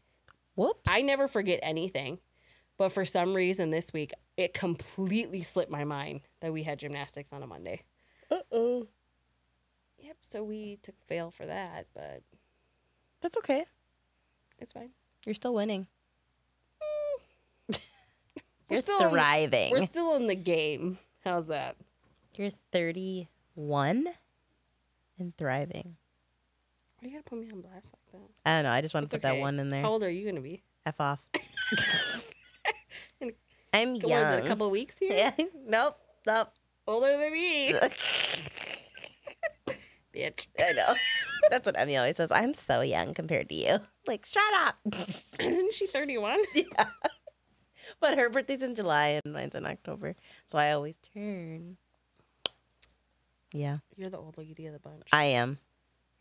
Whoops. 0.55 0.80
I 0.86 1.03
never 1.03 1.28
forget 1.28 1.61
anything, 1.62 2.18
but 2.76 2.90
for 2.90 3.05
some 3.05 3.34
reason 3.34 3.70
this 3.70 3.92
week 3.92 4.12
it 4.36 4.55
completely 4.55 5.42
slipped 5.42 5.70
my 5.70 5.84
mind 5.84 6.20
that 6.40 6.53
we 6.53 6.62
had 6.62 6.78
gymnastics 6.78 7.32
on 7.32 7.42
a 7.42 7.46
Monday. 7.46 7.82
Uh 8.30 8.38
oh. 8.50 8.86
Yep. 9.98 10.16
So 10.22 10.42
we 10.42 10.78
took 10.82 10.94
fail 11.07 11.30
for 11.30 11.46
that, 11.46 11.86
but 11.94 12.22
That's 13.20 13.36
okay. 13.38 13.64
it's 14.59 14.72
fine. 14.72 14.90
You're 15.24 15.34
still 15.34 15.55
winning. 15.55 15.86
We're 17.68 17.76
You're 18.70 18.78
still 18.78 19.00
in- 19.03 19.11
thriving. 19.11 19.70
We're 19.72 19.86
still 19.86 20.16
in 20.16 20.26
the 20.26 20.34
game. 20.34 20.98
How's 21.24 21.46
that? 21.48 21.76
You're 22.34 22.50
31 22.72 24.09
and 25.18 25.36
thriving. 25.36 25.96
Why 27.03 27.09
you 27.09 27.14
gotta 27.14 27.24
put 27.24 27.40
me 27.40 27.50
on 27.53 27.61
blast 27.62 27.88
like 27.92 28.12
that? 28.12 28.30
I 28.46 28.57
don't 28.62 28.70
know. 28.70 28.70
I 28.70 28.80
just 28.80 28.94
want 28.94 29.11
to 29.11 29.14
put 29.16 29.22
that 29.22 29.36
one 29.38 29.59
in 29.59 29.70
there. 29.70 29.82
How 29.82 29.90
old 29.90 30.05
are 30.05 30.11
you 30.11 30.24
gonna 30.24 30.40
be? 30.40 30.62
F 30.86 31.00
off. 31.00 31.20
I'm 33.74 33.94
What 33.94 34.03
young. 34.09 34.20
was 34.20 34.38
it? 34.38 34.44
A 34.44 34.48
couple 34.48 34.70
weeks 34.70 34.94
here? 34.98 35.12
Yeah. 35.16 35.32
Nope. 35.66 35.96
Nope. 36.26 36.48
Older 36.86 37.16
than 37.18 37.32
me, 37.32 37.72
bitch. 40.14 40.46
I 40.61 40.72
know. 40.72 40.94
That's 41.50 41.64
what 41.66 41.78
Emmy 41.78 41.96
always 41.96 42.16
says. 42.18 42.30
I'm 42.30 42.55
so 42.55 42.82
young 42.82 43.14
compared 43.14 43.48
to 43.48 43.55
you. 43.55 43.78
Like, 44.07 44.26
shut 44.26 44.42
up. 44.61 44.76
Isn't 45.40 45.74
she 45.74 45.86
thirty-one? 45.86 46.38
yeah. 46.55 46.86
But 48.00 48.18
her 48.18 48.28
birthday's 48.30 48.62
in 48.62 48.74
July 48.74 49.20
and 49.24 49.32
mine's 49.32 49.55
in 49.55 49.64
October. 49.66 50.14
So 50.46 50.59
I 50.59 50.72
always 50.72 50.96
turn. 51.14 51.76
Yeah, 53.55 53.78
You're 53.96 54.11
the 54.11 54.18
old 54.18 54.38
lady 54.38 54.66
of 54.66 54.72
the 54.72 54.78
bunch. 54.80 55.03
I 55.12 55.24
am. 55.26 55.59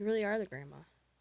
You 0.02 0.08
really 0.08 0.24
are 0.24 0.40
the 0.40 0.48
grandma. 0.48 0.78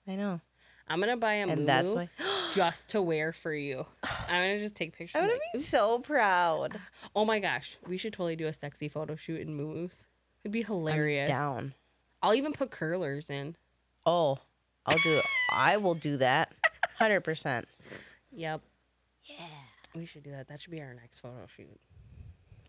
I 0.08 0.14
know. 0.14 0.40
I'm 0.88 1.00
gonna 1.00 1.18
buy 1.18 1.34
a 1.34 1.46
And 1.46 1.60
moo 1.60 1.66
that's 1.66 1.94
why 1.94 2.08
just 2.52 2.88
to 2.90 3.02
wear 3.02 3.32
for 3.32 3.52
you. 3.52 3.84
I'm 4.02 4.42
gonna 4.42 4.58
just 4.58 4.74
take 4.74 4.96
pictures. 4.96 5.16
I'm 5.16 5.22
gonna 5.24 5.34
like, 5.34 5.42
be 5.52 5.60
so 5.60 5.98
proud. 5.98 6.80
oh 7.14 7.26
my 7.26 7.40
gosh, 7.40 7.76
we 7.86 7.98
should 7.98 8.14
totally 8.14 8.36
do 8.36 8.46
a 8.46 8.52
sexy 8.52 8.88
photo 8.88 9.16
shoot 9.16 9.40
in 9.40 9.54
moos. 9.54 10.06
It'd 10.42 10.52
be 10.52 10.60
I'm 10.60 10.66
hilarious. 10.66 11.30
down. 11.30 11.74
I'll 12.22 12.34
even 12.34 12.52
put 12.52 12.70
curlers 12.70 13.28
in. 13.28 13.54
Oh, 14.06 14.38
I'll 14.86 14.98
do 14.98 15.20
I 15.52 15.76
will 15.76 15.94
do 15.94 16.16
that. 16.16 16.52
100%. 17.00 17.64
Yep. 18.32 18.60
Yeah. 19.24 19.36
We 19.94 20.06
should 20.06 20.22
do 20.22 20.30
that. 20.30 20.48
That 20.48 20.60
should 20.60 20.70
be 20.70 20.80
our 20.80 20.94
next 20.94 21.20
photo 21.20 21.46
shoot. 21.54 21.78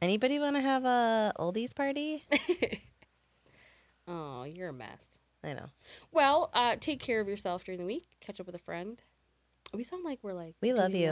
Anybody 0.02 0.40
want 0.40 0.58
to 0.58 0.62
have 0.62 0.84
a 0.84 1.34
oldies 1.40 1.74
party? 1.74 2.26
oh, 4.08 4.44
you're 4.44 4.70
a 4.70 4.74
mess. 4.74 5.21
I 5.44 5.54
know. 5.54 5.70
Well, 6.12 6.50
uh, 6.54 6.76
take 6.80 7.00
care 7.00 7.20
of 7.20 7.28
yourself 7.28 7.64
during 7.64 7.80
the 7.80 7.86
week. 7.86 8.06
Catch 8.20 8.40
up 8.40 8.46
with 8.46 8.56
a 8.56 8.60
friend. 8.60 9.02
We 9.74 9.84
sound 9.84 10.04
like 10.04 10.20
we're 10.22 10.34
like 10.34 10.56
We 10.62 10.74
love 10.74 10.94
you. 10.94 11.10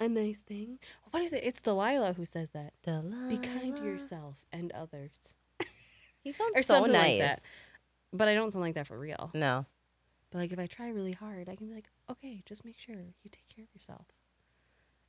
A, 0.00 0.04
a 0.04 0.08
nice 0.08 0.40
thing. 0.40 0.78
What 1.10 1.22
is 1.22 1.32
it? 1.32 1.44
It's 1.44 1.60
Delilah 1.60 2.14
who 2.14 2.24
says 2.24 2.50
that. 2.50 2.72
Delilah. 2.82 3.28
Be 3.28 3.36
kind 3.38 3.76
to 3.76 3.84
yourself 3.84 4.44
and 4.52 4.72
others, 4.72 5.12
You 6.24 6.32
sound 6.32 6.52
or 6.56 6.62
so 6.62 6.74
something 6.74 6.92
nice. 6.92 7.20
like 7.20 7.28
that. 7.28 7.42
But 8.12 8.28
I 8.28 8.34
don't 8.34 8.52
sound 8.52 8.64
like 8.64 8.74
that 8.74 8.86
for 8.86 8.98
real. 8.98 9.30
No. 9.34 9.66
But 10.30 10.38
like 10.38 10.52
if 10.52 10.58
I 10.58 10.66
try 10.66 10.88
really 10.88 11.12
hard, 11.12 11.48
I 11.48 11.54
can 11.56 11.68
be 11.68 11.74
like, 11.74 11.88
okay, 12.10 12.42
just 12.46 12.64
make 12.64 12.78
sure 12.78 12.96
you 12.96 13.30
take 13.30 13.48
care 13.54 13.64
of 13.64 13.74
yourself. 13.74 14.06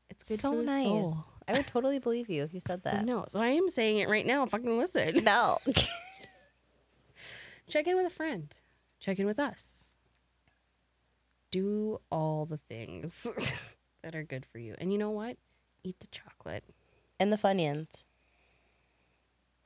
It's 0.10 0.24
good 0.24 0.40
So 0.40 0.52
for 0.52 0.58
the 0.58 0.64
nice. 0.64 0.84
soul. 0.84 1.26
I 1.48 1.54
would 1.54 1.66
totally 1.68 1.98
believe 2.00 2.30
you 2.30 2.44
if 2.44 2.54
you 2.54 2.60
said 2.60 2.84
that. 2.84 3.06
No, 3.06 3.26
So 3.30 3.40
I 3.40 3.48
am 3.48 3.70
saying 3.70 3.98
it 4.00 4.10
right 4.10 4.26
now. 4.26 4.46
Fucking 4.46 4.78
listen. 4.78 5.24
No. 5.24 5.58
Check 7.68 7.88
in 7.88 7.96
with 7.96 8.06
a 8.06 8.10
friend. 8.16 8.54
Check 9.00 9.20
in 9.20 9.26
with 9.26 9.40
us. 9.40 9.92
Do 11.52 12.00
all 12.12 12.46
the 12.46 12.58
things 12.58 13.26
that 14.04 14.16
are 14.16 14.24
good 14.24 14.46
for 14.46 14.60
you. 14.60 14.76
And 14.78 14.92
you 14.92 14.98
know 14.98 15.12
what? 15.12 15.38
Eat 15.84 16.00
the 16.00 16.08
chocolate 16.08 16.64
and 17.20 17.32
the 17.32 17.38
Funyuns. 17.38 17.88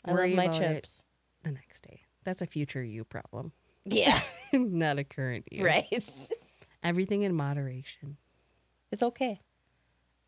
I 0.05 0.11
Worry 0.13 0.35
love 0.35 0.47
my 0.47 0.57
chips. 0.57 1.01
the 1.43 1.51
next 1.51 1.81
day. 1.81 2.01
That's 2.23 2.41
a 2.41 2.47
future 2.47 2.83
you 2.83 3.03
problem, 3.03 3.53
Yeah. 3.85 4.19
not 4.53 4.99
a 4.99 5.03
current 5.03 5.45
you. 5.51 5.65
right. 5.65 5.87
Everything 6.83 7.23
in 7.23 7.33
moderation. 7.35 8.17
It's 8.91 9.03
okay. 9.03 9.41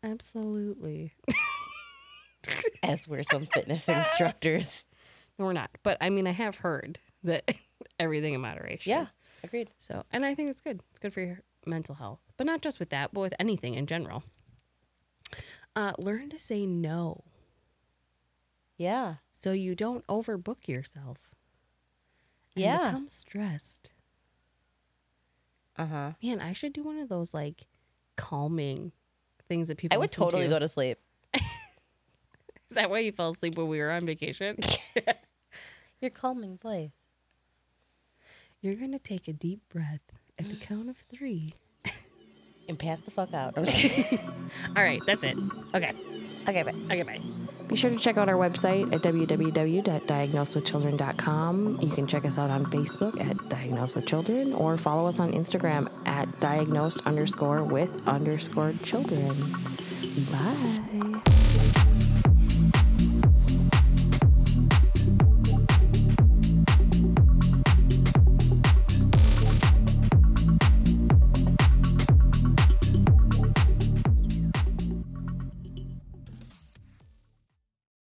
Absolutely. 0.02 1.12
As 2.82 3.06
we're 3.06 3.22
some 3.22 3.46
fitness 3.46 3.88
instructors. 3.88 4.84
No, 5.38 5.46
we're 5.46 5.52
not. 5.52 5.70
But 5.82 5.96
I 6.00 6.10
mean, 6.10 6.26
I 6.26 6.32
have 6.32 6.56
heard 6.56 6.98
that 7.24 7.54
everything 8.00 8.34
in 8.34 8.40
moderation. 8.40 8.90
Yeah. 8.90 9.06
Agreed. 9.44 9.70
So, 9.76 10.04
and 10.12 10.24
I 10.24 10.34
think 10.34 10.50
it's 10.50 10.60
good. 10.60 10.80
It's 10.90 10.98
good 11.00 11.12
for 11.12 11.20
your 11.20 11.40
mental 11.66 11.94
health, 11.96 12.20
but 12.36 12.46
not 12.46 12.60
just 12.60 12.78
with 12.78 12.90
that, 12.90 13.12
but 13.12 13.20
with 13.20 13.34
anything 13.40 13.74
in 13.74 13.86
general. 13.86 14.22
Uh, 15.74 15.92
learn 15.98 16.28
to 16.28 16.38
say 16.38 16.66
no 16.66 17.24
Yeah. 18.76 19.14
so 19.30 19.52
you 19.52 19.74
don't 19.74 20.06
overbook 20.06 20.68
yourself. 20.68 21.30
Yeah. 22.54 22.84
become 22.84 23.08
stressed. 23.08 23.90
Uh 25.76 25.86
huh. 25.86 26.10
Man, 26.22 26.40
I 26.40 26.52
should 26.52 26.72
do 26.74 26.82
one 26.82 26.98
of 26.98 27.08
those 27.08 27.32
like 27.32 27.66
calming 28.16 28.92
things 29.48 29.68
that 29.68 29.78
people. 29.78 29.94
I 29.96 29.98
would 29.98 30.12
totally 30.12 30.44
to. 30.44 30.48
go 30.50 30.58
to 30.58 30.68
sleep. 30.68 30.98
Is 31.34 32.74
that 32.76 32.90
why 32.90 32.98
you 33.00 33.10
fell 33.12 33.30
asleep 33.30 33.56
when 33.56 33.68
we 33.68 33.78
were 33.80 33.90
on 33.90 34.04
vacation? 34.04 34.58
Your 36.00 36.10
calming 36.10 36.58
voice. 36.58 36.90
You're 38.62 38.76
gonna 38.76 38.98
take 39.00 39.28
a 39.28 39.32
deep 39.32 39.60
breath 39.68 40.00
at 40.38 40.48
the 40.48 40.54
count 40.60 40.88
of 40.88 40.96
three. 40.96 41.54
And 42.68 42.78
pass 42.78 43.00
the 43.00 43.10
fuck 43.10 43.34
out. 43.34 43.54
I'm 43.56 43.64
just 43.64 43.76
kidding. 43.76 44.20
All 44.76 44.84
right, 44.84 45.02
that's 45.04 45.24
it. 45.24 45.36
Okay, 45.74 45.92
okay, 46.48 46.62
bye. 46.62 46.72
okay, 46.84 47.02
bye. 47.02 47.20
Be 47.66 47.74
sure 47.74 47.90
to 47.90 47.98
check 47.98 48.16
out 48.16 48.28
our 48.28 48.36
website 48.36 48.94
at 48.94 49.02
www.diagnosedwithchildren.com. 49.02 51.80
You 51.80 51.90
can 51.90 52.06
check 52.06 52.24
us 52.24 52.38
out 52.38 52.50
on 52.50 52.66
Facebook 52.66 53.20
at 53.20 53.48
Diagnosed 53.48 53.96
with 53.96 54.06
Children 54.06 54.52
or 54.52 54.78
follow 54.78 55.08
us 55.08 55.18
on 55.18 55.32
Instagram 55.32 55.90
at 56.06 56.38
diagnosed 56.38 57.00
underscore 57.06 57.64
with 57.64 57.90
underscore 58.06 58.74
children. 58.84 59.56
Bye. 60.30 61.22